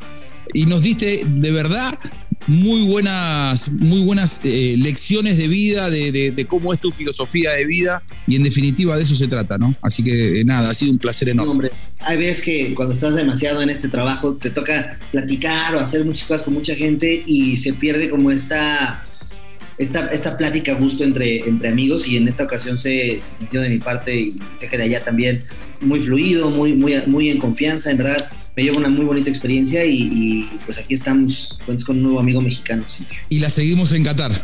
y 0.54 0.66
nos 0.66 0.82
diste 0.82 1.24
de 1.26 1.52
verdad 1.52 2.00
muy 2.48 2.88
buenas, 2.88 3.70
muy 3.70 4.02
buenas 4.04 4.40
eh, 4.44 4.76
lecciones 4.78 5.38
de 5.38 5.48
vida, 5.48 5.90
de, 5.90 6.48
cómo 6.50 6.74
es 6.74 6.80
tu 6.80 6.92
filosofía 6.92 7.52
de 7.52 7.66
vida, 7.66 8.02
y 8.26 8.38
en 8.38 8.44
definitiva 8.44 8.96
de 8.96 9.04
eso 9.04 9.16
se 9.16 9.28
trata, 9.28 9.58
¿no? 9.58 9.76
Así 9.82 10.02
que 10.02 10.42
eh, 10.42 10.46
nada, 10.46 10.70
ha 10.70 10.74
sido 10.74 10.94
un 10.94 10.98
placer 10.98 11.30
enorme. 11.30 11.52
hombre, 11.52 11.72
hay 12.00 12.18
veces 12.18 12.44
que 12.44 12.74
cuando 12.74 12.94
estás 12.94 13.16
demasiado 13.16 13.62
en 13.62 13.70
este 13.70 13.90
trabajo 13.90 14.36
te 14.36 14.50
toca 14.50 14.98
platicar 15.12 15.76
o 15.76 15.80
hacer 15.80 16.06
muchas 16.06 16.26
cosas 16.26 16.44
con 16.44 16.54
mucha 16.54 16.74
gente 16.76 17.22
y 17.26 17.58
se 17.58 17.74
pierde 17.74 18.10
como 18.10 18.32
esta, 18.32 19.06
esta, 19.78 20.08
esta 20.08 20.38
plática 20.38 20.72
a 20.72 20.76
gusto 20.76 21.04
entre, 21.04 21.40
entre 21.40 21.68
amigos, 21.70 22.08
y 22.08 22.16
en 22.16 22.30
esta 22.30 22.46
ocasión 22.46 22.78
se, 22.78 23.20
se 23.20 23.38
sintió 23.40 23.62
de 23.62 23.70
mi 23.70 23.80
parte 23.80 24.16
y 24.16 24.40
sé 24.54 24.70
que 24.70 24.78
de 24.78 24.84
allá 24.84 25.04
también 25.04 25.44
muy 25.82 26.00
fluido, 26.00 26.50
muy, 26.50 26.74
muy, 26.74 26.96
muy 27.08 27.30
en 27.30 27.40
confianza, 27.40 27.92
en 27.92 27.98
verdad 27.98 28.30
me 28.58 28.64
llevo 28.64 28.80
una 28.80 28.90
muy 28.90 29.06
bonita 29.06 29.30
experiencia 29.30 29.86
y, 29.86 30.50
pues 30.66 30.80
aquí 30.80 30.96
estamos 30.96 31.60
con 31.86 31.98
un 31.98 32.04
nuevo 32.04 32.20
amigo 32.20 32.42
mexicano. 32.42 32.84
Y 33.30 33.40
la 33.40 33.52
seguimos 33.52 33.92
en 33.94 34.04
Qatar. 34.04 34.44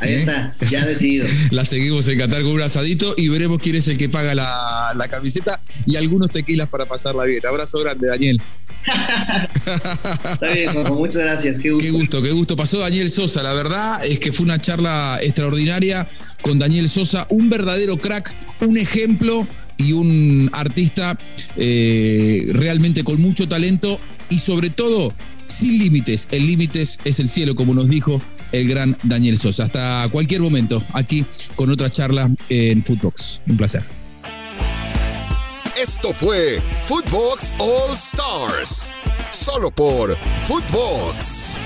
Ahí 0.00 0.12
¿Eh? 0.12 0.16
está, 0.20 0.54
ya 0.70 0.86
decidido. 0.86 1.26
la 1.50 1.66
seguimos 1.66 2.08
en 2.08 2.18
Qatar 2.18 2.42
con 2.42 2.52
un 2.52 2.62
asadito 2.62 3.14
y 3.14 3.28
veremos 3.28 3.58
quién 3.58 3.76
es 3.76 3.88
el 3.88 3.98
que 3.98 4.08
paga 4.08 4.34
la, 4.34 5.08
camiseta 5.10 5.60
y 5.84 5.96
algunos 5.96 6.30
tequilas 6.30 6.70
para 6.70 6.86
pasarla 6.86 7.24
bien. 7.24 7.44
Abrazo 7.46 7.78
grande, 7.80 8.08
Daniel. 8.08 8.40
Está 8.86 10.54
bien, 10.54 10.70
muchas 10.94 11.22
gracias. 11.22 11.58
Qué 11.58 11.72
gusto. 11.72 11.84
Qué 11.84 11.90
gusto, 11.90 12.22
qué 12.22 12.30
gusto. 12.30 12.56
Pasó 12.56 12.78
Daniel 12.78 13.10
Sosa. 13.10 13.42
La 13.42 13.52
verdad 13.52 14.02
es 14.02 14.18
que 14.18 14.32
fue 14.32 14.44
una 14.44 14.62
charla 14.62 15.18
extraordinaria 15.20 16.08
con 16.40 16.58
Daniel 16.58 16.88
Sosa, 16.88 17.26
un 17.28 17.50
verdadero 17.50 17.98
crack, 17.98 18.34
un 18.60 18.78
ejemplo 18.78 19.46
y 19.76 19.92
un 19.92 20.50
artista 20.52 21.18
eh, 21.56 22.46
realmente 22.50 23.04
con 23.04 23.20
mucho 23.20 23.48
talento 23.48 23.98
y 24.30 24.38
sobre 24.38 24.70
todo 24.70 25.12
sin 25.46 25.78
límites. 25.78 26.28
El 26.30 26.46
límite 26.46 26.82
es 26.82 27.20
el 27.20 27.28
cielo, 27.28 27.54
como 27.54 27.74
nos 27.74 27.88
dijo 27.88 28.20
el 28.52 28.68
gran 28.68 28.96
Daniel 29.02 29.38
Sosa. 29.38 29.64
Hasta 29.64 30.08
cualquier 30.10 30.40
momento, 30.40 30.82
aquí 30.92 31.24
con 31.54 31.70
otra 31.70 31.90
charla 31.90 32.30
en 32.48 32.84
Footbox. 32.84 33.42
Un 33.46 33.56
placer. 33.56 33.84
Esto 35.80 36.12
fue 36.14 36.60
Footbox 36.82 37.54
All 37.58 37.94
Stars, 37.94 38.90
solo 39.30 39.70
por 39.70 40.16
Footbox. 40.46 41.65